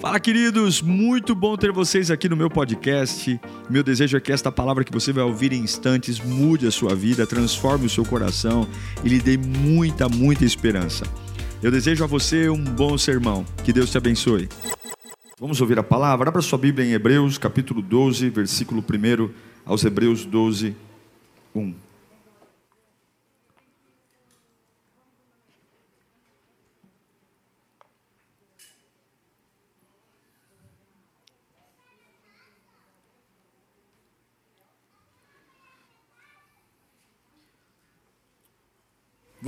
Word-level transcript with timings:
Fala, 0.00 0.20
queridos! 0.20 0.80
Muito 0.80 1.34
bom 1.34 1.56
ter 1.56 1.72
vocês 1.72 2.08
aqui 2.08 2.28
no 2.28 2.36
meu 2.36 2.48
podcast. 2.48 3.40
Meu 3.68 3.82
desejo 3.82 4.16
é 4.16 4.20
que 4.20 4.30
esta 4.30 4.52
palavra 4.52 4.84
que 4.84 4.92
você 4.92 5.12
vai 5.12 5.24
ouvir 5.24 5.52
em 5.52 5.60
instantes 5.60 6.20
mude 6.20 6.68
a 6.68 6.70
sua 6.70 6.94
vida, 6.94 7.26
transforme 7.26 7.86
o 7.86 7.90
seu 7.90 8.04
coração 8.04 8.64
e 9.02 9.08
lhe 9.08 9.18
dê 9.18 9.36
muita, 9.36 10.08
muita 10.08 10.44
esperança. 10.44 11.04
Eu 11.60 11.72
desejo 11.72 12.04
a 12.04 12.06
você 12.06 12.48
um 12.48 12.62
bom 12.62 12.96
sermão. 12.96 13.44
Que 13.64 13.72
Deus 13.72 13.90
te 13.90 13.98
abençoe. 13.98 14.48
Vamos 15.36 15.60
ouvir 15.60 15.80
a 15.80 15.82
palavra. 15.82 16.28
Abra 16.28 16.42
sua 16.42 16.58
Bíblia 16.58 16.86
em 16.86 16.92
Hebreus, 16.92 17.36
capítulo 17.36 17.82
12, 17.82 18.30
versículo 18.30 18.80
1 18.80 19.30
aos 19.66 19.84
Hebreus 19.84 20.24
12, 20.24 20.76
1. 21.52 21.87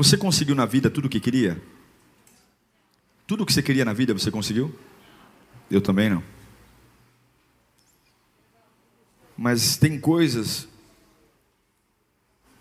Você 0.03 0.17
conseguiu 0.17 0.55
na 0.55 0.65
vida 0.65 0.89
tudo 0.89 1.05
o 1.05 1.09
que 1.11 1.21
queria? 1.21 1.63
Tudo 3.27 3.43
o 3.43 3.47
que 3.47 3.53
você 3.53 3.63
queria 3.63 3.85
na 3.85 3.93
vida 3.93 4.15
você 4.15 4.31
conseguiu? 4.31 4.75
Eu 5.71 5.83
também 5.83 6.09
não. 6.09 6.25
Mas 9.37 9.77
tem 9.77 10.01
coisas 10.01 10.67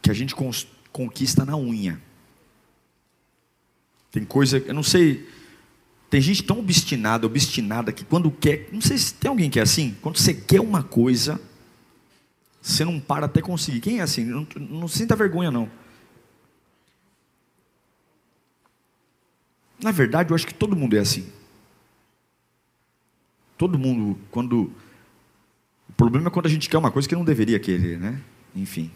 que 0.02 0.12
a 0.12 0.14
gente 0.14 0.36
conquista 0.92 1.46
na 1.46 1.56
unha. 1.56 2.02
Tem 4.12 4.26
coisa, 4.26 4.58
eu 4.58 4.74
não 4.74 4.84
sei, 4.84 5.26
tem 6.10 6.20
gente 6.20 6.44
tão 6.44 6.60
obstinada, 6.60 7.26
obstinada 7.26 7.94
que 7.94 8.04
quando 8.04 8.30
quer, 8.30 8.68
não 8.70 8.82
sei 8.82 8.98
se 8.98 9.14
tem 9.14 9.30
alguém 9.30 9.50
que 9.50 9.60
é 9.60 9.62
assim, 9.62 9.96
quando 10.02 10.18
você 10.18 10.34
quer 10.34 10.60
uma 10.60 10.84
coisa, 10.84 11.40
você 12.62 12.84
não 12.84 13.00
para 13.00 13.28
até 13.28 13.42
conseguir. 13.42 13.80
Quem 13.80 14.00
é 14.00 14.02
assim? 14.02 14.26
Não, 14.26 14.46
não 14.58 14.90
sinta 14.90 15.16
vergonha 15.16 15.50
não. 15.50 15.79
Na 19.82 19.92
verdade, 19.92 20.32
eu 20.32 20.36
acho 20.36 20.46
que 20.46 20.54
todo 20.54 20.76
mundo 20.76 20.96
é 20.96 21.00
assim. 21.00 21.32
Todo 23.58 23.80
mundo, 23.80 24.20
quando. 24.30 24.72
O 25.88 25.94
problema 25.94 26.28
é 26.28 26.32
quando 26.32 26.46
a 26.46 26.50
gente 26.50 26.70
quer 26.70 26.78
uma 26.78 26.92
coisa 26.92 27.08
que 27.08 27.16
não 27.16 27.26
deveria 27.26 27.60
querer, 27.60 28.00
né? 28.00 28.22
Enfim. 28.56 28.92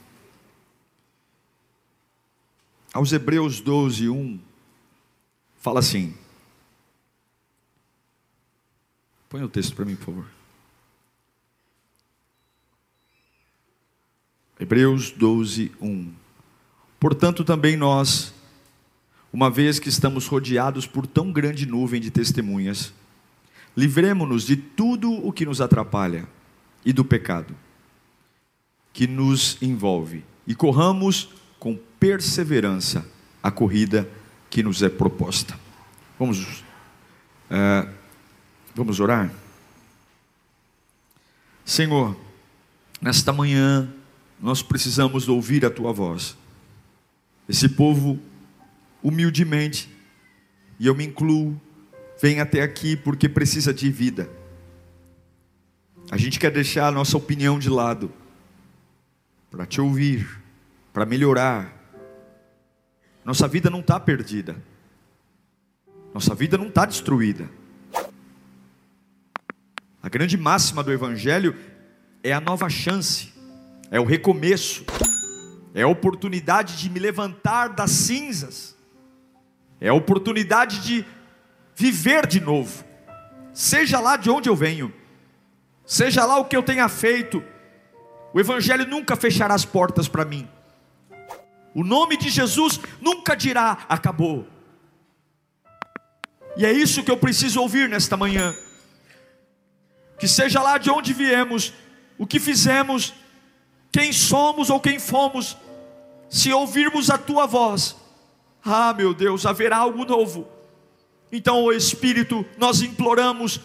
Aos 2.94 3.12
Hebreus 3.12 3.60
12, 3.60 4.10
1, 4.10 4.40
fala 5.60 5.80
assim. 5.80 6.16
Põe 9.30 9.42
o 9.42 9.50
texto 9.50 9.76
para 9.76 9.86
mim, 9.86 9.96
por 9.96 10.06
favor. 10.06 10.28
Hebreus 14.60 15.12
12, 15.12 15.72
1. 15.82 16.14
Portanto, 17.00 17.44
também 17.44 17.76
nós 17.76 18.34
uma 19.34 19.50
vez 19.50 19.80
que 19.80 19.90
estamos 19.90 20.28
rodeados 20.28 20.86
por 20.86 21.08
tão 21.08 21.32
grande 21.32 21.66
nuvem 21.66 22.00
de 22.00 22.12
testemunhas, 22.12 22.94
livremos-nos 23.76 24.44
de 24.44 24.56
tudo 24.56 25.12
o 25.12 25.34
que 25.34 25.44
nos 25.44 25.60
atrapalha 25.60 26.28
e 26.86 26.94
do 26.94 27.04
pecado 27.04 27.56
que 28.94 29.08
nos 29.08 29.58
envolve 29.60 30.24
e 30.46 30.54
corramos 30.54 31.30
com 31.58 31.76
perseverança 32.00 33.04
a 33.42 33.50
corrida 33.50 34.08
que 34.52 34.62
nos 34.62 34.84
é 34.84 34.90
proposta. 34.90 35.60
Vamos, 36.20 36.64
é, 37.50 37.88
vamos 38.76 39.00
orar? 39.00 39.34
Senhor, 41.66 42.16
nesta 43.02 43.34
manhã 43.34 43.92
nós 44.40 44.62
precisamos 44.62 45.28
ouvir 45.28 45.66
a 45.66 45.72
tua 45.72 45.92
voz. 45.92 46.38
Esse 47.50 47.68
povo 47.68 48.20
humildemente, 49.04 49.92
e 50.80 50.88
eu 50.88 50.96
me 50.96 51.06
incluo, 51.06 51.60
vem 52.22 52.40
até 52.40 52.62
aqui 52.62 52.96
porque 52.96 53.28
precisa 53.28 53.74
de 53.74 53.92
vida. 53.92 54.30
A 56.10 56.18
gente 56.18 56.40
quer 56.40 56.52
deixar 56.52 56.88
a 56.88 56.92
nossa 56.92 57.18
opinião 57.18 57.60
de 57.60 57.70
lado, 57.70 58.12
para 59.52 59.66
te 59.66 59.82
ouvir, 59.82 60.42
para 60.94 61.06
melhorar. 61.06 61.72
Nossa 63.26 63.48
vida 63.48 63.70
não 63.70 63.82
está 63.82 64.00
perdida, 64.00 64.56
nossa 66.14 66.34
vida 66.34 66.58
não 66.58 66.68
está 66.68 66.86
destruída. 66.86 67.50
A 70.02 70.10
grande 70.10 70.38
máxima 70.38 70.84
do 70.84 70.92
Evangelho 70.92 71.56
é 72.22 72.34
a 72.34 72.42
nova 72.42 72.70
chance, 72.70 73.34
é 73.90 74.00
o 74.00 74.06
recomeço, 74.06 74.86
é 75.74 75.84
a 75.84 75.88
oportunidade 75.88 76.78
de 76.78 76.90
me 76.90 77.00
levantar 77.00 77.70
das 77.70 77.92
cinzas 77.92 78.73
é 79.84 79.90
a 79.90 79.94
oportunidade 79.94 80.80
de 80.80 81.06
viver 81.76 82.26
de 82.26 82.40
novo, 82.40 82.86
seja 83.54 84.00
lá 84.00 84.16
de 84.16 84.30
onde 84.30 84.48
eu 84.48 84.56
venho, 84.56 84.94
seja 85.86 86.26
lá 86.26 86.38
o 86.38 86.46
que 86.46 86.56
eu 86.56 86.64
tenha 86.64 86.88
feito, 86.88 87.44
o 88.34 88.40
Evangelho 88.40 88.88
nunca 88.88 89.18
fechará 89.18 89.54
as 89.54 89.66
portas 89.66 90.08
para 90.08 90.24
mim, 90.24 90.48
o 91.76 91.84
nome 91.84 92.16
de 92.16 92.30
Jesus 92.30 92.80
nunca 93.02 93.36
dirá 93.36 93.80
acabou, 93.90 94.48
e 96.56 96.66
é 96.66 96.72
isso 96.72 97.04
que 97.04 97.12
eu 97.12 97.18
preciso 97.18 97.60
ouvir 97.60 97.90
nesta 97.90 98.16
manhã, 98.16 98.56
que 100.18 100.30
seja 100.30 100.62
lá 100.62 100.78
de 100.78 100.90
onde 100.90 101.12
viemos, 101.12 101.74
o 102.18 102.26
que 102.26 102.40
fizemos, 102.40 103.14
quem 103.92 104.14
somos 104.14 104.70
ou 104.70 104.80
quem 104.80 104.98
fomos, 104.98 105.58
se 106.30 106.54
ouvirmos 106.54 107.10
a 107.10 107.18
tua 107.18 107.46
voz, 107.46 107.98
ah, 108.64 108.94
meu 108.94 109.14
Deus, 109.14 109.46
haverá 109.46 109.78
algo 109.78 110.06
novo. 110.06 110.48
Então, 111.32 111.64
o 111.64 111.72
Espírito, 111.72 112.46
nós 112.58 112.82
imploramos 112.82 113.60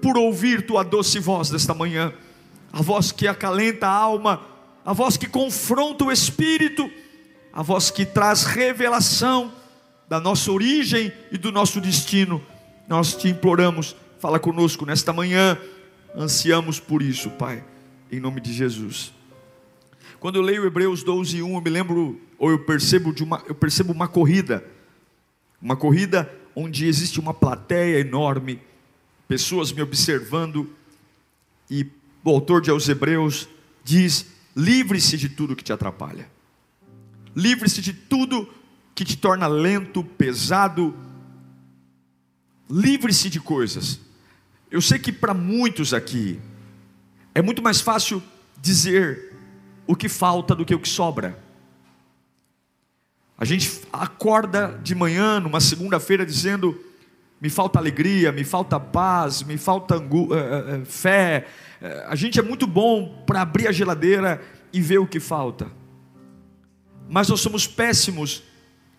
por 0.00 0.18
ouvir 0.18 0.66
tua 0.66 0.82
doce 0.82 1.20
voz 1.20 1.48
desta 1.50 1.72
manhã, 1.72 2.12
a 2.72 2.82
voz 2.82 3.12
que 3.12 3.28
acalenta 3.28 3.86
a 3.86 3.92
alma, 3.92 4.42
a 4.84 4.92
voz 4.92 5.16
que 5.16 5.28
confronta 5.28 6.04
o 6.04 6.10
espírito, 6.10 6.90
a 7.52 7.62
voz 7.62 7.90
que 7.90 8.04
traz 8.04 8.44
revelação 8.44 9.52
da 10.08 10.18
nossa 10.18 10.50
origem 10.50 11.12
e 11.30 11.38
do 11.38 11.52
nosso 11.52 11.80
destino. 11.80 12.42
Nós 12.88 13.14
te 13.14 13.28
imploramos, 13.28 13.94
fala 14.18 14.40
conosco 14.40 14.84
nesta 14.84 15.12
manhã, 15.12 15.56
ansiamos 16.16 16.80
por 16.80 17.00
isso, 17.00 17.30
Pai, 17.30 17.62
em 18.10 18.18
nome 18.18 18.40
de 18.40 18.52
Jesus. 18.52 19.12
Quando 20.22 20.36
eu 20.36 20.42
leio 20.42 20.64
Hebreus 20.64 21.02
12, 21.02 21.42
1, 21.42 21.52
eu 21.52 21.60
me 21.60 21.68
lembro, 21.68 22.20
ou 22.38 22.48
eu 22.48 22.60
percebo, 22.60 23.12
de 23.12 23.24
uma, 23.24 23.42
eu 23.48 23.56
percebo 23.56 23.92
uma 23.92 24.06
corrida, 24.06 24.64
uma 25.60 25.74
corrida 25.74 26.32
onde 26.54 26.86
existe 26.86 27.18
uma 27.18 27.34
plateia 27.34 27.98
enorme, 27.98 28.60
pessoas 29.26 29.72
me 29.72 29.82
observando, 29.82 30.70
e 31.68 31.84
o 32.22 32.30
autor 32.30 32.60
de 32.60 32.70
aos 32.70 32.88
Hebreus 32.88 33.48
diz: 33.82 34.26
livre-se 34.54 35.16
de 35.16 35.28
tudo 35.28 35.56
que 35.56 35.64
te 35.64 35.72
atrapalha, 35.72 36.30
livre-se 37.34 37.82
de 37.82 37.92
tudo 37.92 38.48
que 38.94 39.04
te 39.04 39.16
torna 39.16 39.48
lento, 39.48 40.04
pesado, 40.04 40.94
livre-se 42.70 43.28
de 43.28 43.40
coisas. 43.40 43.98
Eu 44.70 44.80
sei 44.80 45.00
que 45.00 45.10
para 45.10 45.34
muitos 45.34 45.92
aqui 45.92 46.38
é 47.34 47.42
muito 47.42 47.60
mais 47.60 47.80
fácil 47.80 48.22
dizer 48.60 49.31
o 49.86 49.96
que 49.96 50.08
falta 50.08 50.54
do 50.54 50.64
que 50.64 50.74
o 50.74 50.78
que 50.78 50.88
sobra. 50.88 51.38
A 53.36 53.44
gente 53.44 53.82
acorda 53.92 54.78
de 54.82 54.94
manhã, 54.94 55.40
numa 55.40 55.60
segunda-feira, 55.60 56.24
dizendo: 56.24 56.78
me 57.40 57.50
falta 57.50 57.78
alegria, 57.78 58.30
me 58.30 58.44
falta 58.44 58.78
paz, 58.78 59.42
me 59.42 59.58
falta 59.58 59.96
angu, 59.96 60.32
uh, 60.32 60.82
uh, 60.82 60.84
fé. 60.84 61.46
A 62.06 62.14
gente 62.14 62.38
é 62.38 62.42
muito 62.42 62.66
bom 62.66 63.24
para 63.26 63.42
abrir 63.42 63.66
a 63.66 63.72
geladeira 63.72 64.40
e 64.72 64.80
ver 64.80 64.98
o 64.98 65.06
que 65.06 65.18
falta, 65.18 65.66
mas 67.10 67.28
nós 67.28 67.40
somos 67.40 67.66
péssimos 67.66 68.44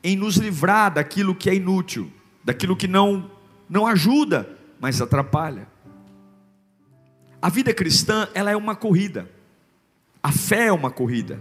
em 0.03 0.17
nos 0.17 0.35
livrar 0.35 0.93
daquilo 0.93 1.33
que 1.33 1.49
é 1.49 1.55
inútil, 1.55 2.11
daquilo 2.43 2.75
que 2.75 2.87
não, 2.87 3.31
não 3.69 3.87
ajuda, 3.87 4.49
mas 4.79 5.01
atrapalha. 5.01 5.65
A 7.41 7.49
vida 7.49 7.73
cristã, 7.73 8.27
ela 8.33 8.51
é 8.51 8.57
uma 8.57 8.75
corrida. 8.75 9.29
A 10.23 10.31
fé 10.31 10.67
é 10.67 10.71
uma 10.71 10.89
corrida. 10.89 11.39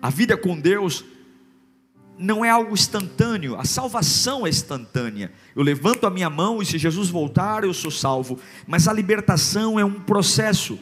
A 0.00 0.08
vida 0.08 0.36
com 0.36 0.58
Deus 0.58 1.04
não 2.16 2.44
é 2.44 2.50
algo 2.50 2.72
instantâneo, 2.72 3.56
a 3.56 3.64
salvação 3.64 4.46
é 4.46 4.48
instantânea. 4.48 5.32
Eu 5.54 5.62
levanto 5.62 6.06
a 6.06 6.10
minha 6.10 6.30
mão 6.30 6.62
e 6.62 6.66
se 6.66 6.78
Jesus 6.78 7.10
voltar, 7.10 7.64
eu 7.64 7.74
sou 7.74 7.90
salvo. 7.90 8.38
Mas 8.66 8.86
a 8.86 8.92
libertação 8.92 9.78
é 9.78 9.84
um 9.84 10.00
processo. 10.00 10.78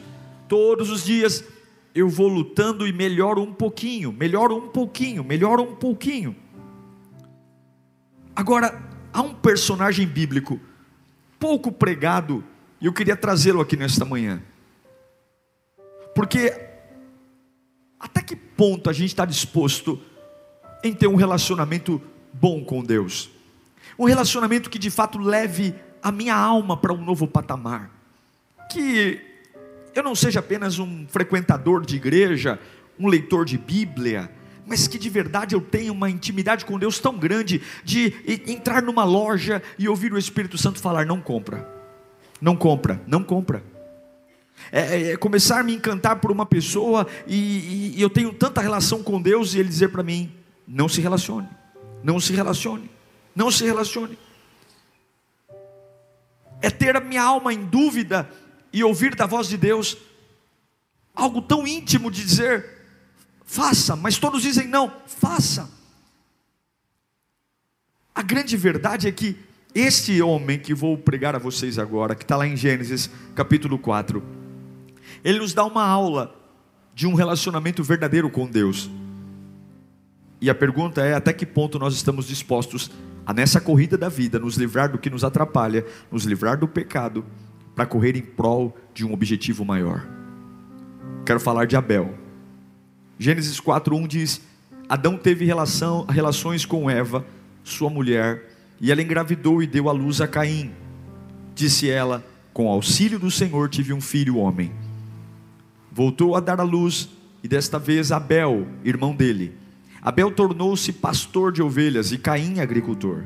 Todos 0.47 0.91
os 0.91 1.03
dias 1.03 1.43
eu 1.95 2.07
vou 2.07 2.27
lutando 2.27 2.87
e 2.87 2.93
melhoro 2.93 3.41
um 3.41 3.51
pouquinho, 3.51 4.13
melhoro 4.13 4.55
um 4.55 4.67
pouquinho, 4.69 5.23
melhoro 5.23 5.63
um 5.63 5.75
pouquinho. 5.75 6.35
Agora, 8.35 8.79
há 9.11 9.21
um 9.23 9.33
personagem 9.33 10.05
bíblico 10.05 10.59
pouco 11.39 11.71
pregado, 11.71 12.43
e 12.79 12.85
eu 12.85 12.93
queria 12.93 13.15
trazê-lo 13.15 13.61
aqui 13.61 13.75
nesta 13.75 14.05
manhã. 14.05 14.41
Porque 16.13 16.66
até 17.99 18.21
que 18.21 18.35
ponto 18.35 18.89
a 18.89 18.93
gente 18.93 19.09
está 19.09 19.25
disposto 19.25 19.99
em 20.83 20.93
ter 20.93 21.07
um 21.07 21.15
relacionamento 21.15 22.01
bom 22.31 22.63
com 22.63 22.83
Deus? 22.83 23.29
Um 23.97 24.05
relacionamento 24.05 24.69
que 24.69 24.77
de 24.77 24.89
fato 24.89 25.17
leve 25.17 25.73
a 26.01 26.11
minha 26.11 26.35
alma 26.35 26.77
para 26.77 26.93
um 26.93 27.03
novo 27.03 27.27
patamar. 27.27 27.89
Que 28.71 29.19
eu 29.95 30.03
não 30.03 30.13
seja 30.13 30.39
apenas 30.39 30.77
um 30.77 31.07
frequentador 31.07 31.85
de 31.85 31.95
igreja, 31.95 32.59
um 32.99 33.07
leitor 33.07 33.45
de 33.45 33.57
Bíblia, 33.57 34.31
mas 34.65 34.87
que 34.87 34.99
de 34.99 35.09
verdade 35.09 35.55
eu 35.55 35.61
tenha 35.61 35.91
uma 35.91 36.09
intimidade 36.09 36.65
com 36.65 36.77
Deus 36.77 36.99
tão 36.99 37.17
grande 37.17 37.61
de 37.83 38.13
entrar 38.45 38.83
numa 38.83 39.03
loja 39.03 39.63
e 39.79 39.87
ouvir 39.87 40.13
o 40.13 40.17
Espírito 40.17 40.57
Santo 40.57 40.79
falar: 40.79 41.05
não 41.05 41.21
compra, 41.21 41.67
não 42.39 42.55
compra, 42.55 43.01
não 43.07 43.23
compra. 43.23 43.63
É, 44.71 44.79
é, 44.79 45.11
é 45.11 45.17
começar 45.17 45.59
a 45.59 45.63
me 45.63 45.75
encantar 45.75 46.19
por 46.19 46.31
uma 46.31 46.45
pessoa 46.45 47.07
e, 47.25 47.93
e 47.95 48.01
eu 48.01 48.09
tenho 48.09 48.33
tanta 48.33 48.61
relação 48.61 49.01
com 49.01 49.21
Deus 49.21 49.53
e 49.53 49.59
ele 49.59 49.69
dizer 49.69 49.89
para 49.89 50.03
mim: 50.03 50.31
não 50.67 50.89
se 50.89 50.99
relacione, 50.99 51.47
não 52.03 52.19
se 52.19 52.33
relacione, 52.33 52.89
não 53.35 53.49
se 53.49 53.63
relacione. 53.63 54.17
É 56.61 56.69
ter 56.69 56.95
a 56.95 56.99
minha 56.99 57.21
alma 57.21 57.53
em 57.53 57.63
dúvida 57.63 58.29
e 58.73 58.83
ouvir 58.83 59.15
da 59.15 59.25
voz 59.25 59.47
de 59.47 59.57
Deus 59.57 59.97
algo 61.15 61.41
tão 61.41 61.65
íntimo 61.65 62.11
de 62.11 62.23
dizer: 62.23 62.65
faça, 63.45 63.95
mas 63.95 64.17
todos 64.17 64.41
dizem 64.41 64.67
não, 64.67 64.91
faça. 65.05 65.69
A 68.13 68.21
grande 68.21 68.57
verdade 68.57 69.07
é 69.07 69.11
que 69.11 69.37
este 69.73 70.19
homem 70.21 70.57
que 70.57 70.73
vou 70.73 70.97
pregar 70.97 71.35
a 71.35 71.39
vocês 71.39 71.77
agora, 71.77 72.15
que 72.15 72.23
está 72.23 72.35
lá 72.35 72.47
em 72.47 72.57
Gênesis 72.57 73.09
capítulo 73.35 73.77
4, 73.77 74.36
ele 75.27 75.39
nos 75.39 75.53
dá 75.53 75.65
uma 75.65 75.85
aula 75.85 76.33
de 76.95 77.05
um 77.05 77.13
relacionamento 77.13 77.83
verdadeiro 77.83 78.29
com 78.29 78.47
Deus. 78.47 78.89
E 80.39 80.49
a 80.49 80.55
pergunta 80.55 81.01
é: 81.01 81.15
até 81.15 81.33
que 81.33 81.45
ponto 81.45 81.77
nós 81.77 81.93
estamos 81.93 82.25
dispostos 82.25 82.89
a, 83.25 83.33
nessa 83.33 83.59
corrida 83.59 83.97
da 83.97 84.07
vida, 84.07 84.39
nos 84.39 84.55
livrar 84.55 84.89
do 84.89 84.97
que 84.97 85.09
nos 85.09 85.25
atrapalha, 85.25 85.85
nos 86.09 86.23
livrar 86.23 86.57
do 86.57 86.65
pecado, 86.65 87.25
para 87.75 87.85
correr 87.85 88.15
em 88.15 88.21
prol 88.21 88.73
de 88.93 89.05
um 89.05 89.11
objetivo 89.11 89.65
maior? 89.65 90.07
Quero 91.25 91.41
falar 91.41 91.65
de 91.65 91.75
Abel. 91.75 92.17
Gênesis 93.19 93.59
4:1 93.59 94.07
diz: 94.07 94.41
Adão 94.87 95.17
teve 95.17 95.43
relação, 95.43 96.05
relações 96.05 96.65
com 96.65 96.89
Eva, 96.89 97.25
sua 97.65 97.89
mulher, 97.89 98.49
e 98.79 98.93
ela 98.93 99.01
engravidou 99.01 99.61
e 99.61 99.67
deu 99.67 99.89
à 99.89 99.91
luz 99.91 100.21
a 100.21 100.27
Caim. 100.27 100.71
Disse 101.53 101.89
ela: 101.89 102.25
Com 102.53 102.69
auxílio 102.69 103.19
do 103.19 103.29
Senhor 103.29 103.67
tive 103.67 103.91
um 103.91 103.99
filho 103.99 104.37
homem. 104.37 104.86
Voltou 105.97 106.35
a 106.35 106.39
dar 106.39 106.59
à 106.59 106.63
luz, 106.63 107.09
e 107.43 107.47
desta 107.47 107.79
vez 107.79 108.11
Abel, 108.11 108.67
irmão 108.83 109.15
dele. 109.15 109.57
Abel 109.99 110.29
tornou-se 110.29 110.93
pastor 110.93 111.51
de 111.51 111.63
ovelhas 111.63 112.11
e 112.11 112.19
Caim 112.19 112.59
agricultor. 112.59 113.23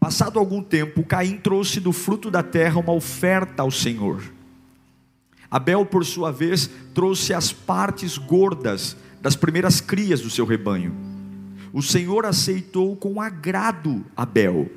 Passado 0.00 0.40
algum 0.40 0.60
tempo, 0.60 1.04
Caim 1.04 1.36
trouxe 1.36 1.78
do 1.78 1.92
fruto 1.92 2.28
da 2.28 2.42
terra 2.42 2.80
uma 2.80 2.92
oferta 2.92 3.62
ao 3.62 3.70
Senhor. 3.70 4.20
Abel, 5.48 5.86
por 5.86 6.04
sua 6.04 6.32
vez, 6.32 6.68
trouxe 6.92 7.32
as 7.32 7.52
partes 7.52 8.18
gordas 8.18 8.96
das 9.22 9.36
primeiras 9.36 9.80
crias 9.80 10.20
do 10.20 10.30
seu 10.30 10.44
rebanho. 10.44 10.92
O 11.72 11.80
Senhor 11.82 12.26
aceitou 12.26 12.96
com 12.96 13.20
agrado 13.20 14.04
Abel 14.16 14.68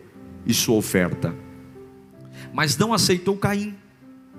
e 0.46 0.54
sua 0.54 0.76
oferta, 0.76 1.34
mas 2.54 2.78
não 2.78 2.94
aceitou 2.94 3.36
Caim 3.36 3.74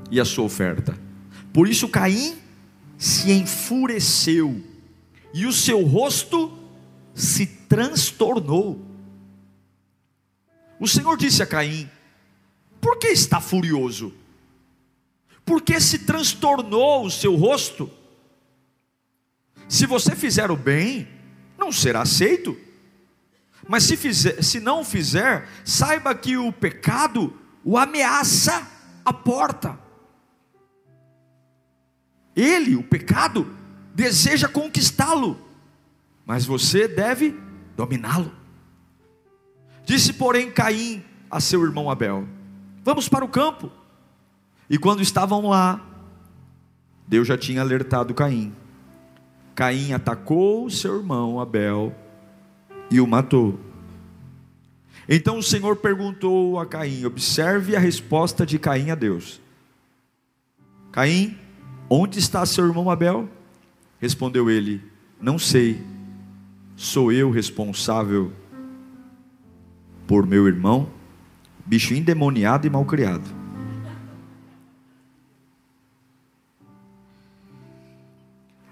e 0.09 0.21
a 0.21 0.25
sua 0.25 0.45
oferta. 0.45 1.08
Por 1.59 1.67
isso 1.67 1.89
Caim 1.89 2.39
se 2.97 3.33
enfureceu 3.33 4.63
e 5.35 5.45
o 5.45 5.53
seu 5.53 5.83
rosto 5.83 6.57
se 7.13 7.47
transtornou. 7.47 8.81
O 10.79 10.87
Senhor 10.87 11.17
disse 11.17 11.43
a 11.43 11.47
Caim: 11.47 11.91
Por 12.81 12.97
que 12.97 13.09
está 13.09 13.41
furioso? 13.41 14.15
porque 15.45 15.81
se 15.81 15.99
transtornou 15.99 17.07
o 17.07 17.11
seu 17.11 17.35
rosto. 17.35 17.91
Se 19.69 19.85
você 19.85 20.15
fizer 20.15 20.53
o 20.53 20.57
bem, 20.57 21.09
não 21.59 21.73
será 21.73 22.03
aceito. 22.03 22.57
Mas 23.67 23.83
se, 23.83 23.97
fizer, 23.97 24.45
se 24.45 24.61
não 24.61 24.85
fizer, 24.85 25.49
saiba 25.65 26.15
que 26.15 26.37
o 26.37 26.53
pecado 26.53 27.37
o 27.65 27.77
ameaça 27.77 28.65
a 29.05 29.13
porta. 29.13 29.88
Ele, 32.41 32.77
o 32.77 32.85
pecado, 32.85 33.51
deseja 33.93 34.47
conquistá-lo, 34.47 35.37
mas 36.25 36.45
você 36.45 36.87
deve 36.87 37.37
dominá-lo. 37.77 38.33
Disse, 39.85 40.13
porém, 40.13 40.49
Caim 40.49 41.03
a 41.29 41.41
seu 41.41 41.65
irmão 41.65 41.91
Abel: 41.91 42.29
Vamos 42.85 43.09
para 43.09 43.25
o 43.25 43.29
campo. 43.29 43.73
E 44.71 44.79
quando 44.79 45.03
estavam 45.03 45.49
lá, 45.49 45.85
Deus 47.09 47.27
já 47.27 47.37
tinha 47.37 47.61
alertado 47.61 48.15
Caim. 48.15 48.55
Caim 49.57 49.93
atacou 49.93 50.71
seu 50.71 50.97
irmão 50.97 51.41
Abel 51.41 51.93
e 52.89 53.01
o 53.01 53.07
matou. 53.07 53.59
Então 55.09 55.39
o 55.39 55.43
Senhor 55.43 55.75
perguntou 55.77 56.61
a 56.61 56.67
Caim: 56.67 57.05
observe 57.05 57.75
a 57.75 57.81
resposta 57.81 58.47
de 58.47 58.61
Caim 58.61 58.91
a 58.91 58.95
Deus. 58.95 59.41
Caim, 60.93 61.37
onde 61.89 62.19
está 62.19 62.45
seu 62.47 62.67
irmão 62.67 62.91
Abel? 62.91 63.29
Respondeu 64.01 64.51
ele: 64.51 64.83
Não 65.21 65.39
sei, 65.39 65.83
sou 66.77 67.13
eu 67.13 67.31
responsável 67.31 68.33
por 70.07 70.27
meu 70.27 70.47
irmão, 70.47 70.89
bicho 71.67 71.93
endemoniado 71.93 72.67
e 72.67 72.71
malcriado. 72.71 73.29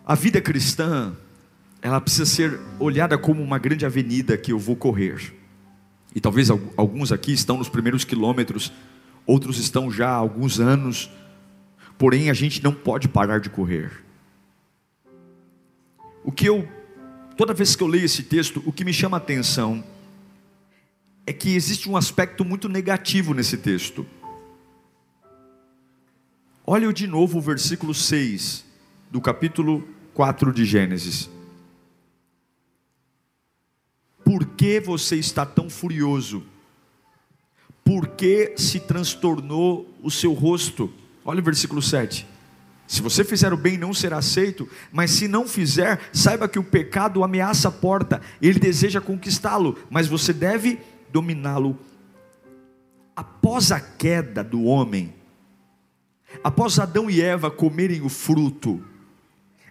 A 0.06 0.14
vida 0.14 0.40
cristã, 0.40 1.16
ela 1.82 2.00
precisa 2.00 2.24
ser 2.24 2.60
olhada 2.78 3.18
como 3.18 3.42
uma 3.42 3.58
grande 3.58 3.84
avenida 3.84 4.38
que 4.38 4.52
eu 4.52 4.58
vou 4.58 4.76
correr. 4.76 5.34
E 6.14 6.20
talvez 6.20 6.48
alguns 6.48 7.10
aqui 7.10 7.32
estão 7.32 7.58
nos 7.58 7.68
primeiros 7.68 8.04
quilômetros, 8.04 8.72
outros 9.26 9.58
estão 9.58 9.90
já 9.90 10.08
há 10.08 10.14
alguns 10.14 10.60
anos, 10.60 11.10
porém 11.98 12.30
a 12.30 12.34
gente 12.34 12.62
não 12.62 12.72
pode 12.72 13.08
parar 13.08 13.40
de 13.40 13.50
correr. 13.50 13.90
O 16.24 16.32
que 16.32 16.46
eu, 16.46 16.68
toda 17.36 17.54
vez 17.54 17.76
que 17.76 17.82
eu 17.82 17.86
leio 17.86 18.04
esse 18.04 18.22
texto, 18.22 18.62
o 18.66 18.72
que 18.72 18.84
me 18.84 18.92
chama 18.92 19.16
a 19.16 19.18
atenção 19.18 19.84
é 21.26 21.32
que 21.32 21.54
existe 21.54 21.88
um 21.88 21.96
aspecto 21.96 22.44
muito 22.44 22.68
negativo 22.68 23.34
nesse 23.34 23.56
texto. 23.56 24.06
Olha 26.64 26.92
de 26.92 27.06
novo 27.06 27.38
o 27.38 27.40
versículo 27.40 27.94
6 27.94 28.64
do 29.10 29.20
capítulo 29.20 29.88
4 30.14 30.52
de 30.52 30.64
Gênesis. 30.64 31.30
Por 34.24 34.44
que 34.46 34.80
você 34.80 35.16
está 35.16 35.46
tão 35.46 35.70
furioso? 35.70 36.44
Por 37.84 38.08
que 38.08 38.54
se 38.56 38.80
transtornou 38.80 39.88
o 40.02 40.10
seu 40.10 40.32
rosto? 40.32 40.92
Olha 41.26 41.40
o 41.40 41.44
versículo 41.44 41.82
7. 41.82 42.24
Se 42.86 43.02
você 43.02 43.24
fizer 43.24 43.52
o 43.52 43.56
bem, 43.56 43.76
não 43.76 43.92
será 43.92 44.18
aceito, 44.18 44.68
mas 44.92 45.10
se 45.10 45.26
não 45.26 45.48
fizer, 45.48 46.00
saiba 46.12 46.48
que 46.48 46.56
o 46.56 46.62
pecado 46.62 47.24
ameaça 47.24 47.66
a 47.66 47.72
porta, 47.72 48.20
ele 48.40 48.60
deseja 48.60 49.00
conquistá-lo, 49.00 49.76
mas 49.90 50.06
você 50.06 50.32
deve 50.32 50.78
dominá-lo. 51.12 51.76
Após 53.16 53.72
a 53.72 53.80
queda 53.80 54.44
do 54.44 54.62
homem, 54.62 55.12
após 56.44 56.78
Adão 56.78 57.10
e 57.10 57.20
Eva 57.20 57.50
comerem 57.50 58.02
o 58.02 58.08
fruto, 58.08 58.80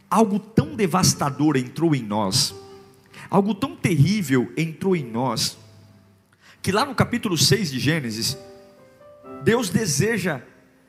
algo 0.09 0.37
tão 0.39 0.75
devastador 0.75 1.55
entrou 1.55 1.95
em 1.95 2.03
nós, 2.03 2.53
algo 3.29 3.55
tão 3.55 3.77
terrível 3.77 4.51
entrou 4.57 4.93
em 4.93 5.05
nós, 5.05 5.57
que 6.61 6.73
lá 6.73 6.85
no 6.85 6.93
capítulo 6.93 7.37
6 7.37 7.71
de 7.71 7.79
Gênesis, 7.79 8.37
Deus 9.41 9.69
deseja 9.69 10.41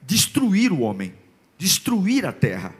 destruir 0.06 0.72
o 0.72 0.80
homem, 0.80 1.12
destruir 1.58 2.24
a 2.24 2.32
terra. 2.32 2.72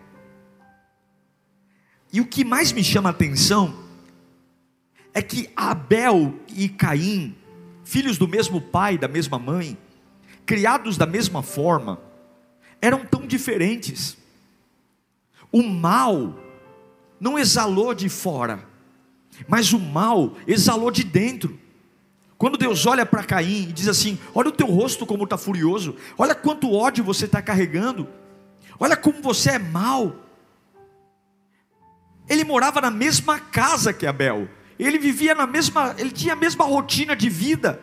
E 2.12 2.21
o 2.21 2.26
que 2.26 2.45
mais 2.45 2.73
me 2.73 2.85
chama 2.85 3.11
a 3.11 3.12
atenção 3.12 3.85
é 5.12 5.21
que 5.21 5.50
Abel 5.56 6.38
e 6.49 6.68
Caim, 6.68 7.35
filhos 7.85 8.16
do 8.16 8.28
mesmo 8.28 8.61
pai, 8.61 8.97
da 8.97 9.09
mesma 9.09 9.38
mãe, 9.38 9.76
criados 10.47 10.97
da 10.97 11.06
mesma 11.06 11.42
forma, 11.42 12.00
eram 12.80 13.04
tão 13.04 13.26
diferentes. 13.26 14.16
O 15.50 15.62
mal 15.62 16.38
não 17.18 17.38
exalou 17.38 17.92
de 17.92 18.09
fora, 18.09 18.64
mas 19.49 19.73
o 19.73 19.80
mal 19.80 20.37
exalou 20.47 20.90
de 20.90 21.02
dentro. 21.02 21.59
Quando 22.38 22.59
Deus 22.59 22.85
olha 22.85 23.07
para 23.07 23.25
Caim 23.25 23.69
e 23.69 23.73
diz 23.73 23.88
assim: 23.88 24.19
Olha 24.35 24.49
o 24.49 24.52
teu 24.52 24.66
rosto 24.66 25.07
como 25.07 25.25
está 25.25 25.38
furioso, 25.38 25.97
olha 26.19 26.35
quanto 26.35 26.73
ódio 26.73 27.02
você 27.02 27.25
está 27.25 27.40
carregando, 27.40 28.07
olha 28.78 28.97
como 28.97 29.23
você 29.23 29.52
é 29.52 29.59
mau. 29.59 30.16
Ele 32.28 32.45
morava 32.45 32.81
na 32.81 32.90
mesma 32.90 33.38
casa 33.38 33.93
que 33.93 34.07
Abel, 34.07 34.49
ele 34.78 34.99
vivia 34.99 35.35
na 35.35 35.47
mesma, 35.47 35.95
ele 35.97 36.11
tinha 36.11 36.35
a 36.35 36.37
mesma 36.37 36.64
rotina 36.64 37.16
de 37.16 37.31
vida. 37.31 37.81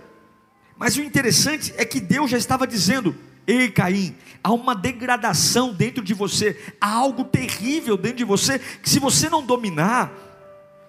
Mas 0.77 0.97
o 0.97 1.01
interessante 1.01 1.73
é 1.77 1.85
que 1.85 1.99
Deus 1.99 2.29
já 2.29 2.37
estava 2.37 2.67
dizendo: 2.67 3.15
Ei, 3.47 3.71
Caim, 3.71 4.15
há 4.43 4.51
uma 4.51 4.75
degradação 4.75 5.73
dentro 5.73 6.03
de 6.03 6.13
você, 6.13 6.61
há 6.79 6.89
algo 6.89 7.23
terrível 7.23 7.97
dentro 7.97 8.17
de 8.17 8.23
você, 8.23 8.59
que 8.59 8.89
se 8.89 8.99
você 8.99 9.29
não 9.29 9.43
dominar, 9.43 10.11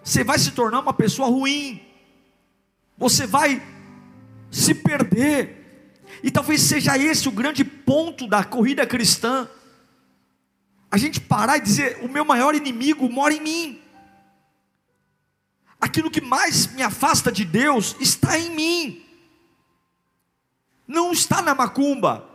você 0.03 0.23
vai 0.23 0.39
se 0.39 0.51
tornar 0.51 0.81
uma 0.81 0.93
pessoa 0.93 1.29
ruim, 1.29 1.81
você 2.97 3.27
vai 3.27 3.63
se 4.51 4.75
perder, 4.75 6.01
e 6.23 6.31
talvez 6.31 6.63
seja 6.63 6.97
esse 6.97 7.29
o 7.29 7.33
grande 7.33 7.65
ponto 7.65 8.27
da 8.27 8.45
corrida 8.45 8.87
cristã, 8.87 9.49
a 10.91 10.97
gente 10.97 11.21
parar 11.21 11.57
e 11.57 11.61
dizer: 11.61 11.99
o 12.03 12.09
meu 12.09 12.25
maior 12.25 12.55
inimigo 12.55 13.11
mora 13.11 13.35
em 13.35 13.41
mim, 13.41 13.83
aquilo 15.81 16.11
que 16.11 16.21
mais 16.21 16.69
me 16.69 16.83
afasta 16.83 17.33
de 17.33 17.45
Deus 17.45 17.97
está 17.99 18.39
em 18.39 18.51
mim, 18.51 19.05
não 20.87 21.13
está 21.13 21.43
na 21.43 21.55
macumba, 21.55 22.29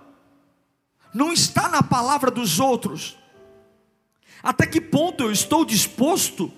não 1.14 1.32
está 1.32 1.70
na 1.70 1.82
palavra 1.82 2.30
dos 2.30 2.60
outros. 2.60 3.18
Até 4.42 4.66
que 4.66 4.80
ponto 4.80 5.24
eu 5.24 5.32
estou 5.32 5.66
disposto 5.66 6.52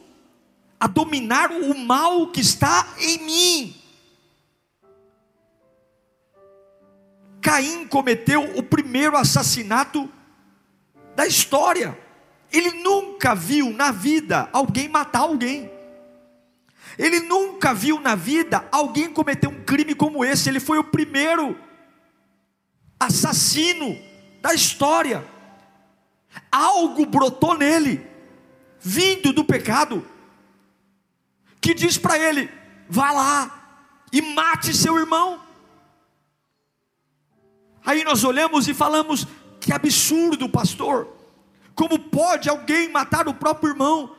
a 0.79 0.87
dominar 0.87 1.51
o 1.51 1.77
mal 1.77 2.27
que 2.27 2.41
está 2.41 2.95
em 2.99 3.17
mim? 3.23 3.80
Caim 7.41 7.87
cometeu 7.87 8.43
o 8.55 8.61
primeiro 8.61 9.17
assassinato 9.17 10.09
da 11.15 11.25
história. 11.25 11.97
Ele 12.51 12.71
nunca 12.83 13.33
viu 13.33 13.71
na 13.71 13.91
vida 13.91 14.49
alguém 14.53 14.87
matar 14.87 15.19
alguém. 15.19 15.71
Ele 16.97 17.21
nunca 17.21 17.73
viu 17.73 17.99
na 17.99 18.15
vida 18.15 18.67
alguém 18.71 19.11
cometer 19.11 19.47
um 19.47 19.63
crime 19.63 19.95
como 19.95 20.23
esse. 20.23 20.49
Ele 20.49 20.59
foi 20.59 20.77
o 20.77 20.83
primeiro 20.83 21.57
assassino 22.99 23.97
da 24.41 24.53
história. 24.53 25.25
Algo 26.51 27.05
brotou 27.05 27.57
nele, 27.57 28.05
vindo 28.79 29.33
do 29.33 29.43
pecado, 29.43 30.05
que 31.59 31.73
diz 31.73 31.97
para 31.97 32.17
ele: 32.17 32.49
vá 32.89 33.11
lá 33.11 33.87
e 34.11 34.21
mate 34.21 34.75
seu 34.75 34.97
irmão. 34.97 35.50
Aí 37.85 38.03
nós 38.03 38.23
olhamos 38.23 38.67
e 38.67 38.73
falamos: 38.73 39.27
que 39.59 39.73
absurdo, 39.73 40.49
pastor! 40.49 41.07
Como 41.73 41.97
pode 41.97 42.49
alguém 42.49 42.89
matar 42.89 43.27
o 43.27 43.33
próprio 43.33 43.71
irmão? 43.71 44.15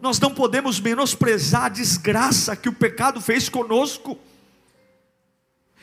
Nós 0.00 0.18
não 0.20 0.32
podemos 0.32 0.80
menosprezar 0.80 1.64
a 1.64 1.68
desgraça 1.68 2.56
que 2.56 2.68
o 2.68 2.72
pecado 2.72 3.20
fez 3.20 3.48
conosco. 3.48 4.18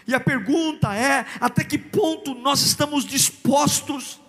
E 0.07 0.13
a 0.13 0.19
pergunta 0.19 0.95
é: 0.95 1.25
até 1.39 1.63
que 1.63 1.77
ponto 1.77 2.35
nós 2.35 2.61
estamos 2.61 3.05
dispostos 3.05 4.19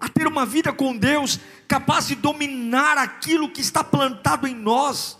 a 0.00 0.08
ter 0.08 0.26
uma 0.26 0.46
vida 0.46 0.72
com 0.72 0.96
Deus, 0.96 1.40
capaz 1.66 2.06
de 2.06 2.14
dominar 2.14 2.98
aquilo 2.98 3.50
que 3.50 3.60
está 3.60 3.82
plantado 3.82 4.46
em 4.46 4.54
nós? 4.54 5.18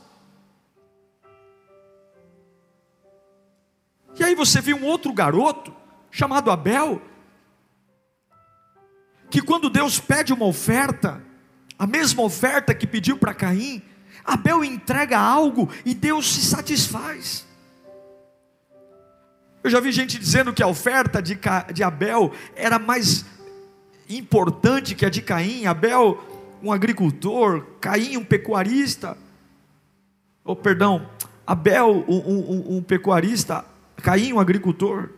E 4.18 4.24
aí 4.24 4.34
você 4.34 4.60
viu 4.60 4.76
um 4.76 4.84
outro 4.84 5.12
garoto, 5.12 5.74
chamado 6.10 6.50
Abel, 6.50 7.00
que 9.30 9.42
quando 9.42 9.68
Deus 9.68 10.00
pede 10.00 10.32
uma 10.32 10.46
oferta, 10.46 11.22
a 11.78 11.86
mesma 11.86 12.22
oferta 12.22 12.74
que 12.74 12.86
pediu 12.86 13.18
para 13.18 13.34
Caim, 13.34 13.82
Abel 14.24 14.64
entrega 14.64 15.18
algo 15.18 15.70
e 15.84 15.94
Deus 15.94 16.32
se 16.32 16.42
satisfaz. 16.42 17.46
Eu 19.62 19.70
já 19.70 19.80
vi 19.80 19.92
gente 19.92 20.18
dizendo 20.18 20.52
que 20.52 20.62
a 20.62 20.66
oferta 20.66 21.20
de, 21.20 21.38
de 21.72 21.82
Abel 21.82 22.32
era 22.54 22.78
mais 22.78 23.24
importante 24.08 24.94
que 24.94 25.04
a 25.04 25.10
de 25.10 25.20
Caim. 25.20 25.66
Abel, 25.66 26.18
um 26.62 26.72
agricultor, 26.72 27.66
Caim, 27.80 28.16
um 28.16 28.24
pecuarista. 28.24 29.16
Oh, 30.44 30.56
perdão, 30.56 31.08
Abel, 31.46 32.04
um, 32.08 32.16
um, 32.16 32.76
um 32.76 32.82
pecuarista, 32.82 33.64
Caim, 33.96 34.32
um 34.32 34.40
agricultor. 34.40 35.10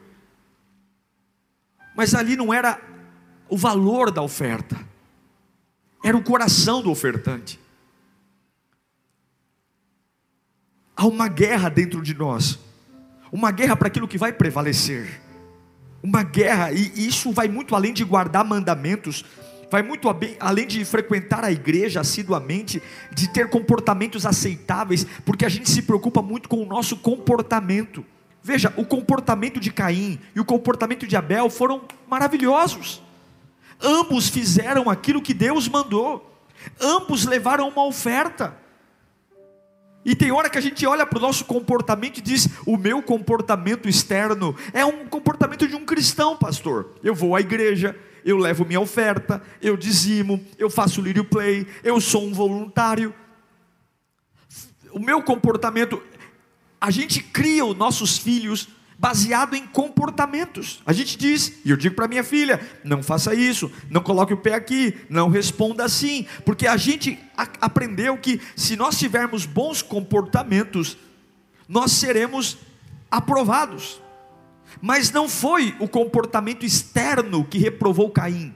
Mas 1.95 2.15
ali 2.15 2.37
não 2.37 2.53
era 2.53 2.81
o 3.49 3.57
valor 3.57 4.11
da 4.11 4.23
oferta, 4.23 4.79
era 6.05 6.17
o 6.17 6.23
coração 6.23 6.83
do 6.83 6.91
ofertante. 6.91 7.59
Há 10.97 11.07
uma 11.07 11.29
guerra 11.29 11.69
dentro 11.69 12.03
de 12.03 12.15
nós 12.15 12.59
uma 13.33 13.51
guerra 13.51 13.77
para 13.77 13.89
aquilo 13.89 14.09
que 14.09 14.19
vai 14.19 14.33
prevalecer, 14.33 15.21
uma 16.03 16.23
guerra, 16.23 16.73
e 16.73 17.07
isso 17.07 17.31
vai 17.31 17.49
muito 17.49 17.75
além 17.75 17.93
de 17.93 18.05
guardar 18.05 18.45
mandamentos, 18.45 19.25
vai 19.71 19.83
muito 19.83 20.09
além 20.41 20.67
de 20.67 20.85
frequentar 20.85 21.45
a 21.45 21.53
igreja 21.53 22.01
assiduamente, 22.01 22.83
de 23.13 23.29
ter 23.29 23.49
comportamentos 23.49 24.27
aceitáveis, 24.27 25.07
porque 25.25 25.45
a 25.45 25.49
gente 25.49 25.71
se 25.71 25.83
preocupa 25.83 26.23
muito 26.23 26.49
com 26.49 26.63
o 26.63 26.67
nosso 26.67 26.97
comportamento. 26.97 28.05
Veja, 28.43 28.73
o 28.77 28.85
comportamento 28.85 29.61
de 29.61 29.71
Caim 29.71 30.19
e 30.35 30.41
o 30.41 30.45
comportamento 30.45 31.07
de 31.07 31.17
Abel 31.17 31.51
foram 31.51 31.83
maravilhosos. 32.09 33.03
Ambos 33.81 34.29
fizeram 34.29 34.89
aquilo 34.89 35.23
que 35.23 35.35
Deus 35.35 35.69
mandou. 35.69 36.27
Ambos 36.81 37.25
levaram 37.25 37.69
uma 37.69 37.85
oferta. 37.85 38.57
E 40.05 40.15
tem 40.15 40.33
hora 40.33 40.49
que 40.49 40.57
a 40.57 40.63
gente 40.63 40.87
olha 40.87 41.07
para 41.07 41.19
o 41.19 41.23
nosso 41.23 41.45
comportamento 41.45 42.19
e 42.19 42.23
diz: 42.23 42.49
o 42.65 42.77
meu 42.77 43.03
comportamento 43.03 43.89
externo 43.89 44.57
é 44.73 44.85
um 44.85 45.07
comportamento 45.07 45.69
de 45.69 45.77
um 45.77 45.85
cristão, 45.85 46.37
pastor. 46.37 46.95
Eu 47.03 47.15
vou 47.15 47.37
à 47.37 47.41
igreja, 47.41 47.95
eu 48.25 48.39
levo 48.39 48.65
minha 48.65 48.81
oferta, 48.81 49.43
eu 49.61 49.77
dizimo, 49.77 50.43
eu 50.59 50.71
faço 50.71 51.03
lírio 51.03 51.25
play, 51.25 51.67
eu 51.85 52.01
sou 52.01 52.25
um 52.25 52.33
voluntário. 52.33 53.15
O 54.93 54.99
meu 54.99 55.23
comportamento, 55.23 56.03
a 56.81 56.91
gente 56.91 57.23
cria 57.23 57.65
os 57.65 57.77
nossos 57.77 58.17
filhos 58.17 58.69
baseado 58.99 59.55
em 59.55 59.67
comportamentos. 59.67 60.83
A 60.85 60.93
gente 60.93 61.17
diz, 61.17 61.55
e 61.65 61.71
eu 61.71 61.77
digo 61.77 61.95
para 61.95 62.07
minha 62.07 62.23
filha: 62.23 62.61
não 62.85 63.03
faça 63.03 63.35
isso, 63.35 63.71
não 63.89 64.03
coloque 64.03 64.35
o 64.35 64.37
pé 64.37 64.55
aqui, 64.55 64.95
não 65.09 65.29
responda 65.29 65.85
assim, 65.85 66.27
porque 66.45 66.67
a 66.67 66.77
gente 66.77 67.19
a 67.37 67.49
aprendeu 67.63 68.17
que 68.19 68.41
se 68.55 68.77
nós 68.77 68.99
tivermos 68.99 69.47
bons 69.47 69.83
comportamentos, 69.83 70.97
nós 71.69 71.93
seremos 71.93 72.59
aprovados. 73.11 74.01
Mas 74.81 75.11
não 75.11 75.29
foi 75.29 75.75
o 75.81 75.89
comportamento 75.89 76.65
externo 76.65 77.45
que 77.45 77.59
reprovou 77.59 78.11
Caim. 78.11 78.55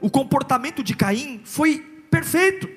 O 0.00 0.08
comportamento 0.08 0.82
de 0.82 0.94
Caim 0.94 1.40
foi 1.44 1.78
perfeito. 2.10 2.68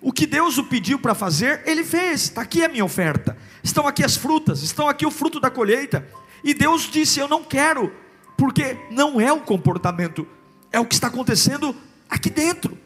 O 0.00 0.12
que 0.12 0.26
Deus 0.26 0.56
o 0.56 0.64
pediu 0.64 0.98
para 0.98 1.14
fazer, 1.14 1.62
ele 1.66 1.84
fez. 1.84 2.22
Está 2.22 2.42
aqui 2.42 2.64
a 2.64 2.68
minha 2.68 2.84
oferta. 2.84 3.36
Estão 3.62 3.86
aqui 3.86 4.04
as 4.04 4.16
frutas, 4.16 4.62
estão 4.62 4.88
aqui 4.88 5.06
o 5.06 5.10
fruto 5.10 5.40
da 5.40 5.50
colheita. 5.50 6.06
E 6.42 6.54
Deus 6.54 6.82
disse: 6.82 7.20
Eu 7.20 7.28
não 7.28 7.44
quero, 7.44 7.94
porque 8.36 8.78
não 8.90 9.20
é 9.20 9.32
o 9.32 9.40
comportamento, 9.40 10.26
é 10.72 10.80
o 10.80 10.86
que 10.86 10.94
está 10.94 11.08
acontecendo 11.08 11.76
aqui 12.08 12.30
dentro. 12.30 12.78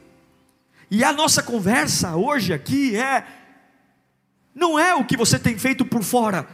E 0.90 1.02
a 1.02 1.12
nossa 1.12 1.42
conversa 1.42 2.16
hoje 2.16 2.52
aqui 2.52 2.96
é: 2.96 3.26
não 4.54 4.78
é 4.78 4.94
o 4.94 5.04
que 5.04 5.16
você 5.16 5.38
tem 5.38 5.58
feito 5.58 5.84
por 5.84 6.02
fora, 6.02 6.48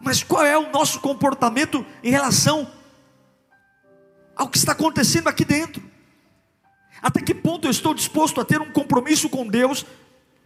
mas 0.00 0.22
qual 0.22 0.44
é 0.44 0.56
o 0.56 0.70
nosso 0.70 1.00
comportamento 1.00 1.84
em 2.02 2.10
relação 2.10 2.70
ao 4.34 4.48
que 4.48 4.58
está 4.58 4.72
acontecendo 4.72 5.28
aqui 5.28 5.44
dentro. 5.44 5.82
Até 7.00 7.20
que 7.20 7.34
ponto 7.34 7.66
eu 7.66 7.70
estou 7.70 7.94
disposto 7.94 8.40
a 8.40 8.44
ter 8.44 8.60
um 8.60 8.72
compromisso 8.72 9.28
com 9.28 9.46
Deus 9.46 9.84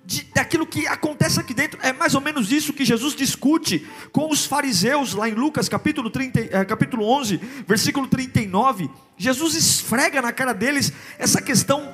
de, 0.06 0.22
daquilo 0.32 0.64
que 0.64 0.86
acontece 0.86 1.40
aqui 1.40 1.52
dentro. 1.52 1.80
É 1.82 1.92
mais 1.92 2.14
ou 2.14 2.20
menos 2.20 2.52
isso 2.52 2.72
que 2.72 2.84
Jesus 2.84 3.14
discute 3.14 3.84
com 4.12 4.30
os 4.30 4.46
fariseus 4.46 5.12
lá 5.12 5.28
em 5.28 5.34
Lucas 5.34 5.68
capítulo, 5.68 6.08
30, 6.08 6.40
eh, 6.40 6.64
capítulo 6.64 7.04
11, 7.04 7.40
versículo 7.66 8.06
39. 8.06 8.88
Jesus 9.16 9.56
esfrega 9.56 10.22
na 10.22 10.32
cara 10.32 10.52
deles 10.52 10.92
essa 11.18 11.42
questão 11.42 11.92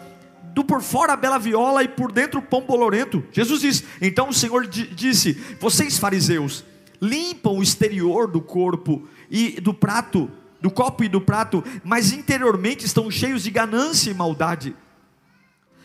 do 0.52 0.62
por 0.62 0.82
fora 0.82 1.14
a 1.14 1.16
bela 1.16 1.38
viola 1.38 1.82
e 1.82 1.88
por 1.88 2.12
dentro 2.12 2.40
o 2.40 2.42
pão 2.42 2.60
bolorento. 2.60 3.24
Jesus 3.32 3.62
diz: 3.62 3.84
Então 4.00 4.28
o 4.28 4.34
Senhor 4.34 4.66
disse: 4.66 5.32
Vocês 5.58 5.98
fariseus 5.98 6.64
limpam 7.00 7.56
o 7.56 7.62
exterior 7.62 8.30
do 8.30 8.40
corpo 8.40 9.08
e 9.30 9.60
do 9.60 9.72
prato, 9.72 10.30
do 10.60 10.70
copo 10.70 11.02
e 11.02 11.08
do 11.08 11.20
prato, 11.20 11.64
mas 11.82 12.12
interiormente 12.12 12.84
estão 12.84 13.10
cheios 13.10 13.42
de 13.42 13.50
ganância 13.50 14.10
e 14.10 14.14
maldade. 14.14 14.76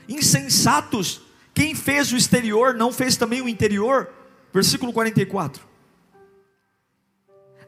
Insensatos, 0.08 1.22
quem 1.58 1.74
fez 1.74 2.12
o 2.12 2.16
exterior 2.16 2.76
não 2.76 2.94
fez 2.94 3.18
também 3.18 3.42
o 3.42 3.50
interior? 3.50 4.08
Versículo 4.54 4.94
44. 4.94 5.64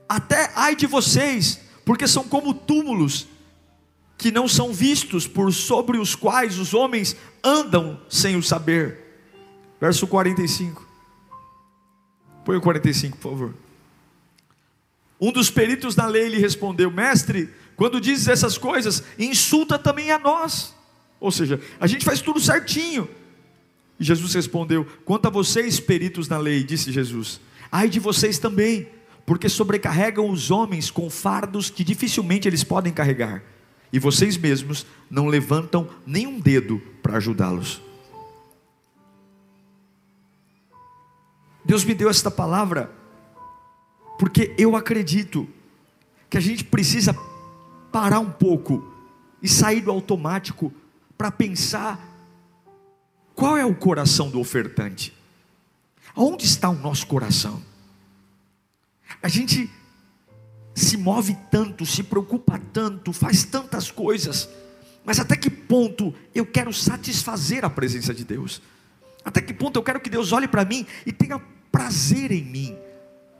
até 0.08 0.52
ai 0.56 0.76
de 0.76 0.86
vocês, 0.86 1.60
porque 1.84 2.08
são 2.08 2.24
como 2.24 2.54
túmulos 2.54 3.28
que 4.16 4.32
não 4.32 4.48
são 4.48 4.72
vistos, 4.72 5.26
por 5.26 5.52
sobre 5.52 5.98
os 5.98 6.14
quais 6.14 6.60
os 6.60 6.76
homens 6.76 7.16
andam 7.44 8.00
sem 8.08 8.36
o 8.36 8.44
saber. 8.44 9.00
Verso 9.82 10.06
45. 10.06 10.88
Põe 12.46 12.58
o 12.58 12.62
45, 12.62 13.18
por 13.18 13.32
favor. 13.32 13.56
Um 15.20 15.32
dos 15.32 15.50
peritos 15.50 15.96
da 15.96 16.06
lei 16.06 16.30
lhe 16.30 16.38
respondeu: 16.38 16.92
Mestre, 16.92 17.50
quando 17.76 18.00
dizes 18.00 18.28
essas 18.28 18.56
coisas, 18.56 19.04
insulta 19.18 19.80
também 19.80 20.12
a 20.12 20.20
nós. 20.20 20.76
Ou 21.20 21.32
seja, 21.32 21.60
a 21.80 21.88
gente 21.88 22.06
faz 22.06 22.22
tudo 22.22 22.40
certinho. 22.40 23.10
E 24.00 24.04
Jesus 24.04 24.34
respondeu: 24.34 24.86
Quanto 25.04 25.28
a 25.28 25.30
vocês, 25.30 25.80
peritos 25.80 26.28
na 26.28 26.38
lei, 26.38 26.64
disse 26.64 26.92
Jesus, 26.92 27.42
ai 27.72 27.90
de 27.90 28.00
vocês 28.00 28.40
também, 28.40 28.88
porque 29.26 29.50
sobrecarregam 29.50 30.30
os 30.30 30.50
homens 30.50 30.90
com 30.90 31.10
fardos 31.10 31.70
que 31.70 31.84
dificilmente 31.84 32.48
eles 32.48 32.64
podem 32.64 32.94
carregar, 32.94 33.44
e 33.92 34.00
vocês 34.00 34.38
mesmos 34.38 34.86
não 35.10 35.28
levantam 35.28 35.90
nenhum 36.06 36.40
dedo 36.40 36.82
para 37.04 37.18
ajudá-los. 37.18 37.82
Deus 41.66 41.84
me 41.84 41.94
deu 41.94 42.10
esta 42.10 42.32
palavra, 42.32 42.92
porque 44.18 44.56
eu 44.58 44.76
acredito 44.76 45.48
que 46.30 46.38
a 46.38 46.42
gente 46.42 46.64
precisa 46.64 47.16
parar 47.92 48.20
um 48.20 48.32
pouco 48.32 48.94
e 49.42 49.48
sair 49.48 49.82
do 49.82 49.92
automático 49.92 50.74
para 51.18 51.32
pensar 51.32 52.09
qual 53.40 53.56
é 53.56 53.66
o 53.66 53.74
coração 53.74 54.30
do 54.30 54.38
ofertante? 54.38 55.16
Aonde 56.14 56.46
está 56.46 56.70
o 56.70 56.76
nosso 56.76 57.08
coração? 57.08 57.64
A 59.24 59.30
gente 59.30 59.72
se 60.76 60.98
move 60.98 61.38
tanto, 61.50 61.86
se 61.86 62.04
preocupa 62.04 62.60
tanto, 62.74 63.14
faz 63.14 63.46
tantas 63.46 63.90
coisas, 63.90 64.50
mas 65.06 65.22
até 65.22 65.38
que 65.38 65.50
ponto 65.50 66.14
eu 66.36 66.46
quero 66.46 66.74
satisfazer 66.74 67.64
a 67.64 67.70
presença 67.70 68.14
de 68.14 68.26
Deus? 68.26 68.62
Até 69.24 69.42
que 69.42 69.54
ponto 69.54 69.80
eu 69.80 69.84
quero 69.84 70.02
que 70.02 70.10
Deus 70.10 70.34
olhe 70.34 70.48
para 70.48 70.66
mim 70.66 70.86
e 71.06 71.14
tenha 71.14 71.40
prazer 71.72 72.34
em 72.34 72.44
mim? 72.44 72.78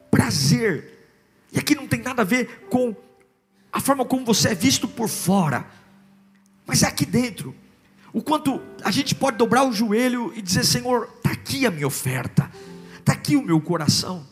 Prazer. 0.10 1.10
E 1.52 1.60
aqui 1.60 1.76
não 1.76 1.86
tem 1.86 2.02
nada 2.02 2.22
a 2.22 2.26
ver 2.26 2.68
com 2.70 2.96
a 3.70 3.82
forma 3.82 4.06
como 4.06 4.24
você 4.24 4.48
é 4.48 4.56
visto 4.56 4.88
por 4.88 5.10
fora, 5.10 5.66
mas 6.66 6.84
é 6.84 6.88
aqui 6.88 7.06
dentro. 7.06 7.54
O 8.12 8.22
quanto 8.22 8.62
a 8.84 8.92
gente 8.92 9.14
pode 9.14 9.38
dobrar 9.38 9.64
o 9.64 9.72
joelho 9.72 10.34
e 10.36 10.42
dizer: 10.42 10.66
Senhor, 10.66 11.10
está 11.18 11.32
aqui 11.32 11.66
a 11.66 11.72
minha 11.72 11.88
oferta, 11.88 12.50
está 13.00 13.14
aqui 13.14 13.36
o 13.36 13.42
meu 13.42 13.62
coração. 13.62 14.26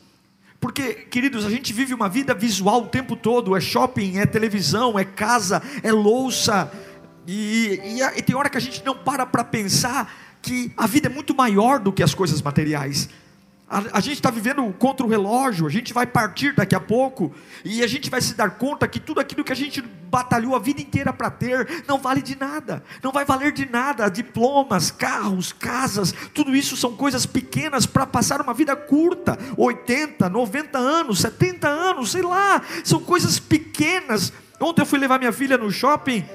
Porque, 0.59 0.93
queridos, 0.93 1.45
a 1.45 1.49
gente 1.49 1.71
vive 1.71 1.93
uma 1.93 2.09
vida 2.09 2.33
visual 2.33 2.83
o 2.83 2.87
tempo 2.87 3.15
todo: 3.15 3.55
é 3.55 3.61
shopping, 3.61 4.17
é 4.17 4.25
televisão, 4.25 4.97
é 4.97 5.05
casa, 5.05 5.61
é 5.83 5.91
louça. 5.91 6.71
E, 7.27 7.79
e, 7.83 8.01
e 8.01 8.21
tem 8.21 8.35
hora 8.35 8.49
que 8.49 8.57
a 8.57 8.61
gente 8.61 8.83
não 8.85 8.95
para 8.95 9.25
para 9.25 9.43
pensar 9.43 10.11
que 10.41 10.71
a 10.77 10.87
vida 10.87 11.07
é 11.07 11.09
muito 11.09 11.35
maior 11.35 11.79
do 11.79 11.91
que 11.91 12.01
as 12.01 12.13
coisas 12.13 12.41
materiais. 12.41 13.09
A, 13.69 13.97
a, 13.97 13.99
gente 13.99 14.13
está 14.13 14.31
vivendo 14.31 14.63
contra 14.79 15.05
o 15.05 15.09
relógio, 15.09 15.67
a 15.67 15.69
gente 15.69 15.93
vai 15.93 16.07
partir 16.07 16.55
daqui 16.55 16.73
a 16.73 16.79
pouco, 16.79 17.35
e 17.65 17.83
a 17.83 17.87
gente 17.87 18.09
vai 18.09 18.21
se 18.21 18.33
dar 18.33 18.51
conta 18.51 18.87
que 18.87 18.97
tudo 18.97 19.19
aquilo 19.19 19.43
que 19.43 19.51
a 19.51 19.55
gente 19.55 19.81
batalhou 19.81 20.55
a 20.55 20.59
vida 20.59 20.79
inteira 20.79 21.11
para 21.11 21.29
ter, 21.29 21.83
não 21.85 21.97
vale 21.97 22.21
de 22.21 22.37
nada, 22.39 22.81
não 23.03 23.11
vai 23.11 23.25
valer 23.25 23.51
de 23.51 23.69
nada. 23.69 24.07
Diplomas, 24.07 24.89
carros, 24.89 25.51
casas, 25.51 26.13
tudo 26.33 26.55
isso 26.55 26.77
são 26.77 26.95
coisas 26.95 27.25
pequenas 27.25 27.85
para 27.85 28.05
passar 28.05 28.39
uma 28.39 28.53
vida 28.53 28.73
curta 28.73 29.37
80, 29.57 30.29
90 30.29 30.77
anos, 30.77 31.19
70 31.19 31.67
anos, 31.67 32.11
sei 32.11 32.21
lá, 32.21 32.61
são 32.85 33.01
coisas 33.01 33.37
pequenas. 33.37 34.31
Ontem 34.61 34.81
eu 34.81 34.85
fui 34.85 34.97
levar 34.97 35.19
minha 35.19 35.33
filha 35.33 35.57
no 35.57 35.69
shopping, 35.69 36.25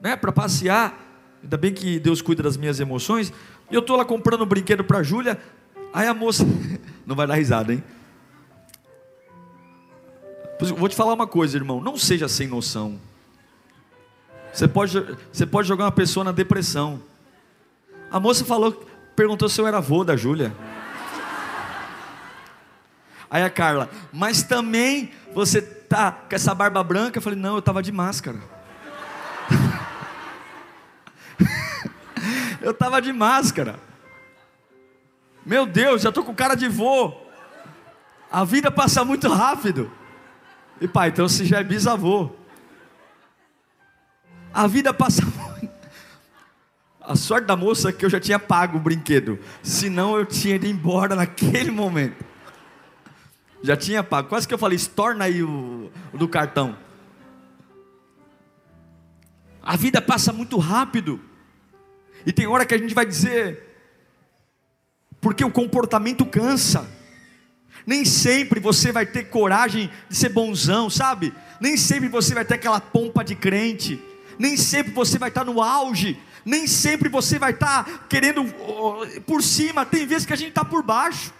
né, 0.00 0.16
para 0.16 0.32
passear, 0.32 0.98
ainda 1.42 1.58
bem 1.58 1.74
que 1.74 2.00
Deus 2.00 2.22
cuida 2.22 2.42
das 2.42 2.56
minhas 2.56 2.80
emoções, 2.80 3.30
eu 3.70 3.80
estou 3.80 3.96
lá 3.96 4.06
comprando 4.06 4.42
um 4.42 4.46
brinquedo 4.46 4.82
para 4.82 4.98
a 4.98 5.02
Júlia. 5.02 5.38
Aí 5.94 6.08
a 6.08 6.12
moça, 6.12 6.44
não 7.06 7.14
vai 7.14 7.24
dar 7.24 7.36
risada, 7.36 7.72
hein? 7.72 7.84
Vou 10.76 10.88
te 10.88 10.96
falar 10.96 11.14
uma 11.14 11.26
coisa, 11.26 11.56
irmão, 11.56 11.80
não 11.80 11.96
seja 11.96 12.28
sem 12.28 12.48
noção. 12.48 12.98
Você 14.52 14.66
pode, 14.66 15.00
você 15.32 15.46
pode 15.46 15.68
jogar 15.68 15.84
uma 15.84 15.92
pessoa 15.92 16.24
na 16.24 16.32
depressão. 16.32 17.00
A 18.10 18.18
moça 18.18 18.44
falou, 18.44 18.72
perguntou 19.14 19.48
se 19.48 19.60
eu 19.60 19.68
era 19.68 19.78
avô 19.78 20.02
da 20.02 20.16
Júlia. 20.16 20.52
Aí 23.30 23.42
a 23.42 23.50
Carla, 23.50 23.88
mas 24.12 24.42
também 24.42 25.12
você 25.32 25.62
tá 25.62 26.10
com 26.12 26.34
essa 26.34 26.54
barba 26.54 26.82
branca? 26.82 27.18
Eu 27.18 27.22
falei, 27.22 27.38
não, 27.38 27.54
eu 27.54 27.60
estava 27.60 27.82
de 27.82 27.92
máscara. 27.92 28.40
eu 32.60 32.72
estava 32.72 33.00
de 33.00 33.12
máscara. 33.12 33.78
Meu 35.44 35.66
Deus, 35.66 36.02
já 36.02 36.08
estou 36.08 36.24
com 36.24 36.34
cara 36.34 36.54
de 36.54 36.68
vô. 36.68 37.12
A 38.30 38.44
vida 38.44 38.70
passa 38.70 39.04
muito 39.04 39.28
rápido. 39.28 39.90
E 40.80 40.88
pai, 40.88 41.10
então 41.10 41.28
você 41.28 41.44
já 41.44 41.60
é 41.60 41.64
bisavô. 41.64 42.30
A 44.52 44.66
vida 44.66 44.92
passa. 44.94 45.22
A 47.00 47.14
sorte 47.16 47.46
da 47.46 47.54
moça 47.54 47.90
é 47.90 47.92
que 47.92 48.02
eu 48.02 48.08
já 48.08 48.18
tinha 48.18 48.38
pago 48.38 48.78
o 48.78 48.80
brinquedo. 48.80 49.38
Senão 49.62 50.16
eu 50.18 50.24
tinha 50.24 50.56
ido 50.56 50.66
embora 50.66 51.14
naquele 51.16 51.70
momento. 51.70 52.24
Já 53.62 53.76
tinha 53.76 54.02
pago. 54.02 54.28
Quase 54.28 54.48
que 54.48 54.54
eu 54.54 54.58
falei, 54.58 54.76
estorna 54.76 55.24
aí 55.24 55.42
o, 55.42 55.90
o 56.12 56.18
do 56.18 56.26
cartão. 56.26 56.76
A 59.62 59.76
vida 59.76 60.00
passa 60.00 60.32
muito 60.32 60.58
rápido. 60.58 61.20
E 62.26 62.32
tem 62.32 62.46
hora 62.46 62.64
que 62.64 62.74
a 62.74 62.78
gente 62.78 62.94
vai 62.94 63.04
dizer, 63.04 63.73
porque 65.24 65.42
o 65.42 65.50
comportamento 65.50 66.26
cansa. 66.26 66.86
Nem 67.86 68.04
sempre 68.04 68.60
você 68.60 68.92
vai 68.92 69.06
ter 69.06 69.30
coragem 69.30 69.90
de 70.06 70.14
ser 70.14 70.28
bonzão, 70.28 70.90
sabe? 70.90 71.32
Nem 71.58 71.78
sempre 71.78 72.10
você 72.10 72.34
vai 72.34 72.44
ter 72.44 72.56
aquela 72.56 72.78
pompa 72.78 73.24
de 73.24 73.34
crente. 73.34 73.98
Nem 74.38 74.54
sempre 74.54 74.92
você 74.92 75.18
vai 75.18 75.30
estar 75.30 75.42
no 75.42 75.62
auge. 75.62 76.20
Nem 76.44 76.66
sempre 76.66 77.08
você 77.08 77.38
vai 77.38 77.52
estar 77.52 78.06
querendo 78.06 78.44
por 79.26 79.42
cima. 79.42 79.86
Tem 79.86 80.06
vezes 80.06 80.26
que 80.26 80.34
a 80.34 80.36
gente 80.36 80.50
está 80.50 80.62
por 80.62 80.82
baixo. 80.82 81.32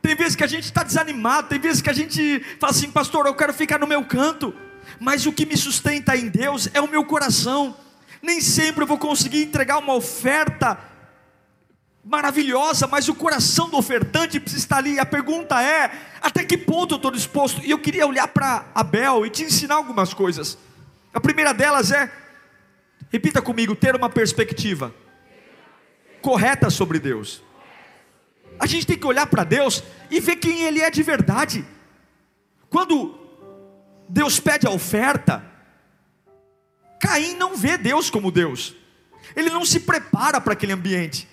Tem 0.00 0.14
vezes 0.14 0.36
que 0.36 0.44
a 0.44 0.46
gente 0.46 0.66
está 0.66 0.84
desanimado. 0.84 1.48
Tem 1.48 1.58
vezes 1.58 1.82
que 1.82 1.90
a 1.90 1.92
gente 1.92 2.40
fala 2.60 2.70
assim, 2.70 2.88
pastor, 2.88 3.26
eu 3.26 3.34
quero 3.34 3.52
ficar 3.52 3.80
no 3.80 3.86
meu 3.86 4.04
canto. 4.04 4.54
Mas 5.00 5.26
o 5.26 5.32
que 5.32 5.44
me 5.44 5.56
sustenta 5.56 6.16
em 6.16 6.28
Deus 6.28 6.68
é 6.72 6.80
o 6.80 6.88
meu 6.88 7.04
coração. 7.04 7.76
Nem 8.22 8.40
sempre 8.40 8.84
eu 8.84 8.86
vou 8.86 8.96
conseguir 8.96 9.42
entregar 9.42 9.78
uma 9.78 9.94
oferta 9.94 10.91
maravilhosa, 12.04 12.86
mas 12.86 13.08
o 13.08 13.14
coração 13.14 13.68
do 13.68 13.76
ofertante 13.76 14.40
precisa 14.40 14.62
estar 14.62 14.78
ali. 14.78 14.98
A 14.98 15.06
pergunta 15.06 15.62
é: 15.62 15.90
até 16.20 16.44
que 16.44 16.58
ponto 16.58 16.94
eu 16.94 16.96
estou 16.96 17.10
disposto? 17.10 17.60
E 17.64 17.70
eu 17.70 17.78
queria 17.78 18.06
olhar 18.06 18.28
para 18.28 18.66
Abel 18.74 19.24
e 19.24 19.30
te 19.30 19.44
ensinar 19.44 19.76
algumas 19.76 20.12
coisas. 20.12 20.58
A 21.14 21.20
primeira 21.20 21.52
delas 21.52 21.90
é, 21.92 22.10
repita 23.10 23.40
comigo, 23.40 23.76
ter 23.76 23.94
uma 23.94 24.08
perspectiva 24.08 24.94
correta 26.20 26.70
sobre 26.70 26.98
Deus. 26.98 27.42
A 28.58 28.66
gente 28.66 28.86
tem 28.86 28.98
que 28.98 29.06
olhar 29.06 29.26
para 29.26 29.44
Deus 29.44 29.82
e 30.10 30.20
ver 30.20 30.36
quem 30.36 30.62
Ele 30.62 30.80
é 30.80 30.90
de 30.90 31.02
verdade. 31.02 31.64
Quando 32.70 33.18
Deus 34.08 34.38
pede 34.38 34.66
a 34.66 34.70
oferta, 34.70 35.44
Caim 37.00 37.34
não 37.34 37.56
vê 37.56 37.76
Deus 37.76 38.08
como 38.08 38.30
Deus, 38.30 38.74
ele 39.34 39.50
não 39.50 39.64
se 39.64 39.80
prepara 39.80 40.40
para 40.40 40.52
aquele 40.52 40.72
ambiente. 40.72 41.28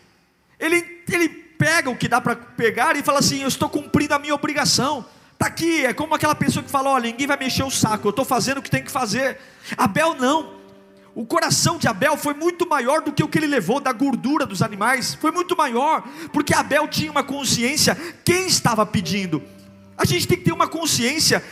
Ele, 0.60 1.04
ele 1.12 1.30
pega 1.30 1.90
o 1.90 1.96
que 1.96 2.08
dá 2.08 2.20
para 2.20 2.36
pegar 2.36 2.96
e 2.96 3.04
fala 3.04 3.20
assim: 3.20 3.42
Eu 3.42 3.48
estou 3.48 3.70
cumprindo 3.70 4.14
a 4.14 4.20
minha 4.20 4.36
obrigação. 4.36 5.06
Está 5.34 5.48
aqui, 5.48 5.86
é 5.86 5.94
como 5.94 6.14
aquela 6.14 6.36
pessoa 6.36 6.64
que 6.64 6.70
fala: 6.70 6.90
Olha, 6.90 7.10
ninguém 7.10 7.28
vai 7.28 7.38
mexer 7.38 7.64
o 7.64 7.72
saco, 7.72 8.08
eu 8.08 8.12
estou 8.12 8.26
fazendo 8.26 8.58
o 8.58 8.62
que 8.62 8.70
tem 8.70 8.84
que 8.84 8.92
fazer. 8.92 9.38
Abel 9.78 10.16
não. 10.16 10.60
O 11.16 11.26
coração 11.26 11.78
de 11.78 11.88
Abel 11.88 12.16
foi 12.16 12.34
muito 12.34 12.68
maior 12.68 13.02
do 13.02 13.12
que 13.12 13.24
o 13.24 13.28
que 13.28 13.38
ele 13.38 13.48
levou 13.48 13.80
da 13.80 13.92
gordura 13.92 14.46
dos 14.46 14.62
animais, 14.62 15.16
foi 15.16 15.32
muito 15.32 15.58
maior, 15.58 16.04
porque 16.32 16.54
Abel 16.54 16.88
tinha 16.88 17.12
uma 17.12 17.24
consciência, 17.24 17.98
quem 18.24 18.48
estava 18.48 18.86
pedindo? 18.86 19.42
A 19.98 20.06
gente 20.06 20.28
tem 20.28 20.38
que 20.38 20.46
ter 20.46 20.54
uma 20.54 20.68
consciência 20.68 21.44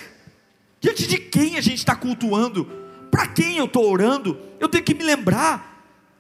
diante 0.80 1.08
de 1.08 1.18
quem 1.18 1.58
a 1.58 1.62
gente 1.62 1.80
está 1.80 1.96
cultuando, 1.96 2.66
para 3.12 3.28
quem 3.28 3.58
eu 3.58 3.66
estou 3.66 3.92
orando, 3.92 4.40
eu 4.60 4.70
tenho 4.70 4.84
que 4.84 4.94
me 4.94 5.04
lembrar. 5.04 5.77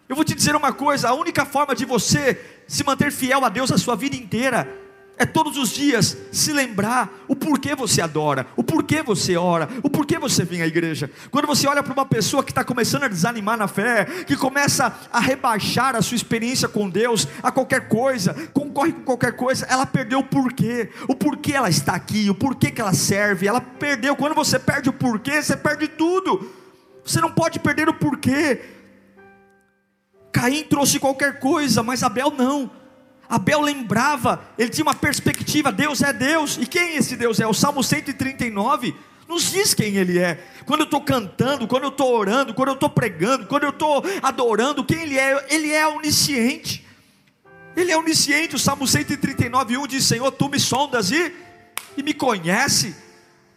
Eu 0.10 0.16
vou 0.16 0.24
te 0.24 0.34
dizer 0.34 0.56
uma 0.56 0.72
coisa: 0.72 1.10
a 1.10 1.14
única 1.14 1.46
forma 1.46 1.76
de 1.76 1.86
você 1.86 2.40
se 2.68 2.84
manter 2.84 3.12
fiel 3.12 3.44
a 3.44 3.50
Deus 3.50 3.72
a 3.72 3.78
sua 3.78 3.96
vida 3.96 4.16
inteira 4.16 4.68
é 5.18 5.26
todos 5.26 5.58
os 5.58 5.70
dias 5.70 6.16
se 6.32 6.54
lembrar 6.54 7.10
o 7.28 7.36
porquê 7.36 7.76
você 7.76 8.02
adora, 8.02 8.46
o 8.56 8.64
porquê 8.64 9.02
você 9.02 9.36
ora, 9.36 9.68
o 9.82 9.90
porquê 9.90 10.20
você 10.20 10.46
vem 10.46 10.62
à 10.62 10.68
igreja. 10.68 11.10
Quando 11.32 11.48
você 11.48 11.68
olha 11.68 11.82
para 11.82 11.92
uma 11.92 12.06
pessoa 12.06 12.44
que 12.44 12.52
está 12.52 12.64
começando 12.64 13.04
a 13.04 13.08
desanimar 13.08 13.58
na 13.58 13.68
fé, 13.68 14.06
que 14.06 14.36
começa 14.36 14.96
a 15.12 15.20
rebaixar 15.20 15.96
a 15.96 16.02
sua 16.04 16.16
experiência 16.16 16.68
com 16.68 16.88
Deus 16.88 17.28
a 17.42 17.52
qualquer 17.52 17.88
coisa, 17.88 18.36
concorre 18.54 18.94
com 18.94 19.02
qualquer 19.02 19.36
coisa, 19.36 19.66
ela 19.66 19.88
perdeu 19.88 20.20
o 20.20 20.24
porquê, 20.24 20.90
o 21.08 21.16
porquê 21.16 21.54
ela 21.54 21.70
está 21.70 21.94
aqui, 21.94 22.30
o 22.30 22.36
porquê 22.36 22.70
que 22.70 22.80
ela 22.80 22.94
serve, 22.94 23.48
ela 23.48 23.60
perdeu. 23.60 24.16
Quando 24.16 24.36
você 24.36 24.60
perde 24.60 24.90
o 24.90 24.94
porquê, 24.94 25.42
você 25.42 25.58
perde 25.58 25.88
tudo. 25.88 26.48
Você 27.04 27.20
não 27.20 27.32
pode 27.32 27.60
perder 27.60 27.90
o 27.90 27.94
porquê. 27.94 28.77
Caim 30.38 30.64
trouxe 30.64 31.00
qualquer 31.00 31.40
coisa, 31.40 31.82
mas 31.82 32.04
Abel 32.04 32.30
não. 32.30 32.70
Abel 33.28 33.60
lembrava, 33.60 34.40
ele 34.56 34.70
tinha 34.70 34.86
uma 34.86 34.94
perspectiva: 34.94 35.72
Deus 35.72 36.04
é 36.04 36.14
Deus, 36.14 36.60
e 36.62 36.68
quem 36.68 36.96
esse 36.96 37.18
Deus 37.18 37.40
é? 37.40 37.48
O 37.48 37.56
Salmo 37.56 37.84
139 37.84 38.96
nos 39.28 39.52
diz 39.52 39.74
quem 39.74 39.96
Ele 39.96 40.20
é. 40.20 40.40
Quando 40.64 40.82
eu 40.82 40.86
estou 40.86 41.02
cantando, 41.02 41.68
quando 41.68 41.84
eu 41.86 41.90
estou 41.90 42.16
orando, 42.16 42.54
quando 42.54 42.68
eu 42.68 42.76
estou 42.76 42.88
pregando, 42.88 43.48
quando 43.48 43.64
eu 43.64 43.72
estou 43.72 44.04
adorando, 44.22 44.86
quem 44.86 45.02
Ele 45.02 45.18
é? 45.18 45.48
Ele 45.50 45.72
é 45.72 45.88
onisciente. 45.88 46.86
Ele 47.76 47.92
é 47.92 47.98
onisciente. 47.98 48.56
O 48.56 48.60
Salmo 48.60 48.88
139, 48.88 49.76
1 49.76 49.88
diz: 49.88 50.06
Senhor, 50.06 50.32
tu 50.32 50.50
me 50.50 50.60
sondas 50.60 51.10
e, 51.10 51.34
e 51.98 52.04
me 52.04 52.14
conhece. 52.14 52.96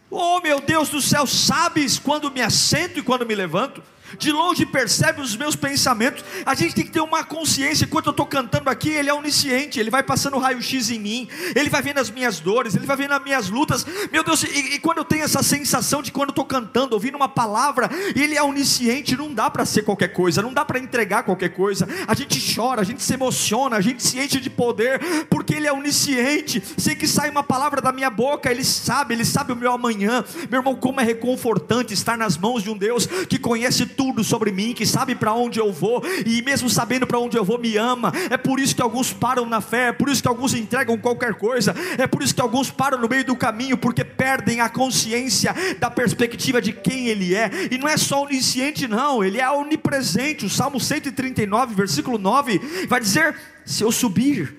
Oh 0.09 0.41
meu 0.41 0.59
Deus 0.59 0.89
do 0.89 0.99
céu, 0.99 1.27
sabes 1.27 1.99
quando 1.99 2.31
me 2.31 2.41
assento 2.41 2.97
e 2.97 3.03
quando 3.03 3.23
me 3.23 3.35
levanto 3.35 3.83
de 4.17 4.31
longe 4.31 4.65
percebe 4.65 5.21
os 5.21 5.35
meus 5.35 5.55
pensamentos. 5.55 6.23
A 6.45 6.53
gente 6.53 6.75
tem 6.75 6.85
que 6.85 6.91
ter 6.91 7.01
uma 7.01 7.23
consciência. 7.23 7.85
Enquanto 7.85 8.07
eu 8.07 8.11
estou 8.11 8.25
cantando 8.25 8.69
aqui, 8.69 8.89
Ele 8.89 9.09
é 9.09 9.13
onisciente. 9.13 9.79
Ele 9.79 9.89
vai 9.89 10.03
passando 10.03 10.37
raio-x 10.37 10.89
em 10.89 10.99
mim. 10.99 11.27
Ele 11.55 11.69
vai 11.69 11.81
vendo 11.81 11.99
as 11.99 12.09
minhas 12.09 12.39
dores. 12.39 12.75
Ele 12.75 12.85
vai 12.85 12.97
vendo 12.97 13.13
as 13.13 13.23
minhas 13.23 13.49
lutas. 13.49 13.85
Meu 14.11 14.23
Deus, 14.23 14.43
e, 14.43 14.75
e 14.75 14.79
quando 14.79 14.99
eu 14.99 15.05
tenho 15.05 15.23
essa 15.23 15.41
sensação 15.41 16.01
de 16.01 16.11
quando 16.11 16.29
eu 16.29 16.33
estou 16.33 16.45
cantando, 16.45 16.93
ouvindo 16.93 17.15
uma 17.15 17.29
palavra, 17.29 17.89
Ele 18.15 18.35
é 18.35 18.43
onisciente. 18.43 19.15
Não 19.15 19.33
dá 19.33 19.49
para 19.49 19.65
ser 19.65 19.83
qualquer 19.83 20.09
coisa. 20.09 20.41
Não 20.41 20.53
dá 20.53 20.65
para 20.65 20.79
entregar 20.79 21.23
qualquer 21.23 21.49
coisa. 21.49 21.87
A 22.07 22.13
gente 22.13 22.53
chora, 22.53 22.81
a 22.81 22.85
gente 22.85 23.01
se 23.01 23.13
emociona, 23.13 23.77
a 23.77 23.81
gente 23.81 24.03
se 24.03 24.19
enche 24.19 24.39
de 24.39 24.49
poder, 24.49 24.99
porque 25.29 25.55
Ele 25.55 25.67
é 25.67 25.73
onisciente. 25.73 26.61
Sei 26.77 26.95
que 26.95 27.07
sai 27.07 27.29
uma 27.29 27.43
palavra 27.43 27.81
da 27.81 27.91
minha 27.91 28.09
boca, 28.09 28.51
Ele 28.51 28.63
sabe, 28.63 29.13
Ele 29.13 29.25
sabe 29.25 29.53
o 29.53 29.55
meu 29.55 29.71
amanhã. 29.71 30.23
Meu 30.49 30.59
irmão, 30.59 30.75
como 30.75 30.99
é 30.99 31.03
reconfortante 31.03 31.93
estar 31.93 32.17
nas 32.17 32.37
mãos 32.37 32.63
de 32.63 32.69
um 32.69 32.77
Deus 32.77 33.05
que 33.05 33.39
conhece 33.39 33.85
tudo 33.85 34.00
tudo 34.01 34.23
sobre 34.23 34.51
mim, 34.51 34.73
que 34.73 34.83
sabe 34.83 35.13
para 35.13 35.31
onde 35.31 35.59
eu 35.59 35.71
vou, 35.71 36.01
e 36.25 36.41
mesmo 36.41 36.67
sabendo 36.67 37.05
para 37.05 37.19
onde 37.19 37.37
eu 37.37 37.45
vou, 37.45 37.59
me 37.59 37.77
ama. 37.77 38.11
É 38.31 38.35
por 38.35 38.59
isso 38.59 38.75
que 38.75 38.81
alguns 38.81 39.13
param 39.13 39.45
na 39.45 39.61
fé, 39.61 39.89
é 39.89 39.91
por 39.91 40.09
isso 40.09 40.23
que 40.23 40.27
alguns 40.27 40.55
entregam 40.55 40.97
qualquer 40.97 41.35
coisa, 41.35 41.75
é 41.99 42.07
por 42.07 42.23
isso 42.23 42.33
que 42.33 42.41
alguns 42.41 42.71
param 42.71 42.97
no 42.97 43.07
meio 43.07 43.23
do 43.23 43.35
caminho, 43.35 43.77
porque 43.77 44.03
perdem 44.03 44.59
a 44.59 44.67
consciência 44.67 45.53
da 45.79 45.91
perspectiva 45.91 46.59
de 46.59 46.73
quem 46.73 47.09
Ele 47.09 47.35
é, 47.35 47.51
e 47.69 47.77
não 47.77 47.87
é 47.87 47.95
só 47.95 48.23
onisciente, 48.23 48.87
não, 48.87 49.23
Ele 49.23 49.39
é 49.39 49.47
onipresente. 49.51 50.47
O 50.47 50.49
Salmo 50.49 50.79
139, 50.79 51.75
versículo 51.75 52.17
9, 52.17 52.59
vai 52.87 52.99
dizer: 52.99 53.35
Se 53.63 53.83
eu 53.83 53.91
subir, 53.91 54.57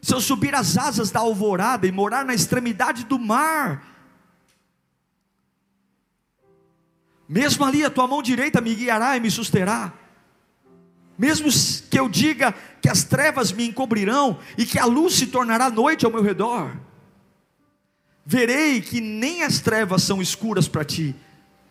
se 0.00 0.14
eu 0.14 0.20
subir 0.20 0.54
as 0.54 0.78
asas 0.78 1.10
da 1.10 1.18
alvorada 1.18 1.84
e 1.84 1.90
morar 1.90 2.24
na 2.24 2.32
extremidade 2.32 3.04
do 3.06 3.18
mar, 3.18 3.93
Mesmo 7.28 7.64
ali 7.64 7.84
a 7.84 7.90
tua 7.90 8.06
mão 8.06 8.22
direita 8.22 8.60
me 8.60 8.74
guiará 8.74 9.16
e 9.16 9.20
me 9.20 9.30
susterá. 9.30 9.92
Mesmo 11.18 11.48
que 11.90 11.98
eu 11.98 12.08
diga 12.08 12.52
que 12.82 12.88
as 12.88 13.04
trevas 13.04 13.52
me 13.52 13.66
encobrirão 13.66 14.38
e 14.58 14.66
que 14.66 14.78
a 14.78 14.84
luz 14.84 15.14
se 15.14 15.28
tornará 15.28 15.70
noite 15.70 16.04
ao 16.04 16.10
meu 16.10 16.22
redor, 16.22 16.76
verei 18.26 18.80
que 18.80 19.00
nem 19.00 19.42
as 19.42 19.60
trevas 19.60 20.02
são 20.02 20.20
escuras 20.20 20.66
para 20.66 20.84
ti. 20.84 21.14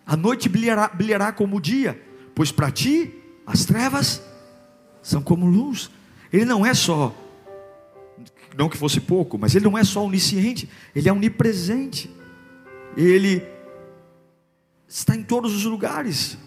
A 0.05 0.15
noite 0.15 0.47
brilhará, 0.47 0.87
brilhará 0.87 1.31
como 1.31 1.57
o 1.57 1.61
dia, 1.61 2.01
pois 2.33 2.51
para 2.51 2.71
ti 2.71 3.13
as 3.45 3.65
trevas 3.65 4.21
são 5.01 5.21
como 5.21 5.45
luz. 5.45 5.91
Ele 6.31 6.45
não 6.45 6.65
é 6.65 6.73
só, 6.73 7.13
não 8.57 8.69
que 8.69 8.77
fosse 8.77 8.99
pouco, 9.01 9.37
mas 9.37 9.55
ele 9.55 9.65
não 9.65 9.77
é 9.77 9.83
só 9.83 10.05
onisciente, 10.05 10.69
ele 10.95 11.09
é 11.09 11.13
onipresente. 11.13 12.09
Ele 12.95 13.43
está 14.93 15.15
em 15.15 15.23
todos 15.23 15.55
os 15.55 15.63
lugares. 15.63 16.37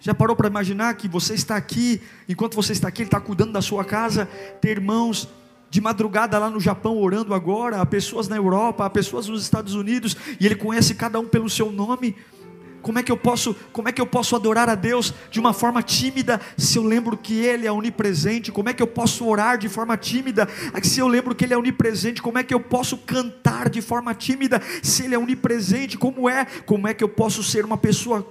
Já 0.00 0.12
parou 0.12 0.34
para 0.34 0.48
imaginar 0.48 0.94
que 0.94 1.06
você 1.06 1.34
está 1.34 1.56
aqui, 1.56 2.02
enquanto 2.28 2.56
você 2.56 2.72
está 2.72 2.88
aqui, 2.88 3.02
Ele 3.02 3.08
está 3.08 3.20
cuidando 3.20 3.52
da 3.52 3.62
sua 3.62 3.84
casa, 3.84 4.26
ter 4.60 4.70
irmãos 4.70 5.28
de 5.70 5.80
madrugada 5.80 6.36
lá 6.36 6.50
no 6.50 6.58
Japão 6.58 6.98
orando 6.98 7.32
agora, 7.32 7.80
há 7.80 7.86
pessoas 7.86 8.26
na 8.26 8.36
Europa, 8.36 8.84
há 8.84 8.90
pessoas 8.90 9.28
nos 9.28 9.42
Estados 9.42 9.74
Unidos, 9.74 10.16
e 10.40 10.46
Ele 10.46 10.56
conhece 10.56 10.94
cada 10.94 11.20
um 11.20 11.28
pelo 11.28 11.48
seu 11.48 11.70
nome. 11.70 12.16
Como 12.82 12.98
é 12.98 13.02
que 13.02 13.12
eu 13.12 13.16
posso, 13.16 13.54
como 13.72 13.88
é 13.88 13.92
que 13.92 14.00
eu 14.00 14.06
posso 14.06 14.34
adorar 14.34 14.68
a 14.68 14.74
Deus 14.74 15.12
de 15.30 15.38
uma 15.38 15.52
forma 15.52 15.82
tímida 15.82 16.40
se 16.56 16.78
eu 16.78 16.82
lembro 16.82 17.16
que 17.16 17.34
ele 17.34 17.66
é 17.66 17.72
onipresente? 17.72 18.50
Como 18.50 18.68
é 18.68 18.72
que 18.72 18.82
eu 18.82 18.86
posso 18.86 19.26
orar 19.26 19.58
de 19.58 19.68
forma 19.68 19.96
tímida 19.96 20.48
se 20.82 21.00
eu 21.00 21.08
lembro 21.08 21.34
que 21.34 21.44
ele 21.44 21.54
é 21.54 21.58
onipresente? 21.58 22.22
Como 22.22 22.38
é 22.38 22.42
que 22.42 22.54
eu 22.54 22.60
posso 22.60 22.96
cantar 22.98 23.68
de 23.68 23.82
forma 23.82 24.14
tímida 24.14 24.60
se 24.82 25.04
ele 25.04 25.14
é 25.14 25.18
onipresente? 25.18 25.98
Como 25.98 26.28
é? 26.28 26.44
Como 26.66 26.88
é 26.88 26.94
que 26.94 27.04
eu 27.04 27.08
posso 27.08 27.42
ser 27.42 27.64
uma 27.64 27.76
pessoa 27.76 28.26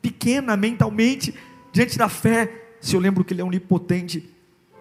pequena 0.00 0.56
mentalmente 0.56 1.34
diante 1.72 1.96
da 1.96 2.08
fé 2.08 2.74
se 2.80 2.96
eu 2.96 3.00
lembro 3.00 3.24
que 3.24 3.32
ele 3.32 3.40
é 3.40 3.44
onipotente? 3.44 4.28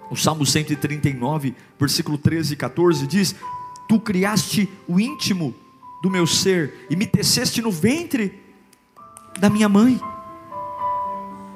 O 0.09 0.15
Salmo 0.17 0.45
139, 0.45 1.55
versículo 1.79 2.17
13 2.17 2.53
e 2.53 2.57
14 2.57 3.07
diz: 3.07 3.35
Tu 3.87 3.99
criaste 3.99 4.67
o 4.87 4.99
íntimo 4.99 5.55
do 6.01 6.09
meu 6.09 6.25
ser 6.25 6.85
e 6.89 6.95
me 6.95 7.05
teceste 7.05 7.61
no 7.61 7.71
ventre 7.71 8.40
da 9.41 9.49
minha 9.49 9.67
mãe. 9.67 9.99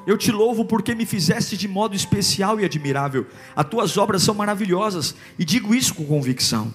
Eu 0.04 0.18
te 0.18 0.32
louvo 0.32 0.64
porque 0.64 0.92
me 0.92 1.06
fizeste 1.06 1.56
de 1.56 1.68
modo 1.68 1.94
especial 1.94 2.58
e 2.58 2.64
admirável. 2.64 3.28
As 3.54 3.64
tuas 3.68 3.96
obras 3.96 4.24
são 4.24 4.34
maravilhosas 4.34 5.14
e 5.38 5.44
digo 5.44 5.72
isso 5.72 5.94
com 5.94 6.04
convicção. 6.04 6.74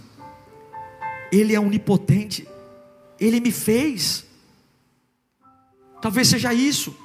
Ele 1.29 1.53
é 1.53 1.59
onipotente. 1.59 2.47
Ele 3.19 3.41
me 3.41 3.51
fez. 3.51 4.25
Talvez 6.01 6.29
seja 6.29 6.53
isso. 6.53 6.95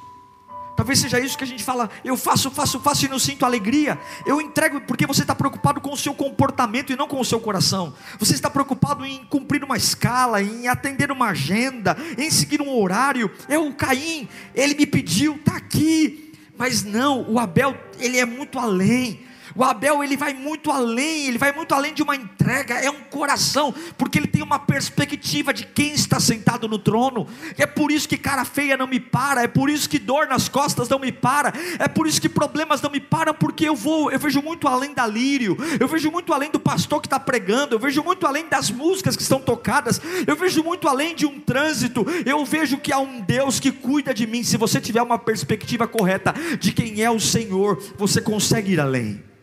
Talvez 0.76 0.98
seja 0.98 1.18
isso 1.18 1.38
que 1.38 1.44
a 1.44 1.46
gente 1.46 1.64
fala, 1.64 1.88
eu 2.04 2.16
faço, 2.18 2.50
faço, 2.50 2.78
faço 2.78 3.06
e 3.06 3.08
não 3.08 3.18
sinto 3.18 3.46
alegria. 3.46 3.98
Eu 4.26 4.40
entrego 4.42 4.80
porque 4.82 5.06
você 5.06 5.22
está 5.22 5.34
preocupado 5.34 5.80
com 5.80 5.92
o 5.92 5.96
seu 5.96 6.14
comportamento 6.14 6.92
e 6.92 6.96
não 6.96 7.08
com 7.08 7.18
o 7.18 7.24
seu 7.24 7.40
coração. 7.40 7.94
Você 8.18 8.34
está 8.34 8.50
preocupado 8.50 9.04
em 9.04 9.24
cumprir 9.24 9.64
uma 9.64 9.76
escala, 9.76 10.42
em 10.42 10.68
atender 10.68 11.10
uma 11.10 11.28
agenda, 11.28 11.96
em 12.18 12.30
seguir 12.30 12.60
um 12.60 12.78
horário. 12.78 13.30
É 13.48 13.58
o 13.58 13.72
Caim, 13.72 14.28
ele 14.54 14.74
me 14.74 14.86
pediu, 14.86 15.36
está 15.36 15.56
aqui. 15.56 16.34
Mas 16.58 16.84
não, 16.84 17.22
o 17.30 17.38
Abel, 17.38 17.76
ele 17.98 18.18
é 18.18 18.26
muito 18.26 18.58
além. 18.58 19.25
O 19.54 19.62
Abel 19.62 20.02
ele 20.02 20.16
vai 20.16 20.34
muito 20.34 20.70
além, 20.70 21.26
ele 21.26 21.38
vai 21.38 21.52
muito 21.52 21.74
além 21.74 21.94
de 21.94 22.02
uma 22.02 22.16
entrega, 22.16 22.74
é 22.74 22.90
um 22.90 23.00
coração, 23.10 23.74
porque 23.96 24.18
ele 24.18 24.26
tem 24.26 24.42
uma 24.42 24.58
perspectiva 24.58 25.52
de 25.52 25.64
quem 25.64 25.92
está 25.92 26.18
sentado 26.18 26.68
no 26.68 26.78
trono. 26.78 27.26
É 27.56 27.66
por 27.66 27.90
isso 27.90 28.08
que 28.08 28.16
cara 28.16 28.44
feia 28.44 28.76
não 28.76 28.86
me 28.86 29.00
para, 29.00 29.42
é 29.42 29.48
por 29.48 29.70
isso 29.70 29.88
que 29.88 29.98
dor 29.98 30.26
nas 30.26 30.48
costas 30.48 30.88
não 30.88 30.98
me 30.98 31.12
para, 31.12 31.52
é 31.78 31.88
por 31.88 32.06
isso 32.06 32.20
que 32.20 32.28
problemas 32.28 32.82
não 32.82 32.90
me 32.90 33.00
param, 33.00 33.34
porque 33.34 33.68
eu 33.68 33.74
vou, 33.74 34.10
eu 34.10 34.18
vejo 34.18 34.42
muito 34.42 34.68
além 34.68 34.92
da 34.92 35.06
lírio, 35.06 35.56
eu 35.78 35.88
vejo 35.88 36.10
muito 36.10 36.32
além 36.32 36.50
do 36.50 36.60
pastor 36.60 37.00
que 37.00 37.06
está 37.06 37.20
pregando, 37.20 37.74
eu 37.74 37.78
vejo 37.78 38.02
muito 38.02 38.26
além 38.26 38.48
das 38.48 38.70
músicas 38.70 39.16
que 39.16 39.22
estão 39.22 39.40
tocadas, 39.40 40.00
eu 40.26 40.36
vejo 40.36 40.62
muito 40.62 40.88
além 40.88 41.14
de 41.14 41.26
um 41.26 41.40
trânsito, 41.40 42.04
eu 42.24 42.44
vejo 42.44 42.78
que 42.78 42.92
há 42.92 42.98
um 42.98 43.20
Deus 43.20 43.60
que 43.60 43.70
cuida 43.70 44.12
de 44.12 44.26
mim. 44.26 44.42
Se 44.42 44.56
você 44.56 44.80
tiver 44.80 45.02
uma 45.02 45.18
perspectiva 45.18 45.86
correta 45.86 46.34
de 46.58 46.72
quem 46.72 47.02
é 47.02 47.10
o 47.10 47.20
Senhor, 47.20 47.82
você 47.96 48.20
consegue 48.20 48.72
ir 48.72 48.80
além. 48.80 49.35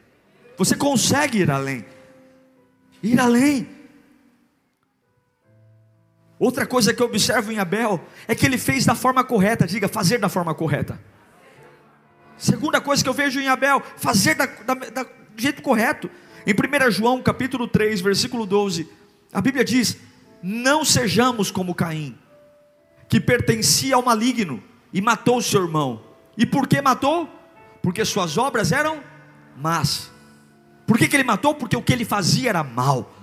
Você 0.57 0.75
consegue 0.75 1.39
ir 1.39 1.51
além. 1.51 1.85
Ir 3.01 3.19
além. 3.19 3.67
Outra 6.39 6.65
coisa 6.65 6.93
que 6.93 7.01
eu 7.01 7.07
observo 7.07 7.51
em 7.51 7.59
Abel 7.59 8.01
é 8.27 8.35
que 8.35 8.45
ele 8.45 8.57
fez 8.57 8.85
da 8.85 8.95
forma 8.95 9.23
correta, 9.23 9.65
diga, 9.65 9.87
fazer 9.87 10.17
da 10.17 10.29
forma 10.29 10.53
correta. 10.53 10.99
Segunda 12.37 12.81
coisa 12.81 13.03
que 13.03 13.09
eu 13.09 13.13
vejo 13.13 13.39
em 13.39 13.47
Abel, 13.47 13.81
fazer 13.97 14.35
da, 14.35 14.45
da, 14.45 14.73
da, 14.73 15.03
do 15.03 15.41
jeito 15.41 15.61
correto. 15.61 16.09
Em 16.45 16.53
1 16.53 16.91
João 16.91 17.21
capítulo 17.21 17.67
3, 17.67 18.01
versículo 18.01 18.45
12, 18.45 18.89
a 19.31 19.39
Bíblia 19.39 19.63
diz: 19.63 19.97
Não 20.41 20.83
sejamos 20.83 21.49
como 21.49 21.73
Caim, 21.73 22.17
que 23.07 23.19
pertencia 23.19 23.95
ao 23.95 24.03
maligno 24.03 24.61
e 24.91 25.01
matou 25.01 25.41
seu 25.41 25.63
irmão. 25.63 26.03
E 26.37 26.45
por 26.45 26.67
que 26.67 26.81
matou? 26.81 27.29
Porque 27.81 28.03
suas 28.03 28.37
obras 28.37 28.71
eram 28.71 29.01
más. 29.55 30.12
Por 30.85 30.97
que, 30.97 31.07
que 31.07 31.15
ele 31.15 31.23
matou? 31.23 31.55
Porque 31.55 31.75
o 31.75 31.81
que 31.81 31.93
ele 31.93 32.05
fazia 32.05 32.49
era 32.49 32.63
mal, 32.63 33.13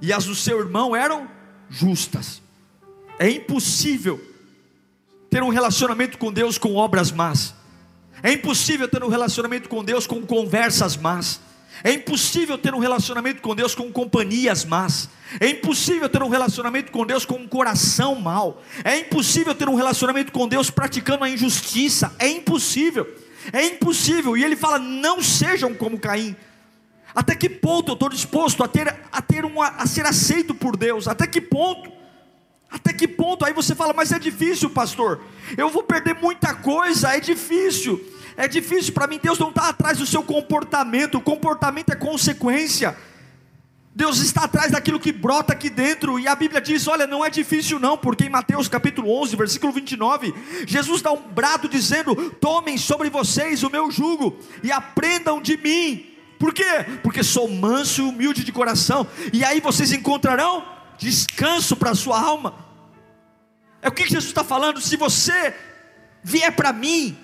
e 0.00 0.12
as 0.12 0.26
do 0.26 0.34
seu 0.34 0.58
irmão 0.60 0.94
eram 0.94 1.28
justas. 1.68 2.42
É 3.18 3.30
impossível 3.30 4.20
ter 5.30 5.42
um 5.42 5.48
relacionamento 5.48 6.18
com 6.18 6.32
Deus 6.32 6.58
com 6.58 6.74
obras 6.74 7.10
más, 7.12 7.54
é 8.22 8.32
impossível 8.32 8.88
ter 8.88 9.04
um 9.04 9.08
relacionamento 9.08 9.68
com 9.68 9.84
Deus 9.84 10.06
com 10.06 10.22
conversas 10.22 10.96
más, 10.96 11.40
É 11.82 11.92
impossível 11.92 12.56
ter 12.56 12.72
um 12.72 12.78
relacionamento 12.78 13.42
com 13.42 13.54
Deus 13.54 13.74
com 13.74 13.90
companhias 13.90 14.64
más. 14.64 15.08
É 15.40 15.48
impossível 15.48 16.08
ter 16.08 16.22
um 16.22 16.28
relacionamento 16.28 16.92
com 16.92 17.04
Deus 17.04 17.24
com 17.24 17.34
um 17.34 17.48
coração 17.48 18.14
mau. 18.14 18.62
É 18.84 18.98
impossível 18.98 19.54
ter 19.54 19.68
um 19.68 19.74
relacionamento 19.74 20.30
com 20.30 20.46
Deus 20.46 20.70
praticando 20.70 21.24
a 21.24 21.28
injustiça. 21.28 22.14
É 22.18 22.28
impossível. 22.28 23.12
É 23.52 23.66
impossível. 23.66 24.36
E 24.36 24.44
ele 24.44 24.54
fala: 24.54 24.78
não 24.78 25.22
sejam 25.22 25.74
como 25.74 25.98
Caim. 25.98 26.36
Até 27.14 27.36
que 27.36 27.48
ponto 27.48 27.92
eu 27.92 27.94
estou 27.94 28.08
disposto 28.08 28.64
a 28.64 28.68
ter, 28.68 28.88
a 29.12 29.22
ter 29.22 29.44
uma, 29.44 29.68
a 29.68 29.86
ser 29.86 30.04
aceito 30.04 30.54
por 30.54 30.76
Deus? 30.76 31.06
Até 31.06 31.26
que 31.26 31.40
ponto? 31.40 31.92
Até 32.68 32.92
que 32.92 33.06
ponto? 33.06 33.44
Aí 33.44 33.52
você 33.52 33.74
fala, 33.74 33.92
mas 33.92 34.10
é 34.10 34.18
difícil, 34.18 34.68
pastor. 34.68 35.20
Eu 35.56 35.70
vou 35.70 35.84
perder 35.84 36.14
muita 36.14 36.54
coisa, 36.54 37.14
é 37.14 37.20
difícil. 37.20 38.04
É 38.36 38.48
difícil 38.48 38.92
para 38.92 39.06
mim, 39.06 39.20
Deus 39.22 39.38
não 39.38 39.50
está 39.50 39.68
atrás 39.68 39.98
do 39.98 40.06
seu 40.06 40.24
comportamento, 40.24 41.18
o 41.18 41.20
comportamento 41.20 41.90
é 41.90 41.94
consequência. 41.94 42.96
Deus 43.94 44.18
está 44.18 44.42
atrás 44.42 44.72
daquilo 44.72 44.98
que 44.98 45.12
brota 45.12 45.52
aqui 45.52 45.70
dentro, 45.70 46.18
e 46.18 46.26
a 46.26 46.34
Bíblia 46.34 46.60
diz: 46.60 46.88
olha, 46.88 47.06
não 47.06 47.24
é 47.24 47.30
difícil 47.30 47.78
não, 47.78 47.96
porque 47.96 48.24
em 48.24 48.28
Mateus 48.28 48.66
capítulo 48.66 49.08
11, 49.22 49.36
versículo 49.36 49.72
29, 49.72 50.34
Jesus 50.66 51.00
dá 51.00 51.12
um 51.12 51.28
brado 51.28 51.68
dizendo: 51.68 52.16
tomem 52.40 52.76
sobre 52.76 53.08
vocês 53.08 53.62
o 53.62 53.70
meu 53.70 53.88
jugo 53.92 54.36
e 54.64 54.72
aprendam 54.72 55.40
de 55.40 55.56
mim. 55.56 56.13
Por 56.44 56.52
quê? 56.52 56.84
Porque 57.02 57.24
sou 57.24 57.48
manso 57.48 58.02
e 58.02 58.04
humilde 58.04 58.44
de 58.44 58.52
coração, 58.52 59.06
e 59.32 59.42
aí 59.42 59.62
vocês 59.62 59.92
encontrarão 59.92 60.62
descanso 60.98 61.74
para 61.74 61.92
a 61.92 61.94
sua 61.94 62.20
alma. 62.20 62.54
É 63.80 63.88
o 63.88 63.92
que 63.92 64.02
Jesus 64.02 64.26
está 64.26 64.44
falando: 64.44 64.78
se 64.78 64.94
você 64.94 65.54
vier 66.22 66.54
para 66.54 66.70
mim, 66.70 67.16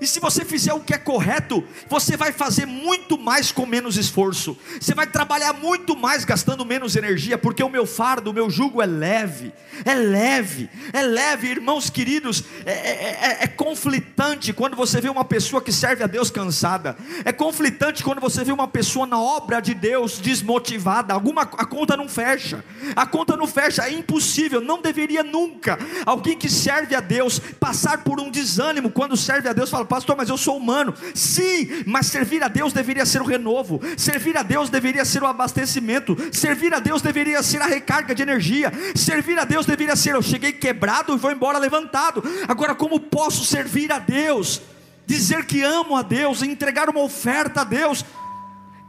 e 0.00 0.06
se 0.06 0.20
você 0.20 0.44
fizer 0.44 0.72
o 0.72 0.80
que 0.80 0.94
é 0.94 0.98
correto, 0.98 1.64
você 1.88 2.16
vai 2.16 2.32
fazer 2.32 2.66
muito 2.66 3.18
mais 3.18 3.52
com 3.52 3.66
menos 3.66 3.96
esforço. 3.96 4.56
Você 4.80 4.94
vai 4.94 5.06
trabalhar 5.06 5.52
muito 5.52 5.96
mais 5.96 6.24
gastando 6.24 6.64
menos 6.64 6.96
energia, 6.96 7.38
porque 7.38 7.62
o 7.62 7.68
meu 7.68 7.86
fardo, 7.86 8.30
o 8.30 8.34
meu 8.34 8.50
jugo 8.50 8.82
é 8.82 8.86
leve. 8.86 9.52
É 9.84 9.94
leve, 9.94 10.70
é 10.92 11.02
leve, 11.02 11.48
irmãos 11.48 11.90
queridos. 11.90 12.44
É, 12.64 12.72
é, 12.72 13.18
é, 13.40 13.44
é 13.44 13.46
conflitante 13.46 14.52
quando 14.52 14.76
você 14.76 15.00
vê 15.00 15.08
uma 15.08 15.24
pessoa 15.24 15.60
que 15.60 15.72
serve 15.72 16.04
a 16.04 16.06
Deus 16.06 16.30
cansada. 16.30 16.96
É 17.24 17.32
conflitante 17.32 18.02
quando 18.02 18.20
você 18.20 18.44
vê 18.44 18.52
uma 18.52 18.68
pessoa 18.68 19.06
na 19.06 19.20
obra 19.20 19.60
de 19.60 19.74
Deus 19.74 20.18
desmotivada. 20.18 21.12
Alguma 21.12 21.42
a 21.42 21.66
conta 21.66 21.96
não 21.96 22.08
fecha. 22.08 22.64
A 22.94 23.06
conta 23.06 23.36
não 23.36 23.46
fecha, 23.46 23.82
é 23.82 23.92
impossível. 23.92 24.60
Não 24.60 24.80
deveria 24.80 25.22
nunca 25.22 25.78
alguém 26.06 26.36
que 26.36 26.48
serve 26.48 26.94
a 26.94 27.00
Deus 27.00 27.38
passar 27.38 28.04
por 28.04 28.20
um 28.20 28.30
desânimo 28.30 28.90
quando 28.90 29.16
serve 29.16 29.48
a 29.48 29.52
Deus. 29.52 29.70
Fala, 29.70 29.83
pastor, 29.84 30.16
mas 30.16 30.28
eu 30.28 30.36
sou 30.36 30.56
humano. 30.56 30.94
Sim, 31.14 31.84
mas 31.86 32.06
servir 32.06 32.42
a 32.42 32.48
Deus 32.48 32.72
deveria 32.72 33.06
ser 33.06 33.20
o 33.22 33.24
renovo, 33.24 33.80
servir 33.96 34.36
a 34.36 34.42
Deus 34.42 34.70
deveria 34.70 35.04
ser 35.04 35.22
o 35.22 35.26
abastecimento, 35.26 36.16
servir 36.32 36.72
a 36.74 36.80
Deus 36.80 37.02
deveria 37.02 37.42
ser 37.42 37.60
a 37.62 37.66
recarga 37.66 38.14
de 38.14 38.22
energia, 38.22 38.72
servir 38.94 39.38
a 39.38 39.44
Deus 39.44 39.66
deveria 39.66 39.96
ser: 39.96 40.14
eu 40.14 40.22
cheguei 40.22 40.52
quebrado 40.52 41.14
e 41.14 41.18
vou 41.18 41.30
embora 41.30 41.58
levantado. 41.58 42.22
Agora, 42.48 42.74
como 42.74 43.00
posso 43.00 43.44
servir 43.44 43.92
a 43.92 43.98
Deus, 43.98 44.60
dizer 45.06 45.44
que 45.46 45.62
amo 45.62 45.96
a 45.96 46.02
Deus, 46.02 46.42
entregar 46.42 46.88
uma 46.88 47.02
oferta 47.02 47.62
a 47.62 47.64
Deus, 47.64 48.04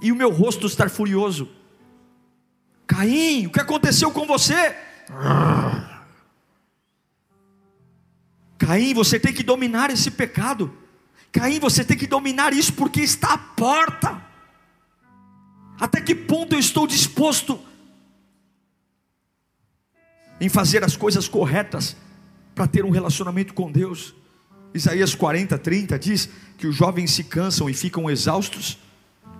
e 0.01 0.11
o 0.11 0.15
meu 0.15 0.31
rosto 0.31 0.67
estar 0.67 0.89
furioso? 0.89 1.49
Caim, 2.87 3.47
o 3.47 3.51
que 3.51 3.59
aconteceu 3.59 4.11
com 4.11 4.25
você? 4.25 4.75
Caim, 8.57 8.93
você 8.93 9.19
tem 9.19 9.33
que 9.33 9.43
dominar 9.43 9.89
esse 9.89 10.11
pecado. 10.11 10.73
Caim, 11.35 11.59
você 11.59 11.83
tem 11.83 11.97
que 11.97 12.07
dominar 12.07 12.53
isso 12.53 12.71
porque 12.71 13.01
está 13.01 13.33
à 13.33 13.37
porta. 13.37 14.21
Até 15.77 15.99
que 15.99 16.15
ponto 16.15 16.55
eu 16.55 16.59
estou 16.59 16.87
disposto 16.87 17.59
em 20.39 20.47
fazer 20.47 20.81
as 20.81 20.95
coisas 20.95 21.27
corretas 21.27 21.97
para 22.55 22.67
ter 22.67 22.85
um 22.85 22.89
relacionamento 22.89 23.53
com 23.53 23.69
Deus? 23.69 24.15
Isaías 24.73 25.13
40, 25.13 25.57
30 25.57 25.99
diz 25.99 26.29
que 26.57 26.67
os 26.67 26.75
jovens 26.75 27.11
se 27.11 27.25
cansam 27.25 27.69
e 27.69 27.73
ficam 27.73 28.09
exaustos, 28.09 28.79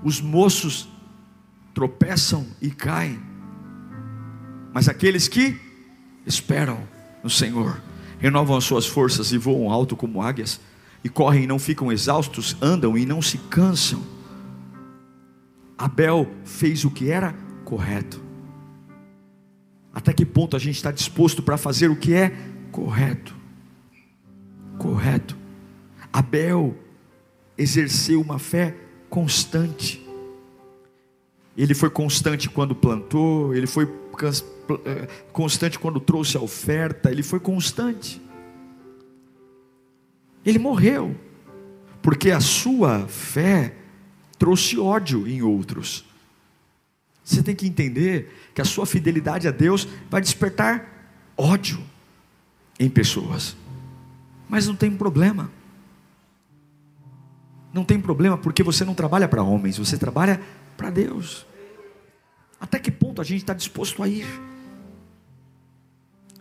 os 0.03 0.19
moços 0.19 0.89
tropeçam 1.73 2.45
e 2.62 2.71
caem, 2.71 3.21
mas 4.73 4.89
aqueles 4.89 5.29
que 5.29 5.58
esperam 6.25 6.86
no 7.23 7.29
Senhor 7.29 7.81
renovam 8.19 8.58
as 8.58 8.65
suas 8.65 8.86
forças 8.86 9.31
e 9.31 9.38
voam 9.38 9.71
alto 9.71 9.95
como 9.95 10.21
águias 10.21 10.60
e 11.06 11.10
correm 11.10 11.44
e 11.44 11.48
não 11.48 11.60
ficam 11.60 11.91
exaustos, 11.91 12.58
andam 12.60 12.98
e 12.98 13.06
não 13.06 13.22
se 13.22 13.38
cansam. 13.38 14.02
Abel 15.78 16.28
fez 16.44 16.84
o 16.84 16.89
que 16.89 17.12
era 17.12 17.36
correto. 17.63 18.20
Até 19.94 20.12
que 20.12 20.26
ponto 20.26 20.56
a 20.56 20.60
gente 20.60 20.78
está 20.78 20.91
disposto 20.91 21.44
para 21.44 21.58
fazer 21.58 21.91
o 21.91 21.96
que 21.96 22.15
é 22.15 22.36
correto? 22.72 23.36
Correto. 24.80 25.38
Abel 26.12 26.76
exerceu 27.56 28.20
uma 28.20 28.39
fé 28.39 28.76
constante. 29.08 30.04
Ele 31.56 31.76
foi 31.76 31.91
constante 31.91 32.50
quando 32.50 32.74
plantou, 32.74 33.54
ele 33.54 33.68
foi 33.68 33.88
eh, 34.86 35.08
constante 35.32 35.78
quando 35.78 36.00
trouxe 36.00 36.36
a 36.36 36.41
oferta, 36.41 37.12
ele 37.12 37.22
foi 37.22 37.39
constante. 37.39 38.24
Ele 40.45 40.60
morreu, 40.60 41.15
porque 42.01 42.31
a 42.31 42.39
sua 42.39 43.08
fé 43.08 43.73
trouxe 44.38 44.77
ódio 44.77 45.27
em 45.27 45.41
outros. 45.41 46.05
Você 47.23 47.41
tem 47.41 47.55
que 47.55 47.67
entender 47.67 48.51
que 48.53 48.62
a 48.62 48.65
sua 48.65 48.86
fidelidade 48.86 49.47
a 49.47 49.51
Deus 49.51 49.88
vai 50.10 50.21
despertar 50.21 51.10
ódio 51.36 51.81
em 52.79 52.89
pessoas, 52.89 53.58
mas 54.47 54.67
não 54.67 54.75
tem 54.75 54.95
problema. 54.95 55.51
Não 57.73 57.84
tem 57.84 57.99
problema 57.99 58.38
porque 58.38 58.63
você 58.63 58.86
não 58.86 58.93
trabalha 58.93 59.27
para 59.27 59.43
homens, 59.43 59.77
você 59.77 59.97
trabalha 59.97 60.39
para 60.77 60.89
Deus. 60.89 61.45
Até 62.60 62.79
que 62.79 62.91
ponto 62.91 63.19
a 63.19 63.23
gente 63.23 63.41
está 63.41 63.53
disposto 63.53 64.01
a 64.01 64.08
ir? 64.08 64.25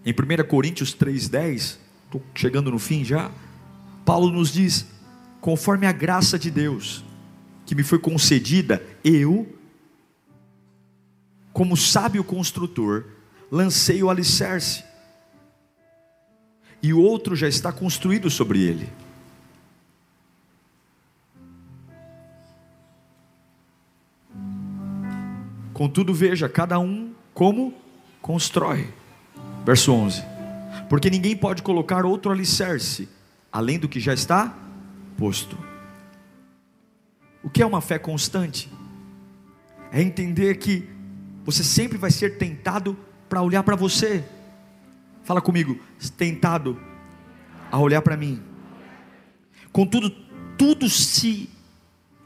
Em 0.04 0.12
1 0.12 0.46
Coríntios 0.46 0.94
3,10, 0.94 1.78
estou 2.04 2.22
chegando 2.34 2.70
no 2.70 2.78
fim 2.78 3.04
já. 3.04 3.30
Paulo 4.04 4.30
nos 4.30 4.52
diz: 4.52 4.86
conforme 5.40 5.86
a 5.86 5.92
graça 5.92 6.38
de 6.38 6.50
Deus 6.50 7.04
que 7.66 7.74
me 7.74 7.82
foi 7.82 7.98
concedida, 7.98 8.82
eu, 9.02 9.48
como 11.52 11.76
sábio 11.76 12.22
construtor, 12.22 13.06
lancei 13.50 14.02
o 14.02 14.10
alicerce, 14.10 14.84
e 16.82 16.92
o 16.92 17.00
outro 17.00 17.34
já 17.34 17.48
está 17.48 17.72
construído 17.72 18.28
sobre 18.28 18.62
ele. 18.62 18.88
Contudo, 25.72 26.14
veja, 26.14 26.48
cada 26.48 26.78
um 26.78 27.12
como 27.32 27.74
constrói. 28.20 28.92
Verso 29.64 29.92
11: 29.92 30.22
Porque 30.88 31.08
ninguém 31.08 31.34
pode 31.34 31.62
colocar 31.62 32.04
outro 32.04 32.30
alicerce 32.30 33.08
além 33.54 33.78
do 33.78 33.88
que 33.88 34.00
já 34.00 34.12
está 34.12 34.52
posto. 35.16 35.56
O 37.40 37.48
que 37.48 37.62
é 37.62 37.66
uma 37.66 37.80
fé 37.80 38.00
constante? 38.00 38.68
É 39.92 40.02
entender 40.02 40.56
que 40.56 40.88
você 41.44 41.62
sempre 41.62 41.96
vai 41.96 42.10
ser 42.10 42.36
tentado 42.36 42.98
para 43.28 43.40
olhar 43.40 43.62
para 43.62 43.76
você. 43.76 44.24
Fala 45.22 45.40
comigo, 45.40 45.78
tentado 46.16 46.80
a 47.70 47.78
olhar 47.78 48.02
para 48.02 48.16
mim. 48.16 48.42
Contudo, 49.70 50.10
tudo 50.58 50.90
se 50.90 51.48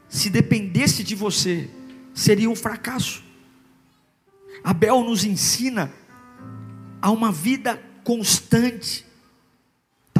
se 0.07 0.31
dependesse 0.31 1.03
de 1.03 1.13
você, 1.13 1.69
seria 2.15 2.49
um 2.49 2.55
fracasso. 2.55 3.23
Abel 4.63 5.03
nos 5.03 5.23
ensina 5.23 5.93
a 6.99 7.11
uma 7.11 7.31
vida 7.31 7.79
constante, 8.03 9.05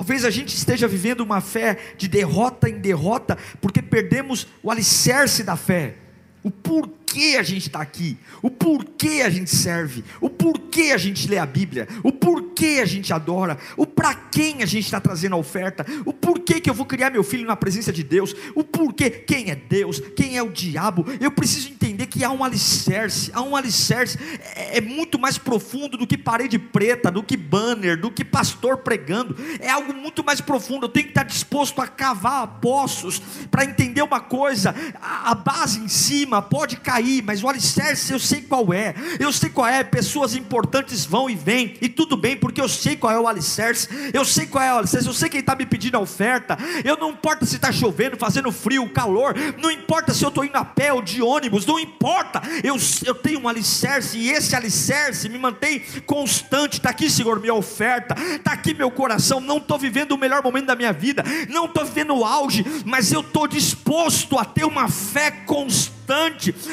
Talvez 0.09 0.25
a 0.25 0.31
gente 0.31 0.55
esteja 0.55 0.87
vivendo 0.87 1.21
uma 1.21 1.39
fé 1.39 1.77
de 1.95 2.07
derrota 2.07 2.67
em 2.67 2.79
derrota, 2.79 3.37
porque 3.61 3.79
perdemos 3.79 4.47
o 4.63 4.71
alicerce 4.71 5.43
da 5.43 5.55
fé. 5.55 5.97
O 6.41 6.49
porquê 6.49 7.37
a 7.39 7.43
gente 7.43 7.67
está 7.67 7.79
aqui, 7.79 8.17
o 8.41 8.49
porquê 8.49 9.21
a 9.23 9.29
gente 9.29 9.51
serve, 9.51 10.03
o 10.19 10.27
porquê 10.27 10.93
a 10.93 10.97
gente 10.97 11.27
lê 11.27 11.37
a 11.37 11.45
Bíblia, 11.45 11.87
o 12.03 12.11
porquê 12.19 12.79
a 12.81 12.85
gente 12.85 13.13
adora, 13.13 13.57
o 13.77 13.85
para 13.85 14.13
quem 14.13 14.61
a 14.61 14.65
gente 14.65 14.85
está 14.85 14.99
trazendo 14.99 15.35
a 15.35 15.37
oferta, 15.37 15.85
o 16.05 16.13
porquê 16.13 16.59
que 16.59 16.69
eu 16.69 16.73
vou 16.73 16.85
criar 16.85 17.09
meu 17.09 17.23
filho 17.23 17.45
na 17.45 17.55
presença 17.55 17.91
de 17.91 18.03
Deus, 18.03 18.35
o 18.55 18.63
porquê, 18.63 19.09
quem 19.09 19.49
é 19.49 19.55
Deus, 19.55 20.01
quem 20.15 20.37
é 20.37 20.43
o 20.43 20.51
diabo. 20.51 21.05
Eu 21.19 21.31
preciso 21.31 21.69
entender 21.69 22.07
que 22.07 22.23
há 22.23 22.31
um 22.31 22.43
alicerce, 22.43 23.31
há 23.33 23.41
um 23.41 23.55
alicerce, 23.55 24.17
é, 24.55 24.77
é 24.77 24.81
muito 24.81 25.17
mais 25.17 25.37
profundo 25.37 25.97
do 25.97 26.07
que 26.07 26.17
parede 26.17 26.59
preta, 26.59 27.11
do 27.11 27.23
que 27.23 27.37
banner, 27.37 27.99
do 27.99 28.11
que 28.11 28.23
pastor 28.23 28.77
pregando, 28.77 29.35
é 29.59 29.69
algo 29.69 29.93
muito 29.93 30.23
mais 30.23 30.41
profundo. 30.41 30.85
Eu 30.85 30.89
tenho 30.89 31.05
que 31.05 31.11
estar 31.11 31.23
disposto 31.23 31.81
a 31.81 31.87
cavar 31.87 32.59
poços 32.59 33.21
para 33.49 33.63
entender 33.63 34.01
uma 34.01 34.19
coisa: 34.19 34.75
a, 35.01 35.31
a 35.31 35.35
base 35.35 35.79
em 35.79 35.87
cima 35.87 36.41
pode 36.41 36.77
cair, 36.77 37.23
mas 37.23 37.43
o 37.43 37.49
alicerce 37.49 38.11
eu 38.11 38.19
sei 38.19 38.41
qual 38.41 38.73
é, 38.73 38.93
eu 39.19 39.31
sei 39.31 39.49
qual 39.49 39.67
é. 39.67 39.83
Pessoas 39.83 40.35
importantes 40.35 41.05
vão 41.05 41.29
e 41.29 41.35
vêm, 41.35 41.75
e 41.81 41.89
tudo 41.89 42.08
bem, 42.17 42.37
porque 42.37 42.61
eu 42.61 42.67
sei 42.67 42.95
qual 42.95 43.13
é 43.13 43.19
o 43.19 43.27
alicerce, 43.27 43.87
eu 44.13 44.25
sei 44.25 44.45
qual 44.45 44.63
é 44.63 44.73
o 44.73 44.77
alicerce, 44.77 45.07
eu 45.07 45.13
sei 45.13 45.29
quem 45.29 45.39
está 45.39 45.55
me 45.55 45.65
pedindo 45.65 45.95
a 45.95 45.99
oferta. 45.99 46.57
Eu 46.83 46.97
não 46.97 47.11
importa 47.11 47.45
se 47.45 47.55
está 47.55 47.71
chovendo, 47.71 48.17
fazendo 48.17 48.51
frio, 48.51 48.89
calor, 48.89 49.35
não 49.57 49.71
importa 49.71 50.13
se 50.13 50.23
eu 50.23 50.29
estou 50.29 50.43
indo 50.43 50.55
a 50.55 50.65
pé 50.65 50.91
ou 50.93 51.01
de 51.01 51.21
ônibus, 51.21 51.65
não 51.65 51.79
importa, 51.79 52.41
eu, 52.63 52.75
eu 53.05 53.15
tenho 53.15 53.41
um 53.41 53.47
alicerce, 53.47 54.17
e 54.17 54.29
esse 54.29 54.55
alicerce 54.55 55.29
me 55.29 55.37
mantém 55.37 55.81
constante. 56.05 56.77
Está 56.77 56.89
aqui, 56.89 57.09
Senhor, 57.09 57.39
minha 57.39 57.53
oferta, 57.53 58.15
está 58.35 58.53
aqui 58.53 58.73
meu 58.73 58.91
coração. 58.91 59.39
Não 59.39 59.57
estou 59.57 59.77
vivendo 59.77 60.11
o 60.13 60.17
melhor 60.17 60.43
momento 60.43 60.65
da 60.65 60.75
minha 60.75 60.93
vida, 60.93 61.23
não 61.49 61.65
estou 61.65 61.85
vivendo 61.85 62.15
o 62.15 62.25
auge, 62.25 62.65
mas 62.85 63.11
eu 63.11 63.21
estou 63.21 63.47
disposto 63.47 64.37
a 64.37 64.45
ter 64.45 64.65
uma 64.65 64.87
fé 64.87 65.31
constante 65.31 65.98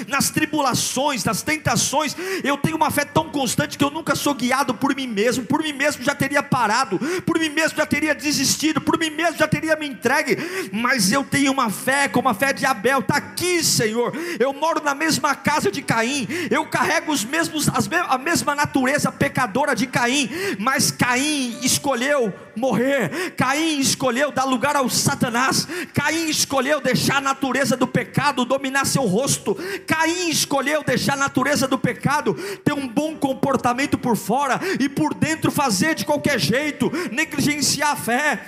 nas 0.09 0.31
tribulações, 0.31 1.25
nas 1.25 1.42
tentações. 1.42 2.16
Eu 2.42 2.57
tenho 2.57 2.77
uma 2.77 2.90
fé 2.90 3.05
tão 3.05 3.29
constante 3.31 3.77
que 3.77 3.85
eu 3.85 3.90
nunca 3.90 4.14
sou 4.14 4.35
guiado 4.35 4.75
por 4.75 4.94
mim 4.94 5.07
mesmo, 5.07 5.44
por 5.44 5.62
mim 5.62 5.72
mesmo 5.72 6.03
já 6.03 6.14
teria 6.14 6.42
parado, 6.42 6.99
por 7.25 7.38
mim 7.38 7.51
mesmo 7.51 7.77
já 7.77 7.87
teria 7.87 8.14
desistido, 8.14 8.81
por 8.81 8.99
mim 8.99 9.11
mesmo 9.11 9.38
já 9.38 9.46
teria 9.46 9.77
me 9.77 9.87
entregue, 9.87 10.37
mas 10.72 11.12
eu 11.12 11.25
tenho 11.25 11.53
uma 11.53 11.70
fé 11.70 12.09
como 12.09 12.29
a 12.29 12.35
fé 12.35 12.53
de 12.53 12.64
Abel, 12.64 13.01
está 13.01 13.16
aqui, 13.16 13.62
Senhor. 13.62 14.12
Eu 14.38 14.53
moro 14.53 14.83
na 14.83 14.94
mesma 14.94 15.35
casa 15.35 15.70
de 15.70 15.83
Caim, 15.83 16.27
eu 16.51 16.66
carrego 16.66 17.12
os 17.12 17.25
mesmos, 17.25 17.68
as, 17.68 17.88
a 18.09 18.18
mesma 18.18 18.55
natureza 18.55 19.12
pecadora 19.12 19.75
de 19.75 19.87
Caim, 19.87 20.29
mas 20.59 20.90
Caim 20.90 21.59
escolheu 21.62 22.33
morrer, 22.57 23.33
Caim 23.37 23.79
escolheu 23.79 24.33
dar 24.33 24.45
lugar 24.45 24.77
ao 24.77 24.88
Satanás, 24.88 25.66
Caim 25.92 26.29
escolheu 26.29 26.81
deixar 26.81 27.19
a 27.19 27.21
natureza 27.21 27.77
do 27.77 27.87
pecado 27.87 28.45
dominar 28.45 28.87
seu 28.87 29.03
rosto, 29.03 29.57
Caim 29.87 30.29
escolheu 30.29 30.83
deixar 30.83 31.14
a 31.14 31.16
natureza 31.16 31.69
do 31.69 31.79
pecado 31.79 32.35
ter 32.64 32.73
um 32.73 32.88
bom 32.88 33.16
comportamento 33.16 33.99
por 33.99 34.16
fora 34.16 34.61
e 34.81 34.88
por 34.88 35.14
dentro 35.14 35.51
fazer 35.51 35.95
de 35.95 36.05
qualquer 36.05 36.38
jeito, 36.38 36.90
negligenciar 37.12 37.92
a 37.92 37.97
fé, 37.97 38.40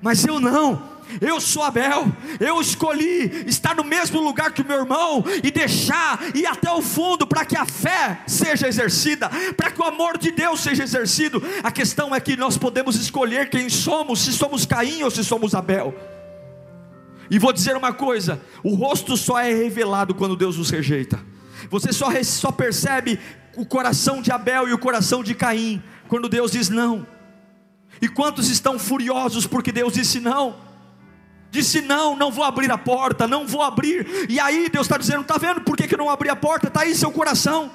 mas 0.00 0.24
eu 0.24 0.40
não. 0.40 0.95
Eu 1.20 1.40
sou 1.40 1.62
Abel, 1.62 2.06
eu 2.40 2.60
escolhi 2.60 3.44
estar 3.46 3.74
no 3.74 3.84
mesmo 3.84 4.20
lugar 4.20 4.52
que 4.52 4.62
o 4.62 4.66
meu 4.66 4.78
irmão 4.78 5.24
e 5.42 5.50
deixar 5.50 6.20
ir 6.34 6.46
até 6.46 6.70
o 6.70 6.82
fundo 6.82 7.26
para 7.26 7.44
que 7.44 7.56
a 7.56 7.64
fé 7.64 8.20
seja 8.26 8.68
exercida, 8.68 9.30
para 9.56 9.70
que 9.70 9.80
o 9.80 9.84
amor 9.84 10.18
de 10.18 10.30
Deus 10.30 10.60
seja 10.60 10.82
exercido. 10.82 11.42
A 11.62 11.70
questão 11.70 12.14
é 12.14 12.20
que 12.20 12.36
nós 12.36 12.58
podemos 12.58 12.96
escolher 12.96 13.48
quem 13.48 13.68
somos, 13.68 14.20
se 14.20 14.32
somos 14.32 14.66
Caim 14.66 15.02
ou 15.02 15.10
se 15.10 15.24
somos 15.24 15.54
Abel. 15.54 15.94
E 17.30 17.38
vou 17.38 17.52
dizer 17.52 17.76
uma 17.76 17.92
coisa: 17.92 18.40
o 18.62 18.74
rosto 18.74 19.16
só 19.16 19.38
é 19.38 19.52
revelado 19.52 20.14
quando 20.14 20.36
Deus 20.36 20.56
nos 20.56 20.70
rejeita. 20.70 21.20
Você 21.70 21.92
só, 21.92 22.10
só 22.22 22.52
percebe 22.52 23.18
o 23.56 23.64
coração 23.64 24.20
de 24.20 24.30
Abel 24.30 24.68
e 24.68 24.72
o 24.72 24.78
coração 24.78 25.22
de 25.22 25.34
Caim 25.34 25.82
quando 26.08 26.28
Deus 26.28 26.52
diz 26.52 26.68
não. 26.68 27.06
E 28.00 28.08
quantos 28.08 28.50
estão 28.50 28.78
furiosos 28.78 29.46
porque 29.46 29.72
Deus 29.72 29.94
disse 29.94 30.20
não? 30.20 30.56
Disse: 31.56 31.80
Não, 31.80 32.16
não 32.16 32.30
vou 32.30 32.44
abrir 32.44 32.70
a 32.70 32.78
porta, 32.78 33.26
não 33.26 33.46
vou 33.46 33.62
abrir. 33.62 34.26
E 34.28 34.38
aí 34.38 34.68
Deus 34.68 34.86
está 34.86 34.96
dizendo: 34.96 35.22
Está 35.22 35.38
vendo 35.38 35.60
por 35.62 35.76
que, 35.76 35.88
que 35.88 35.96
não 35.96 36.10
abri 36.10 36.28
a 36.28 36.36
porta? 36.36 36.68
Está 36.68 36.82
aí 36.82 36.94
seu 36.94 37.10
coração. 37.10 37.70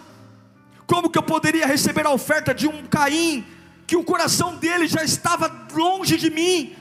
Como 0.85 1.09
que 1.09 1.17
eu 1.17 1.23
poderia 1.23 1.65
receber 1.65 2.05
a 2.05 2.11
oferta 2.11 2.53
de 2.53 2.67
um 2.67 2.85
Caim, 2.85 3.45
que 3.87 3.95
o 3.95 4.03
coração 4.03 4.55
dele 4.55 4.87
já 4.87 5.03
estava 5.03 5.51
longe 5.73 6.17
de 6.17 6.29
mim? 6.29 6.75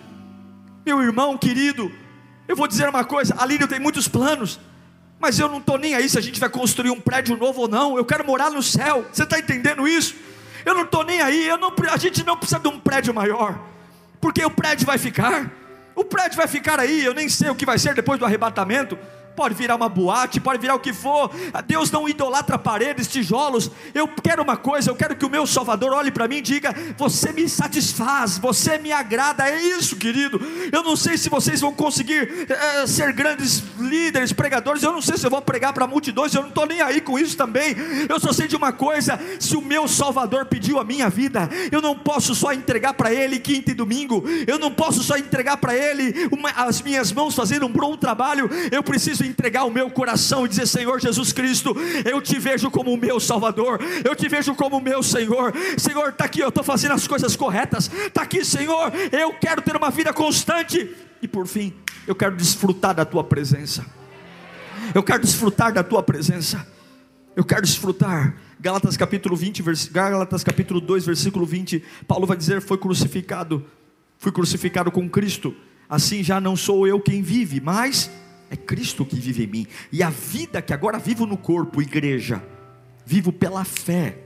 Meu 0.85 1.01
irmão 1.03 1.37
querido, 1.39 1.93
eu 2.49 2.57
vou 2.57 2.67
dizer 2.67 2.89
uma 2.89 3.05
coisa: 3.05 3.35
a 3.39 3.47
Lírio 3.47 3.69
tem 3.69 3.81
muitos 3.81 4.09
planos, 4.09 4.61
mas 5.19 5.39
eu 5.39 5.49
não 5.49 5.59
estou 5.59 5.79
nem 5.79 5.95
aí 5.95 6.09
se 6.09 6.19
a 6.19 6.23
gente 6.23 6.41
vai 6.41 6.49
construir 6.49 6.91
um 6.91 7.01
prédio 7.01 7.37
novo 7.37 7.63
ou 7.63 7.69
não. 7.69 7.97
Eu 7.97 8.05
quero 8.05 8.25
morar 8.27 8.51
no 8.51 8.63
céu, 8.63 9.07
você 9.13 9.23
está 9.23 9.39
entendendo 9.39 9.87
isso? 9.87 10.15
Eu 10.65 10.75
não 10.75 10.83
estou 10.83 11.05
nem 11.05 11.23
aí, 11.23 11.49
não, 11.59 11.73
a 11.91 11.97
gente 11.97 12.25
não 12.25 12.37
precisa 12.37 12.61
de 12.61 12.69
um 12.69 12.79
prédio 12.79 13.15
maior, 13.15 13.59
porque 14.21 14.45
o 14.45 14.51
prédio 14.51 14.87
vai 14.87 14.99
ficar. 14.99 15.60
O 16.01 16.05
prédio 16.07 16.39
vai 16.39 16.49
ficar 16.49 16.81
aí, 16.81 17.05
eu 17.05 17.13
nem 17.13 17.29
sei 17.29 17.51
o 17.51 17.55
que 17.55 17.67
vai 17.67 17.79
ser 17.79 17.93
depois 17.95 18.19
do 18.19 18.25
arrebatamento 18.25 18.99
pode 19.35 19.55
virar 19.55 19.77
uma 19.77 19.89
boate, 19.89 20.41
pode 20.41 20.61
virar 20.61 20.75
o 20.75 20.81
que 20.81 20.93
for. 20.93 21.31
Deus 21.67 21.91
não 21.91 22.09
idolatra 22.09 22.59
paredes, 22.59 23.07
tijolos. 23.09 23.71
Eu 23.95 24.09
quero 24.09 24.43
uma 24.43 24.57
coisa, 24.57 24.91
eu 24.91 24.95
quero 24.95 25.17
que 25.17 25.25
o 25.25 25.31
meu 25.31 25.47
Salvador 25.47 25.93
olhe 25.93 26.11
para 26.11 26.29
mim 26.29 26.37
e 26.37 26.43
diga: 26.43 26.75
Você 26.97 27.33
me 27.33 27.49
satisfaz, 27.49 28.39
você 28.39 28.79
me 28.79 28.93
agrada. 28.93 29.49
É 29.49 29.61
isso, 29.61 29.97
querido. 29.97 30.41
Eu 30.73 30.83
não 30.83 30.97
sei 30.97 31.17
se 31.17 31.29
vocês 31.29 31.61
vão 31.61 31.73
conseguir 31.73 32.47
é, 32.51 32.87
ser 32.87 33.13
grandes 33.13 33.63
líderes, 33.79 34.33
pregadores. 34.33 34.83
Eu 34.83 34.93
não 34.93 35.03
sei 35.03 35.17
se 35.17 35.27
eu 35.27 35.31
vou 35.31 35.43
pregar 35.43 35.73
para 35.73 35.87
multidões. 35.87 36.35
Eu 36.35 36.43
não 36.43 36.49
estou 36.49 36.67
nem 36.67 36.81
aí 36.81 37.01
com 37.01 37.19
isso 37.19 37.37
também. 37.37 37.77
Eu 38.09 38.21
só 38.21 38.33
sei 38.33 38.47
de 38.47 38.57
uma 38.57 38.73
coisa: 38.73 39.19
se 39.39 39.57
o 39.57 39.63
meu 39.63 39.89
Salvador 39.89 40.47
pediu 40.47 40.79
a 40.79 40.85
minha 40.85 41.09
vida, 41.09 41.49
eu 41.71 41.81
não 41.81 41.97
posso 41.97 42.35
só 42.35 42.53
entregar 42.53 42.95
para 42.95 43.13
Ele 43.13 43.39
quinta 43.39 43.71
e 43.71 43.75
domingo. 43.75 44.25
Eu 44.47 44.59
não 44.59 44.71
posso 44.71 45.03
só 45.03 45.17
entregar 45.17 45.57
para 45.57 45.75
Ele 45.75 46.29
uma, 46.31 46.51
as 46.51 46.83
minhas 46.83 47.13
mãos 47.13 47.35
fazendo 47.35 47.67
um 47.67 47.73
bom 47.73 47.97
trabalho. 47.97 48.51
Eu 48.71 48.83
preciso 48.83 49.20
entregar 49.27 49.65
o 49.65 49.71
meu 49.71 49.91
coração 49.91 50.45
e 50.45 50.49
dizer: 50.49 50.67
Senhor 50.67 51.01
Jesus 51.01 51.33
Cristo, 51.33 51.75
eu 52.05 52.21
te 52.21 52.39
vejo 52.39 52.71
como 52.71 52.93
o 52.93 52.97
meu 52.97 53.19
Salvador, 53.21 53.81
eu 54.05 54.15
te 54.15 54.29
vejo 54.29 54.55
como 54.55 54.79
o 54.79 54.81
meu 54.81 55.03
Senhor. 55.03 55.53
Senhor, 55.79 56.11
está 56.11 56.25
aqui, 56.25 56.41
eu 56.41 56.49
estou 56.49 56.65
fazendo 56.65 56.95
as 56.95 57.07
coisas 57.07 57.37
corretas, 57.37 57.91
está 58.07 58.23
aqui, 58.23 58.45
Senhor, 58.45 58.93
eu 59.13 59.33
quero 59.35 59.63
ter 59.63 59.77
uma 59.77 59.91
vida 59.91 60.13
constante. 60.13 60.95
E 61.23 61.29
por 61.29 61.47
fim, 61.47 61.73
eu 62.07 62.15
quero 62.15 62.35
desfrutar 62.37 62.95
da 62.95 63.05
tua 63.05 63.23
presença. 63.23 63.85
Eu 64.95 65.03
quero 65.03 65.21
desfrutar 65.21 65.73
da 65.73 65.85
tua 65.85 66.03
presença. 66.03 66.67
Eu 67.37 67.45
quero 67.45 67.63
desfrutar. 67.63 68.35
Gálatas 68.59 68.97
capítulo 68.97 69.37
20, 69.37 69.63
vers... 69.63 69.89
Gálatas 69.89 70.43
capítulo 70.43 70.81
2, 70.81 71.07
versículo 71.07 71.47
20, 71.47 71.83
Paulo 72.07 72.27
vai 72.27 72.37
dizer: 72.37 72.61
"Foi 72.61 72.77
crucificado, 72.77 73.65
fui 74.19 74.33
crucificado 74.33 74.91
com 74.91 75.09
Cristo. 75.09 75.55
Assim 75.89 76.23
já 76.23 76.41
não 76.41 76.57
sou 76.57 76.87
eu 76.87 77.01
quem 77.01 77.23
vive, 77.23 77.61
mas 77.61 78.11
é 78.51 78.57
Cristo 78.57 79.07
que 79.07 79.15
vive 79.15 79.45
em 79.45 79.47
mim. 79.47 79.67
E 79.93 80.03
a 80.03 80.11
vida 80.11 80.61
que 80.61 80.75
agora 80.75 80.99
vivo 80.99 81.25
no 81.25 81.37
corpo, 81.37 81.81
igreja, 81.81 82.43
vivo 83.07 83.33
pela 83.33 83.65
fé. 83.65 84.19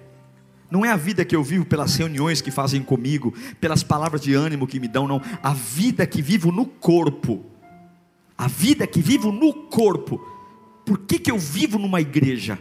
Não 0.71 0.83
é 0.83 0.91
a 0.91 0.97
vida 0.97 1.25
que 1.25 1.37
eu 1.37 1.45
vivo 1.45 1.67
pelas 1.67 1.95
reuniões 1.95 2.41
que 2.41 2.51
fazem 2.51 2.83
comigo, 2.83 3.35
pelas 3.61 3.83
palavras 3.83 4.23
de 4.23 4.35
ânimo 4.35 4.67
que 4.67 4.81
me 4.81 4.89
dão, 4.89 5.07
não. 5.07 5.21
A 5.43 5.53
vida 5.53 6.07
que 6.07 6.23
vivo 6.23 6.51
no 6.51 6.65
corpo. 6.65 7.45
A 8.37 8.49
vida 8.49 8.87
que 8.87 9.03
vivo 9.03 9.31
no 9.31 9.53
corpo. 9.53 10.19
Por 10.87 10.99
que, 10.99 11.19
que 11.19 11.31
eu 11.31 11.39
vivo 11.39 11.79
numa 11.79 12.01
igreja? 12.01 12.59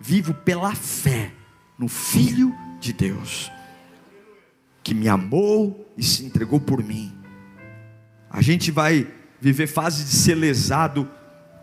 Vivo 0.00 0.32
pela 0.32 0.74
fé 0.74 1.30
no 1.78 1.88
Filho 1.88 2.54
de 2.80 2.92
Deus, 2.92 3.50
que 4.82 4.94
me 4.94 5.08
amou 5.08 5.92
e 5.96 6.02
se 6.02 6.24
entregou 6.24 6.60
por 6.60 6.82
mim. 6.82 7.12
A 8.30 8.42
gente 8.42 8.70
vai 8.70 9.06
viver 9.40 9.66
fase 9.66 10.04
de 10.04 10.10
ser 10.10 10.34
lesado, 10.34 11.08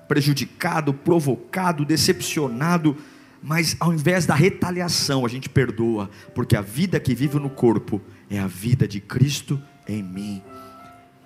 prejudicado, 0.08 0.94
provocado, 0.94 1.86
decepcionado, 1.86 2.98
mas 3.42 3.76
ao 3.80 3.94
invés 3.94 4.26
da 4.26 4.36
retaliação, 4.36 5.26
a 5.26 5.30
gente 5.30 5.50
perdoa, 5.50 6.10
porque 6.36 6.56
a 6.56 6.62
vida 6.62 7.00
que 7.00 7.16
vive 7.16 7.40
no 7.40 7.50
corpo 7.50 8.02
é 8.30 8.38
a 8.40 8.48
vida 8.48 8.88
de 8.88 9.00
Cristo 9.00 9.62
em 9.88 10.04
mim, 10.04 10.42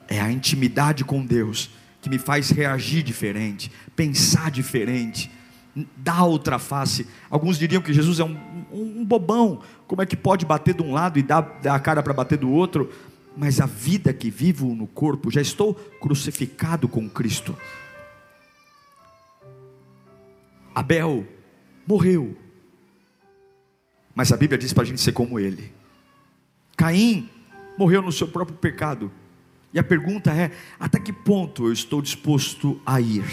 é 0.08 0.22
a 0.22 0.32
intimidade 0.32 1.04
com 1.04 1.26
Deus 1.26 1.72
que 2.02 2.10
me 2.10 2.20
faz 2.20 2.52
reagir 2.52 3.02
diferente, 3.02 3.72
pensar 3.96 4.52
diferente, 4.52 5.32
dar 5.98 6.24
outra 6.24 6.60
face. 6.60 7.08
Alguns 7.30 7.58
diriam 7.58 7.82
que 7.82 7.92
Jesus 7.92 8.20
é 8.20 8.24
um, 8.24 8.38
um, 8.72 9.00
um 9.00 9.06
bobão, 9.06 9.62
como 9.88 10.02
é 10.02 10.06
que 10.06 10.16
pode 10.16 10.46
bater 10.46 10.76
de 10.76 10.84
um 10.84 10.94
lado 10.94 11.20
e 11.20 11.24
dar, 11.24 11.42
dar 11.62 11.76
a 11.76 11.80
cara 11.80 12.04
para 12.04 12.14
bater 12.14 12.38
do 12.38 12.50
outro? 12.50 12.92
Mas 13.36 13.60
a 13.60 13.66
vida 13.66 14.14
que 14.14 14.30
vivo 14.30 14.74
no 14.74 14.88
corpo, 14.88 15.30
já 15.30 15.42
estou 15.42 15.74
crucificado 15.74 16.88
com 16.88 17.10
Cristo. 17.10 17.56
Abel 20.74 21.26
morreu, 21.88 22.36
mas 24.14 24.32
a 24.32 24.38
Bíblia 24.38 24.58
diz 24.58 24.74
para 24.74 24.84
a 24.84 24.86
gente 24.86 25.02
ser 25.02 25.12
como 25.12 25.40
ele. 25.40 25.74
Caim 26.78 27.30
morreu 27.78 28.02
no 28.02 28.12
seu 28.12 28.28
próprio 28.28 28.58
pecado, 28.58 29.12
e 29.74 29.80
a 29.80 29.84
pergunta 29.84 30.34
é: 30.34 30.52
até 30.80 31.00
que 31.00 31.12
ponto 31.12 31.66
eu 31.66 31.74
estou 31.74 32.02
disposto 32.02 32.80
a 32.86 33.00
ir? 33.02 33.26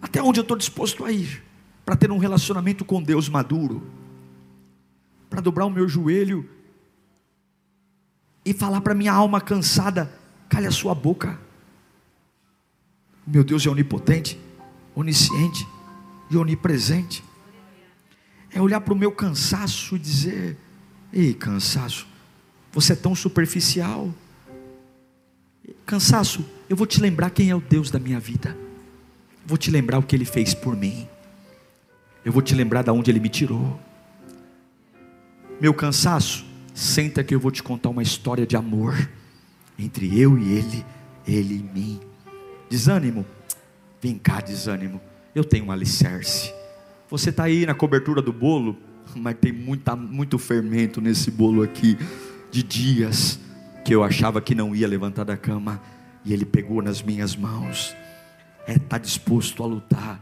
Até 0.00 0.20
onde 0.20 0.40
eu 0.40 0.42
estou 0.42 0.56
disposto 0.56 1.04
a 1.04 1.12
ir 1.12 1.42
para 1.84 1.96
ter 1.96 2.10
um 2.10 2.18
relacionamento 2.18 2.84
com 2.84 3.00
Deus 3.02 3.28
maduro, 3.28 3.82
para 5.30 5.40
dobrar 5.40 5.66
o 5.66 5.70
meu 5.70 5.88
joelho 5.88 6.48
e 8.44 8.52
falar 8.52 8.80
para 8.80 8.94
minha 8.94 9.12
alma 9.12 9.40
cansada: 9.40 10.12
cale 10.48 10.66
a 10.66 10.70
sua 10.70 10.94
boca. 10.94 11.38
Meu 13.26 13.44
Deus 13.44 13.64
é 13.66 13.70
onipotente, 13.70 14.38
onisciente 14.94 15.66
e 16.30 16.36
onipresente. 16.36 17.22
É 18.50 18.60
olhar 18.60 18.80
para 18.80 18.92
o 18.92 18.96
meu 18.96 19.12
cansaço 19.12 19.96
e 19.96 19.98
dizer: 19.98 20.58
Ei, 21.12 21.32
cansaço, 21.32 22.06
você 22.72 22.92
é 22.92 22.96
tão 22.96 23.14
superficial. 23.14 24.12
Cansaço, 25.86 26.44
eu 26.68 26.76
vou 26.76 26.86
te 26.86 27.00
lembrar 27.00 27.30
quem 27.30 27.50
é 27.50 27.54
o 27.54 27.60
Deus 27.60 27.90
da 27.90 27.98
minha 27.98 28.18
vida. 28.18 28.56
Vou 29.44 29.58
te 29.58 29.70
lembrar 29.70 29.98
o 29.98 30.02
que 30.02 30.14
Ele 30.14 30.24
fez 30.24 30.54
por 30.54 30.76
mim. 30.76 31.08
Eu 32.24 32.32
vou 32.32 32.42
te 32.42 32.54
lembrar 32.54 32.82
de 32.82 32.90
onde 32.90 33.10
Ele 33.10 33.20
me 33.20 33.28
tirou. 33.28 33.78
Meu 35.60 35.74
cansaço, 35.74 36.44
senta 36.74 37.22
que 37.22 37.34
eu 37.34 37.40
vou 37.40 37.50
te 37.50 37.62
contar 37.62 37.90
uma 37.90 38.02
história 38.02 38.46
de 38.46 38.56
amor 38.56 39.08
entre 39.78 40.18
eu 40.18 40.38
e 40.38 40.52
Ele, 40.52 40.86
Ele 41.26 41.54
e 41.54 41.78
mim. 41.78 42.00
Desânimo, 42.68 43.26
vem 44.00 44.16
cá, 44.16 44.40
desânimo. 44.40 45.00
Eu 45.34 45.44
tenho 45.44 45.66
um 45.66 45.72
alicerce. 45.72 46.52
Você 47.10 47.30
está 47.30 47.44
aí 47.44 47.66
na 47.66 47.74
cobertura 47.74 48.22
do 48.22 48.32
bolo, 48.32 48.76
mas 49.14 49.36
tem 49.38 49.52
muita, 49.52 49.94
muito 49.94 50.38
fermento 50.38 51.00
nesse 51.00 51.30
bolo 51.30 51.62
aqui, 51.62 51.98
de 52.50 52.62
dias 52.62 53.38
que 53.84 53.94
eu 53.94 54.02
achava 54.02 54.40
que 54.40 54.54
não 54.54 54.74
ia 54.74 54.86
levantar 54.86 55.24
da 55.24 55.36
cama, 55.36 55.80
e 56.24 56.32
Ele 56.32 56.44
pegou 56.44 56.80
nas 56.80 57.02
minhas 57.02 57.36
mãos. 57.36 57.94
É 58.66 58.72
estar 58.72 58.88
tá 58.88 58.98
disposto 58.98 59.62
a 59.62 59.66
lutar. 59.66 60.20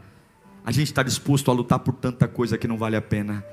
A 0.65 0.71
gente 0.71 0.87
está 0.87 1.03
disposto 1.03 1.49
a 1.49 1.53
lutar 1.53 1.79
por 1.79 1.93
tanta 1.93 2.27
coisa 2.27 2.57
que 2.57 2.67
não 2.67 2.77
vale 2.77 2.95
a 2.95 3.01
pena. 3.01 3.45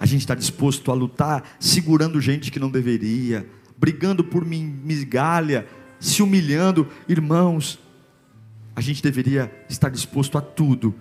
A 0.00 0.06
gente 0.06 0.20
está 0.20 0.34
disposto 0.34 0.90
a 0.90 0.94
lutar 0.94 1.56
segurando 1.58 2.20
gente 2.20 2.50
que 2.50 2.60
não 2.60 2.70
deveria, 2.70 3.48
brigando 3.76 4.22
por 4.22 4.44
migalha, 4.44 5.66
se 5.98 6.22
humilhando. 6.22 6.88
Irmãos, 7.08 7.78
a 8.76 8.80
gente 8.80 9.02
deveria 9.02 9.50
estar 9.68 9.88
disposto 9.88 10.38
a 10.38 10.40
tudo 10.40 10.94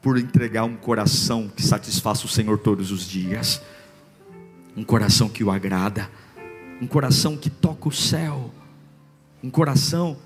por 0.00 0.18
entregar 0.18 0.64
um 0.64 0.76
coração 0.76 1.50
que 1.54 1.62
satisfaça 1.62 2.26
o 2.26 2.28
Senhor 2.28 2.58
todos 2.58 2.90
os 2.90 3.08
dias, 3.08 3.62
um 4.76 4.84
coração 4.84 5.28
que 5.28 5.42
o 5.42 5.50
agrada, 5.50 6.10
um 6.80 6.86
coração 6.86 7.36
que 7.36 7.48
toca 7.48 7.88
o 7.88 7.92
céu, 7.92 8.52
um 9.42 9.50
coração 9.50 10.18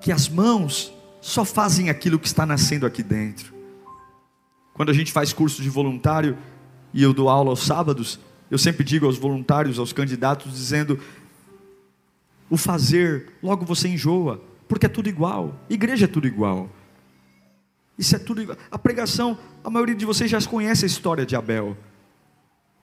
que 0.00 0.10
as 0.10 0.28
mãos 0.28 0.92
só 1.20 1.44
fazem 1.44 1.90
aquilo 1.90 2.18
que 2.18 2.26
está 2.26 2.46
nascendo 2.46 2.86
aqui 2.86 3.02
dentro. 3.02 3.52
Quando 4.72 4.90
a 4.90 4.94
gente 4.94 5.12
faz 5.12 5.32
curso 5.32 5.62
de 5.62 5.68
voluntário 5.68 6.36
e 6.92 7.02
eu 7.02 7.12
dou 7.12 7.28
aula 7.28 7.50
aos 7.50 7.60
sábados, 7.60 8.18
eu 8.50 8.58
sempre 8.58 8.84
digo 8.84 9.06
aos 9.06 9.16
voluntários, 9.16 9.78
aos 9.78 9.92
candidatos, 9.92 10.52
dizendo: 10.52 10.98
o 12.48 12.56
fazer, 12.56 13.32
logo 13.42 13.64
você 13.64 13.88
enjoa, 13.88 14.40
porque 14.68 14.86
é 14.86 14.88
tudo 14.88 15.08
igual, 15.08 15.54
igreja 15.68 16.04
é 16.04 16.08
tudo 16.08 16.26
igual. 16.26 16.68
Isso 17.98 18.16
é 18.16 18.18
tudo. 18.18 18.56
A 18.70 18.78
pregação, 18.78 19.38
a 19.62 19.68
maioria 19.68 19.94
de 19.94 20.06
vocês 20.06 20.30
já 20.30 20.40
conhece 20.40 20.84
a 20.84 20.86
história 20.86 21.26
de 21.26 21.36
Abel. 21.36 21.76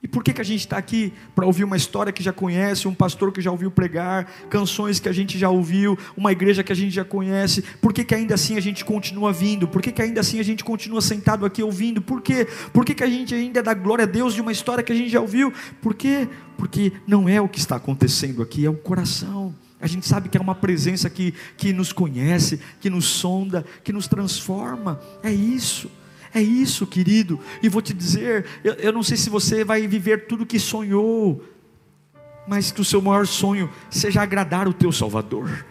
E 0.02 0.08
por 0.08 0.24
que, 0.24 0.32
que 0.32 0.42
a 0.42 0.44
gente 0.44 0.60
está 0.60 0.78
aqui? 0.78 1.12
Para 1.36 1.46
ouvir 1.46 1.64
uma 1.64 1.76
história 1.76 2.14
que 2.14 2.22
já 2.22 2.32
conhece, 2.32 2.88
um 2.88 2.94
pastor 2.94 3.32
que 3.32 3.42
já 3.42 3.52
ouviu 3.52 3.72
pregar, 3.72 4.26
canções 4.48 5.00
que 5.00 5.10
a 5.10 5.12
gente 5.12 5.40
já 5.40 5.50
ouviu, 5.50 5.98
uma 6.16 6.32
igreja 6.32 6.64
que 6.64 6.72
a 6.72 6.76
gente 6.76 6.92
já 6.92 7.04
conhece. 7.04 7.64
Por 7.82 7.92
que, 7.92 8.04
que 8.04 8.14
ainda 8.14 8.36
assim 8.36 8.58
a 8.58 8.60
gente 8.60 8.86
continua 8.86 9.34
vindo? 9.34 9.68
Por 9.68 9.82
que, 9.82 9.92
que 9.92 10.02
ainda 10.02 10.22
assim 10.22 10.40
a 10.40 10.44
gente 10.44 10.64
continua 10.64 11.02
sentado 11.02 11.46
aqui 11.46 11.64
ouvindo? 11.64 12.00
Por 12.00 12.22
quê? 12.22 12.48
Por 12.72 12.86
que, 12.86 12.94
que 12.94 13.04
a 13.04 13.10
gente 13.10 13.34
ainda 13.34 13.64
dá 13.64 13.74
glória 13.74 14.04
a 14.04 14.08
Deus 14.08 14.36
de 14.36 14.42
uma 14.42 14.52
história 14.52 14.84
que 14.84 14.92
a 14.92 14.96
gente 14.96 15.10
já 15.10 15.20
ouviu? 15.20 15.52
Por 15.82 15.96
quê? 15.96 16.28
Porque 16.58 16.94
não 17.08 17.28
é 17.28 17.42
o 17.42 17.50
que 17.50 17.60
está 17.60 17.78
acontecendo 17.78 18.44
aqui, 18.44 18.66
é 18.66 18.70
o 18.70 18.76
coração. 18.76 19.54
A 19.82 19.88
gente 19.88 20.08
sabe 20.08 20.30
que 20.30 20.38
é 20.38 20.42
uma 20.42 20.56
presença 20.56 21.10
que, 21.10 21.34
que 21.56 21.74
nos 21.74 21.92
conhece, 21.92 22.60
que 22.80 22.90
nos 22.90 23.06
sonda, 23.06 23.66
que 23.84 23.92
nos 23.92 24.08
transforma. 24.08 25.00
É 25.24 25.32
isso. 25.32 25.90
É 26.34 26.42
isso, 26.42 26.86
querido. 26.86 27.40
E 27.62 27.70
vou 27.70 27.82
te 27.82 27.94
dizer: 27.94 28.46
eu, 28.64 28.74
eu 28.74 28.94
não 28.94 29.04
sei 29.04 29.18
se 29.18 29.30
você 29.30 29.64
vai 29.64 29.88
viver 29.88 30.28
tudo 30.28 30.46
que 30.46 30.60
sonhou, 30.60 31.44
mas 32.48 32.72
que 32.72 32.82
o 32.82 32.86
seu 32.86 33.02
maior 33.02 33.28
sonho 33.28 33.70
seja 33.90 34.22
agradar 34.22 34.68
o 34.68 34.74
teu 34.74 34.92
Salvador. 34.92 35.66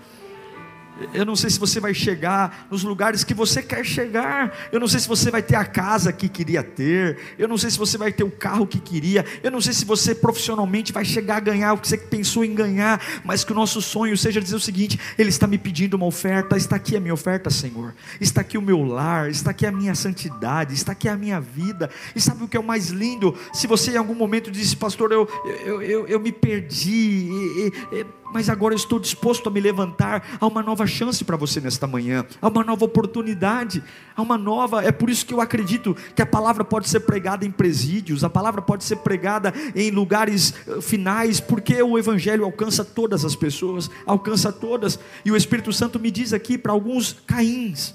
Eu 1.13 1.27
não 1.27 1.37
sei 1.37 1.51
se 1.51 1.59
você 1.59 1.79
vai 1.79 1.93
chegar 1.93 2.67
nos 2.71 2.83
lugares 2.83 3.23
que 3.23 3.35
você 3.35 3.63
quer 3.63 3.85
chegar. 3.85 4.71
Eu 4.73 4.81
não 4.81 4.89
sei 4.89 5.01
se 5.01 5.09
você 5.09 5.31
vai 5.31 5.43
ter 5.43 5.57
a 5.57 5.65
casa 5.65 6.13
que 6.13 6.29
queria 6.29 6.63
ter. 6.63 7.19
Eu 7.39 7.47
não 7.47 7.59
sei 7.59 7.71
se 7.71 7.79
você 7.79 7.99
vai 7.99 8.13
ter 8.13 8.25
o 8.25 8.31
carro 8.31 8.67
que 8.67 8.81
queria. 8.81 9.25
Eu 9.43 9.51
não 9.51 9.61
sei 9.61 9.73
se 9.73 9.85
você 9.85 10.15
profissionalmente 10.15 10.93
vai 10.93 11.05
chegar 11.05 11.37
a 11.37 11.41
ganhar 11.41 11.75
o 11.75 11.79
que 11.79 11.89
você 11.89 11.99
pensou 11.99 12.45
em 12.45 12.55
ganhar. 12.55 13.01
Mas 13.25 13.45
que 13.45 13.53
o 13.53 13.55
nosso 13.55 13.83
sonho 13.83 14.17
seja 14.17 14.41
dizer 14.41 14.57
o 14.57 14.61
seguinte: 14.61 14.99
Ele 15.19 15.29
está 15.29 15.47
me 15.47 15.59
pedindo 15.59 15.95
uma 15.95 16.07
oferta. 16.07 16.57
Está 16.57 16.77
aqui 16.77 16.97
a 16.97 17.01
minha 17.01 17.15
oferta, 17.15 17.51
Senhor. 17.51 17.95
Está 18.21 18.41
aqui 18.41 18.57
o 18.57 18.63
meu 18.63 18.83
lar. 18.83 19.29
Está 19.29 19.51
aqui 19.51 19.67
a 19.67 19.73
minha 19.73 19.95
santidade. 19.95 20.73
Está 20.73 20.93
aqui 20.93 21.09
a 21.09 21.17
minha 21.17 21.41
vida. 21.41 21.91
E 22.15 22.21
sabe 22.21 22.45
o 22.45 22.49
que 22.49 22.57
é 22.57 22.61
o 22.61 22.65
mais 22.65 22.89
lindo? 22.89 23.37
Se 23.53 23.67
você 23.67 23.93
em 23.93 23.97
algum 23.97 24.15
momento 24.15 24.51
disse, 24.51 24.77
Pastor, 24.77 25.13
eu, 25.13 25.29
eu, 25.65 25.83
eu, 25.83 26.07
eu 26.07 26.21
me 26.21 26.33
perdi. 26.33 27.29
E, 27.31 27.73
e, 27.93 28.07
mas 28.33 28.49
agora 28.49 28.75
estou 28.75 28.99
disposto 28.99 29.49
a 29.49 29.53
me 29.53 29.61
levantar. 29.61 30.39
Há 30.41 30.47
uma 30.47 30.63
nova 30.63 30.87
chance 30.87 31.25
para 31.25 31.37
você 31.37 31.61
nesta 31.61 31.87
manhã, 31.87 32.25
há 32.41 32.49
uma 32.49 32.65
nova 32.65 32.85
oportunidade, 32.85 33.83
há 34.15 34.23
uma 34.23 34.39
nova. 34.39 34.83
É 34.83 34.93
por 34.93 35.11
isso 35.11 35.25
que 35.25 35.35
eu 35.35 35.41
acredito 35.41 35.97
que 36.15 36.23
a 36.23 36.27
palavra 36.27 36.65
pode 36.65 36.89
ser 36.89 37.01
pregada 37.01 37.45
em 37.45 37.51
presídios, 37.51 38.25
a 38.25 38.31
palavra 38.31 38.61
pode 38.63 38.85
ser 38.85 38.97
pregada 38.97 39.53
em 39.75 39.91
lugares 39.91 40.55
eh, 40.67 40.81
finais, 40.81 41.41
porque 41.41 41.83
o 41.83 41.99
Evangelho 41.99 42.45
alcança 42.45 42.85
todas 42.85 43.25
as 43.25 43.37
pessoas, 43.37 43.91
alcança 44.05 44.53
todas, 44.53 44.99
e 45.25 45.31
o 45.31 45.37
Espírito 45.37 45.73
Santo 45.73 45.99
me 45.99 46.11
diz 46.11 46.33
aqui 46.33 46.59
para 46.59 46.73
alguns 46.73 47.17
caíns 47.27 47.95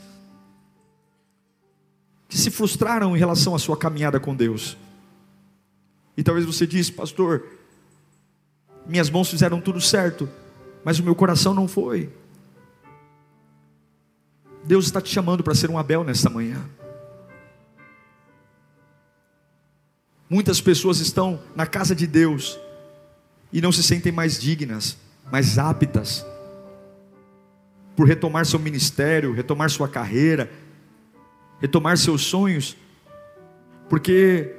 que 2.28 2.38
se 2.38 2.50
frustraram 2.50 3.16
em 3.16 3.20
relação 3.20 3.54
à 3.54 3.60
sua 3.60 3.76
caminhada 3.76 4.18
com 4.18 4.34
Deus. 4.34 4.78
E 6.16 6.24
talvez 6.24 6.46
você 6.46 6.66
diz, 6.66 6.90
pastor, 6.90 7.44
minhas 8.92 9.10
mãos 9.10 9.30
fizeram 9.30 9.62
tudo 9.62 9.80
certo, 9.80 10.30
mas 10.84 11.00
o 11.00 11.04
meu 11.04 11.16
coração 11.16 11.54
não 11.54 11.68
foi. 11.68 12.10
Deus 14.66 14.86
está 14.86 15.02
te 15.02 15.10
chamando 15.10 15.44
para 15.44 15.56
ser 15.56 15.70
um 15.70 15.78
Abel 15.78 16.04
nesta 16.04 16.30
manhã. 16.30 16.62
Muitas 20.30 20.60
pessoas 20.60 21.00
estão 21.00 21.40
na 21.56 21.66
casa 21.66 21.96
de 21.96 22.06
Deus 22.06 22.60
e 23.52 23.62
não 23.62 23.72
se 23.72 23.82
sentem 23.82 24.12
mais 24.12 24.40
dignas, 24.40 24.98
mais 25.32 25.58
aptas 25.58 26.26
por 27.96 28.08
retomar 28.08 28.46
seu 28.46 28.60
ministério, 28.60 29.34
retomar 29.34 29.70
sua 29.70 29.88
carreira, 29.88 30.52
retomar 31.60 31.98
seus 31.98 32.24
sonhos, 32.24 32.76
porque 33.90 34.54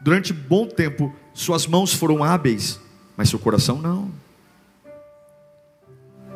durante 0.00 0.32
bom 0.32 0.66
tempo 0.66 1.14
suas 1.32 1.66
mãos 1.66 1.92
foram 1.92 2.22
hábeis, 2.22 2.80
mas 3.18 3.28
seu 3.28 3.38
coração 3.40 3.82
não. 3.82 4.12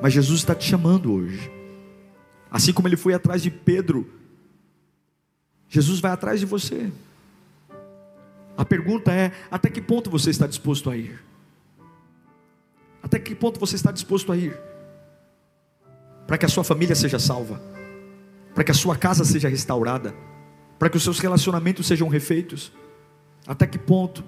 Mas 0.03 0.13
Jesus 0.13 0.41
está 0.41 0.53
te 0.53 0.69
chamando 0.69 1.13
hoje. 1.13 1.49
Assim 2.51 2.73
como 2.73 2.89
ele 2.89 2.97
foi 2.97 3.15
atrás 3.15 3.41
de 3.41 3.53
Pedro, 3.53 4.11
Jesus 5.69 6.01
vai 6.01 6.11
atrás 6.11 6.41
de 6.41 6.45
você. 6.45 6.91
A 8.57 8.65
pergunta 8.65 9.13
é: 9.13 9.31
até 9.49 9.71
que 9.71 9.81
ponto 9.81 10.11
você 10.11 10.31
está 10.31 10.45
disposto 10.45 10.91
a 10.91 10.97
ir? 10.97 11.23
Até 13.01 13.21
que 13.21 13.33
ponto 13.33 13.61
você 13.61 13.77
está 13.77 13.93
disposto 13.93 14.33
a 14.33 14.37
ir? 14.37 14.59
Para 16.27 16.37
que 16.37 16.47
a 16.47 16.49
sua 16.49 16.65
família 16.65 16.97
seja 16.97 17.21
salva, 17.21 17.63
para 18.57 18.65
que 18.65 18.73
a 18.73 18.75
sua 18.75 18.97
casa 18.97 19.25
seja 19.25 19.49
restaurada, 19.49 20.13
para 20.81 20.91
que 20.91 20.97
os 20.97 21.05
seus 21.05 21.21
relacionamentos 21.21 21.87
sejam 21.87 22.09
refeitos. 22.09 22.73
Até 23.47 23.69
que 23.69 23.79
ponto? 23.79 24.25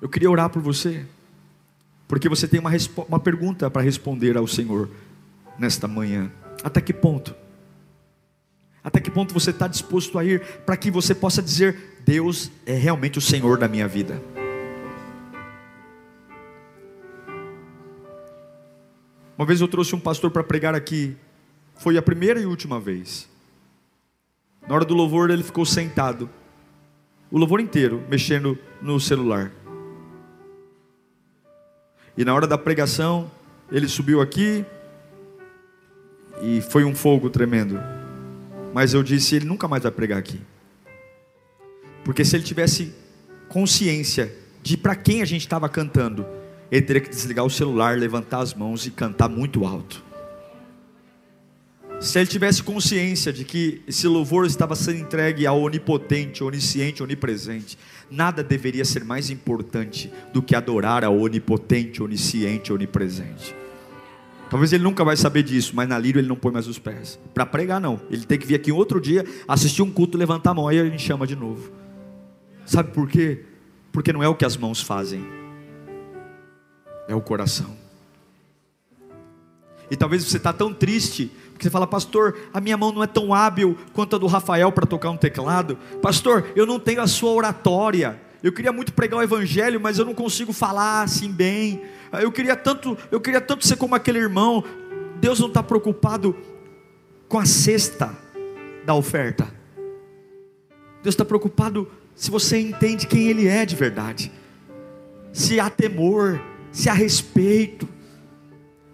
Eu 0.00 0.08
queria 0.08 0.30
orar 0.30 0.48
por 0.48 0.62
você, 0.62 1.04
porque 2.08 2.28
você 2.28 2.48
tem 2.48 2.58
uma, 2.58 2.70
uma 3.06 3.20
pergunta 3.20 3.70
para 3.70 3.82
responder 3.82 4.36
ao 4.36 4.46
Senhor 4.46 4.88
nesta 5.58 5.86
manhã. 5.86 6.30
Até 6.64 6.80
que 6.80 6.92
ponto? 6.92 7.34
Até 8.82 8.98
que 8.98 9.10
ponto 9.10 9.34
você 9.34 9.50
está 9.50 9.68
disposto 9.68 10.18
a 10.18 10.24
ir 10.24 10.42
para 10.64 10.76
que 10.76 10.90
você 10.90 11.14
possa 11.14 11.42
dizer: 11.42 12.00
Deus 12.04 12.50
é 12.64 12.74
realmente 12.74 13.18
o 13.18 13.20
Senhor 13.20 13.58
da 13.58 13.68
minha 13.68 13.86
vida? 13.86 14.22
Uma 19.36 19.46
vez 19.46 19.60
eu 19.60 19.68
trouxe 19.68 19.94
um 19.94 20.00
pastor 20.00 20.30
para 20.30 20.44
pregar 20.44 20.74
aqui, 20.74 21.16
foi 21.76 21.96
a 21.96 22.02
primeira 22.02 22.40
e 22.40 22.46
última 22.46 22.80
vez. 22.80 23.28
Na 24.66 24.74
hora 24.74 24.84
do 24.84 24.94
louvor 24.94 25.30
ele 25.30 25.42
ficou 25.42 25.64
sentado, 25.64 26.28
o 27.30 27.38
louvor 27.38 27.60
inteiro, 27.60 28.02
mexendo 28.08 28.58
no 28.82 29.00
celular. 29.00 29.50
E 32.20 32.24
na 32.24 32.34
hora 32.34 32.46
da 32.46 32.58
pregação, 32.58 33.30
ele 33.72 33.88
subiu 33.88 34.20
aqui 34.20 34.62
e 36.42 36.60
foi 36.60 36.84
um 36.84 36.94
fogo 36.94 37.30
tremendo. 37.30 37.80
Mas 38.74 38.92
eu 38.92 39.02
disse: 39.02 39.36
ele 39.36 39.46
nunca 39.46 39.66
mais 39.66 39.84
vai 39.84 39.90
pregar 39.90 40.18
aqui. 40.18 40.38
Porque 42.04 42.22
se 42.22 42.36
ele 42.36 42.44
tivesse 42.44 42.92
consciência 43.48 44.36
de 44.62 44.76
para 44.76 44.94
quem 44.94 45.22
a 45.22 45.24
gente 45.24 45.40
estava 45.40 45.66
cantando, 45.66 46.26
ele 46.70 46.82
teria 46.82 47.00
que 47.00 47.08
desligar 47.08 47.42
o 47.42 47.48
celular, 47.48 47.96
levantar 47.96 48.40
as 48.40 48.52
mãos 48.52 48.84
e 48.84 48.90
cantar 48.90 49.30
muito 49.30 49.64
alto. 49.64 50.04
Se 52.00 52.18
ele 52.18 52.26
tivesse 52.26 52.62
consciência 52.62 53.30
de 53.30 53.44
que 53.44 53.82
esse 53.86 54.08
louvor 54.08 54.46
estava 54.46 54.74
sendo 54.74 55.00
entregue 55.00 55.46
ao 55.46 55.60
onipotente, 55.60 56.42
onisciente, 56.42 57.02
onipresente, 57.02 57.76
nada 58.10 58.42
deveria 58.42 58.86
ser 58.86 59.04
mais 59.04 59.28
importante 59.28 60.10
do 60.32 60.40
que 60.40 60.56
adorar 60.56 61.04
ao 61.04 61.18
onipotente, 61.18 62.02
onisciente, 62.02 62.72
onipresente. 62.72 63.54
Talvez 64.48 64.72
ele 64.72 64.82
nunca 64.82 65.04
vai 65.04 65.14
saber 65.14 65.42
disso, 65.42 65.72
mas 65.76 65.86
na 65.86 65.98
lírio 65.98 66.18
ele 66.18 66.26
não 66.26 66.36
põe 66.36 66.50
mais 66.50 66.66
os 66.66 66.78
pés. 66.78 67.20
Para 67.34 67.44
pregar, 67.44 67.78
não. 67.78 68.00
Ele 68.10 68.24
tem 68.24 68.38
que 68.38 68.46
vir 68.46 68.54
aqui 68.54 68.72
outro 68.72 68.98
dia, 68.98 69.22
assistir 69.46 69.82
um 69.82 69.90
culto, 69.90 70.16
levantar 70.16 70.52
a 70.52 70.54
mão, 70.54 70.68
aí 70.68 70.80
a 70.80 70.84
gente 70.84 71.02
chama 71.02 71.26
de 71.26 71.36
novo. 71.36 71.70
Sabe 72.64 72.92
por 72.92 73.08
quê? 73.08 73.44
Porque 73.92 74.10
não 74.10 74.22
é 74.22 74.28
o 74.28 74.34
que 74.34 74.44
as 74.46 74.56
mãos 74.56 74.80
fazem, 74.80 75.22
é 77.06 77.14
o 77.14 77.20
coração. 77.20 77.76
E 79.90 79.96
talvez 79.96 80.24
você 80.24 80.36
está 80.36 80.52
tão 80.52 80.72
triste, 80.72 81.30
porque 81.60 81.68
você 81.68 81.70
fala, 81.70 81.86
pastor, 81.86 82.38
a 82.54 82.60
minha 82.60 82.74
mão 82.74 82.90
não 82.90 83.02
é 83.02 83.06
tão 83.06 83.34
hábil 83.34 83.76
quanto 83.92 84.16
a 84.16 84.18
do 84.18 84.26
Rafael 84.26 84.72
para 84.72 84.86
tocar 84.86 85.10
um 85.10 85.16
teclado. 85.18 85.76
Pastor, 86.00 86.50
eu 86.56 86.64
não 86.64 86.80
tenho 86.80 87.02
a 87.02 87.06
sua 87.06 87.32
oratória. 87.32 88.18
Eu 88.42 88.50
queria 88.50 88.72
muito 88.72 88.94
pregar 88.94 89.20
o 89.20 89.22
evangelho, 89.22 89.78
mas 89.78 89.98
eu 89.98 90.06
não 90.06 90.14
consigo 90.14 90.54
falar 90.54 91.02
assim 91.02 91.30
bem. 91.30 91.82
Eu 92.14 92.32
queria 92.32 92.56
tanto, 92.56 92.96
eu 93.10 93.20
queria 93.20 93.42
tanto 93.42 93.66
ser 93.66 93.76
como 93.76 93.94
aquele 93.94 94.18
irmão. 94.18 94.64
Deus 95.20 95.38
não 95.38 95.48
está 95.48 95.62
preocupado 95.62 96.34
com 97.28 97.38
a 97.38 97.44
cesta 97.44 98.16
da 98.86 98.94
oferta. 98.94 99.44
Deus 101.02 101.12
está 101.12 101.26
preocupado 101.26 101.86
se 102.14 102.30
você 102.30 102.58
entende 102.58 103.06
quem 103.06 103.28
Ele 103.28 103.46
é 103.46 103.66
de 103.66 103.76
verdade. 103.76 104.32
Se 105.30 105.60
há 105.60 105.68
temor, 105.68 106.40
se 106.72 106.88
há 106.88 106.94
respeito. 106.94 107.86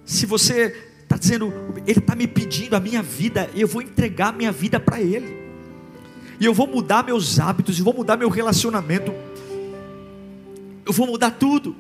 Se 0.05 0.27
você 0.27 0.86
está 1.17 1.19
dizendo, 1.19 1.53
Ele 1.87 1.99
está 1.99 2.15
me 2.15 2.27
pedindo 2.27 2.75
a 2.75 2.81
minha 2.81 3.03
vida, 3.03 3.51
eu 3.55 3.67
vou 3.67 3.83
entregar 3.83 4.29
a 4.29 4.33
minha 4.33 4.53
vida 4.53 4.79
para 4.79 5.01
Ele. 5.01 5.37
E 6.39 6.45
eu 6.45 6.53
vou 6.53 6.67
mudar 6.67 7.03
meus 7.03 7.41
hábitos, 7.41 7.79
e 7.79 7.83
vou 7.83 7.95
mudar 7.95 8.17
meu 8.17 8.29
relacionamento. 8.29 9.13
Eu 10.85 10.93
vou 10.93 11.07
mudar 11.07 11.33
tudo. 11.33 11.75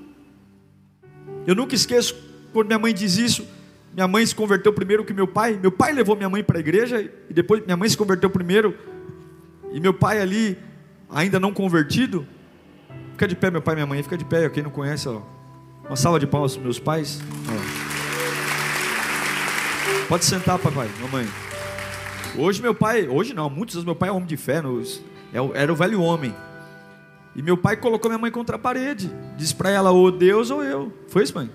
Eu 1.47 1.55
nunca 1.55 1.75
esqueço 1.75 2.17
quando 2.53 2.67
minha 2.67 2.79
mãe 2.79 2.93
diz 2.93 3.17
isso. 3.17 3.47
Minha 3.95 4.09
mãe 4.09 4.27
se 4.27 4.35
converteu 4.35 4.73
primeiro 4.73 5.05
que 5.05 5.13
meu 5.13 5.29
pai. 5.29 5.59
Meu 5.61 5.71
pai 5.71 5.93
levou 5.93 6.17
minha 6.17 6.29
mãe 6.29 6.43
para 6.43 6.59
a 6.59 6.61
igreja 6.61 7.01
e 7.31 7.33
depois 7.33 7.65
minha 7.65 7.77
mãe 7.77 7.89
se 7.89 7.97
converteu 7.97 8.29
primeiro. 8.29 8.77
E 9.73 9.81
meu 9.81 9.95
pai 9.95 10.21
ali, 10.21 10.59
ainda 11.11 11.39
não 11.39 11.53
convertido, 11.53 12.27
fica 13.13 13.29
de 13.29 13.37
pé, 13.37 13.51
meu 13.51 13.63
pai 13.63 13.75
e 13.75 13.77
minha 13.77 13.87
mãe, 13.87 14.03
fica 14.03 14.17
de 14.17 14.25
pé. 14.25 14.49
Quem 14.49 14.63
não 14.63 14.71
conhece, 14.71 15.09
ó, 15.09 15.23
uma 15.87 15.97
salva 15.97 16.19
de 16.19 16.27
palmas 16.27 16.55
para 16.55 16.65
meus 16.65 16.79
pais. 16.79 17.21
Ó. 17.49 17.56
Pode 20.09 20.25
sentar, 20.25 20.57
papai, 20.57 20.89
mamãe. 21.01 21.27
Hoje 22.39 22.63
meu 22.63 22.73
pai, 22.73 23.09
hoje 23.09 23.35
não, 23.35 23.51
muitos 23.51 23.75
anos 23.75 23.85
meu 23.85 23.97
pai 23.97 24.09
é 24.09 24.13
homem 24.13 24.27
de 24.27 24.37
fé, 24.37 24.63
nos, 24.63 25.03
é 25.33 25.61
era 25.61 25.73
o 25.73 25.75
velho 25.75 26.01
homem. 26.01 26.33
E 27.35 27.43
meu 27.43 27.57
pai 27.57 27.77
colocou 27.77 28.09
minha 28.09 28.19
mãe 28.19 28.31
contra 28.31 28.55
a 28.55 28.59
parede. 28.59 29.11
Disse 29.37 29.55
para 29.55 29.69
ela, 29.69 29.91
ou 29.91 30.13
Deus 30.13 30.51
ou 30.51 30.63
eu. 30.63 30.93
Foi 31.09 31.25
isso, 31.25 31.35
mãe? 31.35 31.51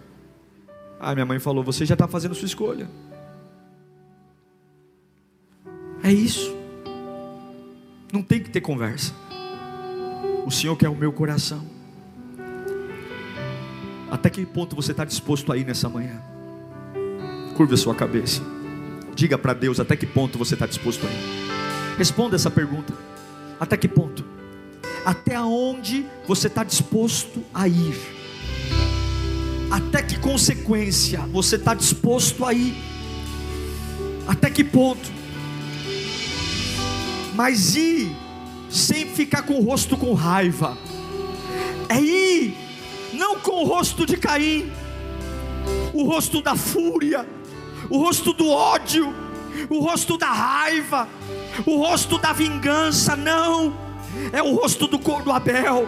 Ah, 0.99 1.13
minha 1.13 1.25
mãe 1.25 1.39
falou, 1.39 1.63
você 1.63 1.85
já 1.85 1.95
está 1.95 2.07
fazendo 2.07 2.35
sua 2.35 2.45
escolha. 2.45 2.89
É 6.03 6.11
isso. 6.11 6.55
Não 8.11 8.21
tem 8.21 8.43
que 8.43 8.49
ter 8.49 8.61
conversa. 8.61 9.13
O 10.45 10.51
Senhor 10.51 10.75
quer 10.75 10.89
o 10.89 10.95
meu 10.95 11.13
coração. 11.13 11.65
Até 14.11 14.29
que 14.29 14.45
ponto 14.45 14.75
você 14.75 14.91
está 14.91 15.05
disposto 15.05 15.51
a 15.53 15.57
ir 15.57 15.65
nessa 15.65 15.87
manhã? 15.87 16.30
Curva 17.61 17.75
a 17.75 17.77
sua 17.77 17.93
cabeça. 17.93 18.41
Diga 19.13 19.37
para 19.37 19.53
Deus 19.53 19.79
até 19.79 19.95
que 19.95 20.07
ponto 20.07 20.35
você 20.35 20.55
está 20.55 20.65
disposto 20.65 21.05
a 21.05 21.09
ir. 21.11 21.95
Responda 21.95 22.35
essa 22.35 22.49
pergunta. 22.49 22.91
Até 23.59 23.77
que 23.77 23.87
ponto? 23.87 24.25
até 25.05 25.39
onde 25.39 26.05
você 26.27 26.47
está 26.47 26.63
disposto 26.63 27.43
a 27.53 27.67
ir, 27.67 27.95
até 29.69 30.01
que 30.01 30.19
consequência 30.19 31.19
você 31.31 31.55
está 31.55 31.73
disposto 31.73 32.45
a 32.45 32.53
ir, 32.53 32.75
até 34.27 34.49
que 34.49 34.63
ponto, 34.63 35.11
mas 37.35 37.75
ir 37.75 38.15
sem 38.69 39.07
ficar 39.07 39.41
com 39.43 39.59
o 39.59 39.63
rosto 39.63 39.97
com 39.97 40.13
raiva, 40.13 40.77
é 41.89 41.99
ir, 41.99 42.55
não 43.13 43.39
com 43.39 43.63
o 43.63 43.67
rosto 43.67 44.05
de 44.05 44.17
Caim, 44.17 44.71
o 45.93 46.03
rosto 46.03 46.41
da 46.41 46.55
fúria, 46.55 47.27
o 47.89 47.97
rosto 47.97 48.33
do 48.33 48.49
ódio, 48.49 49.13
o 49.69 49.79
rosto 49.79 50.17
da 50.17 50.31
raiva, 50.31 51.07
o 51.65 51.77
rosto 51.77 52.17
da 52.17 52.33
vingança, 52.33 53.15
não 53.15 53.91
é 54.31 54.41
o 54.41 54.55
rosto 54.55 54.87
do, 54.87 54.97
do 54.97 55.31
Abel, 55.31 55.87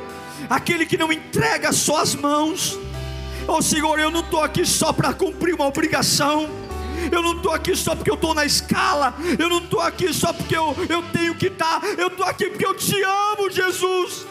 aquele 0.50 0.86
que 0.86 0.98
não 0.98 1.12
entrega 1.12 1.72
só 1.72 1.98
as 2.02 2.16
mãos. 2.16 2.78
Oh 3.48 3.62
Senhor, 3.62 4.00
eu 4.00 4.10
não 4.10 4.22
estou 4.22 4.42
aqui 4.42 4.66
só 4.66 4.94
para 4.94 5.14
cumprir 5.14 5.54
uma 5.54 5.66
obrigação. 5.66 6.50
Eu 7.12 7.22
não 7.22 7.36
estou 7.36 7.52
aqui 7.52 7.76
só 7.76 7.96
porque 7.96 8.10
eu 8.10 8.16
estou 8.16 8.34
na 8.34 8.46
escala. 8.46 9.14
Eu 9.38 9.50
não 9.50 9.58
estou 9.58 9.82
aqui 9.82 10.14
só 10.14 10.32
porque 10.32 10.56
eu, 10.56 10.76
eu 10.90 11.04
tenho 11.12 11.36
que 11.36 11.48
estar. 11.48 11.82
Tá. 11.82 11.88
Eu 11.98 12.08
estou 12.08 12.26
aqui 12.26 12.46
porque 12.50 12.66
eu 12.66 12.74
te 12.74 13.04
amo, 13.04 13.50
Jesus. 13.50 14.26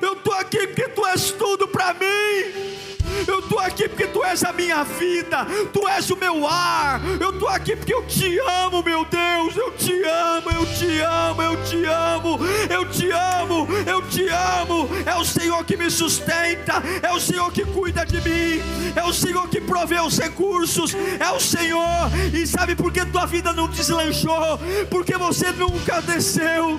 Eu 0.00 0.12
estou 0.12 0.32
aqui 0.34 0.66
porque 0.68 0.88
tu 0.88 1.04
és 1.06 1.32
tudo 1.32 1.66
para 1.66 1.94
mim. 1.94 2.85
Eu 3.26 3.40
estou 3.40 3.58
aqui 3.58 3.88
porque 3.88 4.06
tu 4.06 4.24
és 4.24 4.42
a 4.44 4.52
minha 4.52 4.82
vida, 4.84 5.46
tu 5.72 5.86
és 5.88 6.10
o 6.10 6.16
meu 6.16 6.46
ar. 6.46 7.00
Eu 7.20 7.30
estou 7.30 7.48
aqui 7.48 7.76
porque 7.76 7.94
eu 7.94 8.04
te 8.06 8.38
amo, 8.38 8.82
meu 8.82 9.04
Deus. 9.04 9.56
Eu 9.56 9.70
te 9.72 10.02
amo, 10.02 10.50
eu 10.50 10.66
te 10.66 11.00
amo, 11.00 11.42
eu 11.42 11.64
te 11.64 11.84
amo, 11.84 12.38
eu 12.70 12.90
te 12.90 13.10
amo, 13.10 13.68
eu 13.86 14.02
te 14.02 14.28
amo. 14.28 14.88
É 15.04 15.14
o 15.16 15.24
Senhor 15.24 15.64
que 15.64 15.76
me 15.76 15.90
sustenta, 15.90 16.82
é 17.02 17.12
o 17.12 17.20
Senhor 17.20 17.50
que 17.52 17.64
cuida 17.64 18.04
de 18.04 18.20
mim, 18.20 18.62
é 18.94 19.02
o 19.04 19.12
Senhor 19.12 19.48
que 19.48 19.60
provê 19.60 20.00
os 20.00 20.18
recursos, 20.18 20.94
é 20.94 21.30
o 21.30 21.40
Senhor. 21.40 22.10
E 22.32 22.46
sabe 22.46 22.74
por 22.74 22.92
que 22.92 23.04
tua 23.06 23.26
vida 23.26 23.52
não 23.52 23.68
deslanchou? 23.68 24.58
Porque 24.90 25.16
você 25.16 25.52
nunca 25.52 26.00
desceu. 26.02 26.78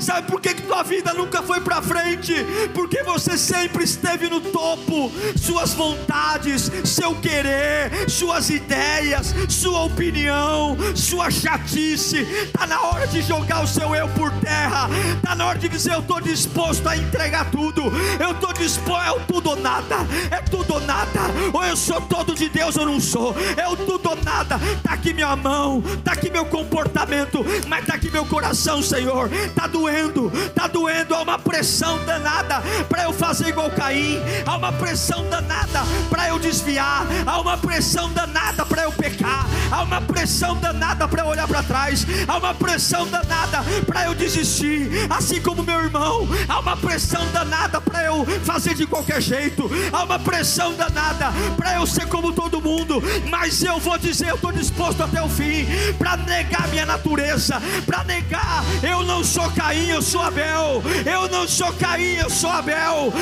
Sabe 0.00 0.30
por 0.30 0.40
que, 0.40 0.54
que 0.54 0.62
tua 0.62 0.82
vida 0.82 1.12
nunca 1.14 1.42
foi 1.42 1.60
para 1.60 1.80
frente? 1.80 2.34
Porque 2.74 3.02
você 3.02 3.36
sempre 3.36 3.84
esteve 3.84 4.28
no 4.28 4.40
topo. 4.40 5.10
Suas 5.36 5.72
vontades, 5.72 6.70
seu 6.84 7.14
querer, 7.16 8.08
suas 8.08 8.50
ideias, 8.50 9.34
sua 9.48 9.84
opinião, 9.84 10.76
sua 10.94 11.30
chatice. 11.30 12.18
Está 12.18 12.66
na 12.66 12.80
hora 12.82 13.06
de 13.06 13.22
jogar 13.22 13.64
o 13.64 13.66
seu 13.66 13.94
eu 13.94 14.08
por 14.10 14.30
terra. 14.40 14.88
Está 15.16 15.34
na 15.34 15.46
hora 15.46 15.58
de 15.58 15.68
dizer: 15.68 15.94
Eu 15.94 16.00
estou 16.00 16.20
disposto 16.20 16.88
a 16.88 16.96
entregar 16.96 17.50
tudo. 17.50 17.82
Eu 18.20 18.32
estou 18.32 18.52
disposto, 18.52 19.06
é 19.06 19.12
o 19.12 19.20
tudo 19.20 19.50
ou 19.50 19.56
nada. 19.56 19.96
É 20.30 20.40
tudo 20.42 20.74
ou 20.74 20.80
nada. 20.80 21.20
Ou 21.52 21.64
eu 21.64 21.76
sou 21.76 22.00
todo 22.02 22.34
de 22.34 22.48
Deus 22.48 22.76
ou 22.76 22.86
não 22.86 23.00
sou. 23.00 23.34
É 23.56 23.66
o 23.68 23.76
tudo 23.76 24.10
ou 24.10 24.16
nada. 24.22 24.56
Está 24.76 24.92
aqui 24.92 25.14
minha 25.14 25.34
mão, 25.36 25.82
está 25.98 26.12
aqui 26.12 26.30
meu 26.30 26.44
comportamento, 26.44 27.44
mas 27.66 27.80
está 27.80 27.94
aqui 27.94 28.10
meu 28.10 28.26
coração, 28.26 28.82
Senhor. 28.82 29.32
Está 29.32 29.66
doendo 29.66 29.85
doendo, 29.86 30.32
está 30.34 30.66
doendo, 30.66 31.14
há 31.14 31.22
uma 31.22 31.38
pressão 31.38 32.04
danada 32.04 32.60
para 32.88 33.04
eu 33.04 33.12
fazer 33.12 33.50
igual 33.50 33.70
Caim, 33.70 34.18
há 34.44 34.56
uma 34.56 34.72
pressão 34.72 35.24
danada 35.30 35.82
para 36.10 36.28
eu 36.28 36.40
desviar, 36.40 37.06
há 37.24 37.40
uma 37.40 37.56
pressão 37.56 38.12
danada 38.12 38.66
para 38.66 38.82
eu 38.82 38.90
pecar, 38.90 39.46
há 39.70 39.82
uma 39.82 40.00
pressão 40.00 40.56
danada 40.56 41.06
para 41.06 41.22
eu 41.22 41.26
olhar 41.28 41.46
para 41.46 41.62
trás, 41.62 42.04
há 42.26 42.36
uma 42.36 42.52
pressão 42.52 43.06
danada 43.06 43.62
para 43.86 44.05
desistir, 44.16 44.90
assim 45.10 45.40
como 45.40 45.62
meu 45.62 45.80
irmão, 45.80 46.28
há 46.48 46.60
uma 46.60 46.76
pressão 46.76 47.26
danada 47.32 47.80
para 47.80 48.04
eu 48.04 48.24
fazer 48.44 48.74
de 48.74 48.86
qualquer 48.86 49.20
jeito, 49.20 49.70
há 49.92 50.04
uma 50.04 50.18
pressão 50.18 50.74
danada 50.74 51.32
para 51.56 51.76
eu 51.76 51.86
ser 51.86 52.06
como 52.08 52.32
todo 52.32 52.60
mundo, 52.60 53.02
mas 53.30 53.62
eu 53.62 53.78
vou 53.78 53.98
dizer, 53.98 54.28
eu 54.28 54.36
estou 54.36 54.52
disposto 54.52 55.02
até 55.02 55.22
o 55.22 55.28
fim 55.28 55.66
para 55.98 56.16
negar 56.16 56.68
minha 56.68 56.86
natureza, 56.86 57.60
para 57.84 58.04
negar, 58.04 58.64
eu 58.82 59.02
não 59.02 59.22
sou 59.22 59.50
Caim 59.50 59.86
eu 59.88 60.02
sou 60.02 60.22
Abel. 60.22 60.82
Eu 61.04 61.28
não 61.28 61.46
sou 61.46 61.72
Caim, 61.74 62.14
eu 62.16 62.30
sou 62.30 62.50
Abel. 62.50 63.12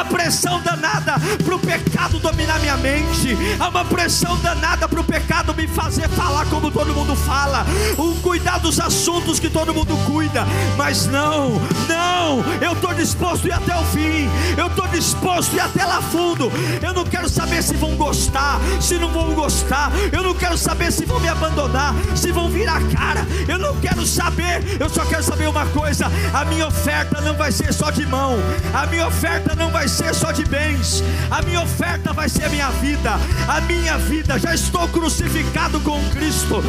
Uma 0.00 0.04
pressão 0.04 0.62
danada 0.62 1.14
para 1.44 1.54
o 1.54 1.58
pecado 1.58 2.18
dominar 2.18 2.58
minha 2.60 2.76
mente. 2.78 3.36
Há 3.58 3.68
uma 3.68 3.84
pressão 3.84 4.38
danada 4.38 4.88
para 4.88 5.00
o 5.00 5.04
pecado 5.04 5.54
me 5.54 5.66
fazer 5.68 6.08
falar 6.08 6.46
como 6.46 6.70
todo 6.70 6.94
mundo 6.94 7.14
fala. 7.14 7.66
O 7.98 8.14
cuidar 8.22 8.58
dos 8.58 8.80
assuntos 8.80 9.38
que 9.38 9.50
todo 9.50 9.74
mundo 9.74 9.94
cuida. 10.06 10.46
Mas 10.78 11.06
não, 11.06 11.60
não. 11.86 12.42
Eu 12.62 12.72
estou 12.72 12.94
disposto 12.94 13.44
a 13.44 13.48
ir 13.48 13.52
até 13.52 13.76
o 13.76 13.84
fim. 13.86 14.30
Eu 14.56 14.68
estou 14.68 14.88
disposto 14.88 15.52
a 15.52 15.56
ir 15.56 15.60
até 15.60 15.84
lá 15.84 16.00
fundo. 16.00 16.50
Eu 16.82 16.94
não 16.94 17.04
quero 17.04 17.28
saber 17.28 17.62
se 17.62 17.74
vão 17.74 17.94
gostar, 17.96 18.58
se 18.80 18.94
não 18.94 19.10
vão 19.10 19.34
gostar. 19.34 19.92
Eu 20.10 20.22
não 20.22 20.34
quero 20.34 20.56
saber 20.56 20.90
se 20.92 21.04
vão 21.04 21.20
me 21.20 21.28
abandonar, 21.28 21.94
se 22.16 22.32
vão 22.32 22.48
virar 22.48 22.80
cara. 22.88 23.26
Eu 23.46 23.58
não 23.58 23.76
quero 23.76 24.06
saber. 24.06 24.78
Eu 24.80 24.88
só 24.88 25.04
quero 25.04 25.22
saber 25.22 25.46
uma 25.46 25.66
coisa: 25.66 26.10
a 26.32 26.44
minha 26.46 26.66
oferta 26.66 27.20
não 27.20 27.34
vai 27.34 27.52
ser 27.52 27.74
só 27.74 27.90
de 27.90 28.06
mão. 28.06 28.38
A 28.72 28.86
minha 28.86 29.06
oferta 29.06 29.54
não 29.54 29.70
vai 29.70 29.89
ser 29.90 30.14
só 30.14 30.30
de 30.30 30.44
bens, 30.44 31.02
a 31.30 31.42
minha 31.42 31.60
oferta 31.60 32.12
vai 32.12 32.28
ser 32.28 32.44
a 32.44 32.48
minha 32.48 32.70
vida, 32.70 33.18
a 33.48 33.60
minha 33.62 33.98
vida, 33.98 34.38
já 34.38 34.54
estou 34.54 34.86
crucificado 34.88 35.80
com 35.80 36.00
Cristo, 36.10 36.62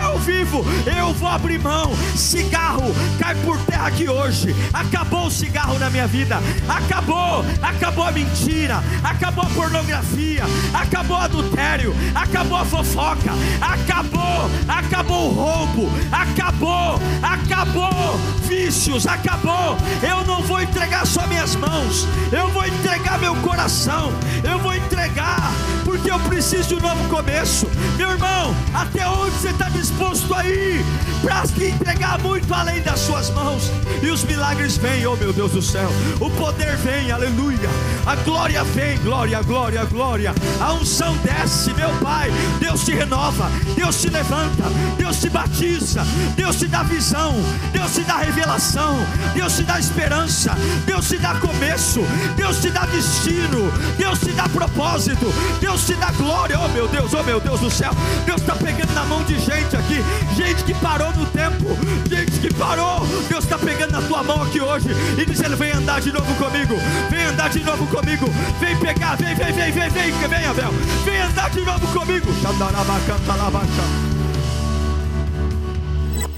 eu 0.00 0.18
vivo, 0.20 0.64
eu 0.86 1.12
vou 1.14 1.28
abrir 1.28 1.58
mão. 1.58 1.92
Cigarro 2.16 2.94
cai 3.18 3.34
por 3.36 3.58
terra 3.62 3.88
aqui 3.88 4.08
hoje, 4.08 4.54
acabou 4.72 5.26
o 5.26 5.30
cigarro 5.30 5.78
na 5.78 5.90
minha 5.90 6.06
vida, 6.06 6.38
acabou, 6.68 7.44
acabou 7.60 8.04
a 8.04 8.12
mentira, 8.12 8.82
acabou 9.02 9.44
a 9.44 9.50
pornografia, 9.50 10.44
acabou 10.72 11.16
o 11.16 11.20
adultério, 11.20 11.94
acabou 12.14 12.58
a 12.58 12.64
fofoca, 12.64 13.32
acabou, 13.60 14.50
acabou 14.68 15.30
o 15.30 15.34
roubo, 15.34 15.90
acabou, 16.12 17.00
acabou. 17.22 18.18
Vícios, 18.46 19.06
acabou. 19.06 19.76
Eu 20.02 20.24
não 20.24 20.42
vou 20.42 20.60
entregar 20.60 21.06
só 21.06 21.26
minhas 21.26 21.56
mãos, 21.56 22.06
eu 22.32 22.48
vou 22.48 22.67
entregar 22.68 23.18
meu 23.18 23.34
coração, 23.36 24.12
eu 24.44 24.58
vou 24.58 24.74
entregar, 24.74 25.52
porque 25.84 26.10
eu 26.10 26.18
preciso 26.20 26.68
de 26.68 26.74
um 26.76 26.80
novo 26.80 27.08
começo. 27.08 27.66
Meu 27.96 28.10
irmão, 28.10 28.54
até 28.74 29.06
onde 29.08 29.34
você 29.36 29.48
está 29.48 29.68
disposto 29.68 30.32
a 30.34 30.44
ir 30.44 30.84
para 31.22 31.42
entregar 31.66 32.18
muito 32.20 32.52
além 32.52 32.80
das 32.82 33.00
suas 33.00 33.30
mãos? 33.30 33.70
E 34.02 34.10
os 34.10 34.22
milagres 34.24 34.76
vêm, 34.76 35.06
oh 35.06 35.16
meu 35.16 35.32
Deus 35.32 35.52
do 35.52 35.62
céu, 35.62 35.90
o 36.20 36.30
poder 36.30 36.76
vem, 36.76 37.10
aleluia, 37.10 37.68
a 38.06 38.14
glória 38.16 38.62
vem, 38.64 38.98
glória, 38.98 39.42
glória, 39.42 39.84
glória, 39.84 40.34
a 40.60 40.72
unção 40.72 41.16
desce, 41.18 41.72
meu 41.74 41.90
Pai, 42.00 42.30
Deus 42.60 42.84
te 42.84 42.92
renova, 42.92 43.50
Deus 43.74 44.00
te 44.00 44.08
levanta, 44.08 44.64
Deus 44.96 45.20
te 45.20 45.28
batiza, 45.28 46.02
Deus 46.36 46.56
te 46.56 46.66
dá 46.66 46.82
visão, 46.82 47.34
Deus 47.72 47.94
te 47.94 48.02
dá 48.02 48.18
revelação, 48.18 48.96
Deus 49.34 49.56
te 49.56 49.62
dá 49.64 49.78
esperança, 49.78 50.54
Deus 50.86 51.08
te 51.08 51.18
dá 51.18 51.34
começo, 51.34 52.00
Deus 52.36 52.57
te 52.60 52.70
dá 52.70 52.86
destino, 52.86 53.70
Deus 53.96 54.18
te 54.20 54.32
dá 54.32 54.48
propósito, 54.48 55.32
Deus 55.60 55.84
te 55.84 55.94
dá 55.94 56.10
glória. 56.12 56.58
Oh 56.58 56.68
meu 56.68 56.88
Deus, 56.88 57.12
oh 57.14 57.22
meu 57.22 57.40
Deus 57.40 57.60
do 57.60 57.70
céu, 57.70 57.92
Deus 58.24 58.40
está 58.40 58.54
pegando 58.54 58.92
na 58.94 59.04
mão 59.04 59.22
de 59.24 59.38
gente 59.38 59.76
aqui, 59.76 60.02
gente 60.36 60.64
que 60.64 60.74
parou 60.74 61.12
no 61.14 61.26
tempo, 61.26 61.76
gente 62.08 62.38
que 62.40 62.52
parou. 62.54 63.06
Deus 63.28 63.44
está 63.44 63.58
pegando 63.58 63.92
na 63.92 64.02
tua 64.02 64.22
mão 64.22 64.42
aqui 64.42 64.60
hoje 64.60 64.88
e 65.16 65.24
dizendo: 65.24 65.56
Vem 65.56 65.72
andar 65.72 66.00
de 66.00 66.12
novo 66.12 66.34
comigo, 66.34 66.74
vem 67.10 67.24
andar 67.24 67.50
de 67.50 67.62
novo 67.62 67.86
comigo, 67.86 68.26
vem 68.60 68.76
pegar, 68.78 69.16
vem, 69.16 69.34
vem, 69.34 69.52
vem, 69.52 69.72
vem, 69.72 69.90
vem, 69.90 70.12
vem, 70.28 70.46
Abel, 70.46 70.72
vem 71.04 71.20
andar 71.20 71.50
de 71.50 71.60
novo 71.60 71.86
comigo. 71.88 72.26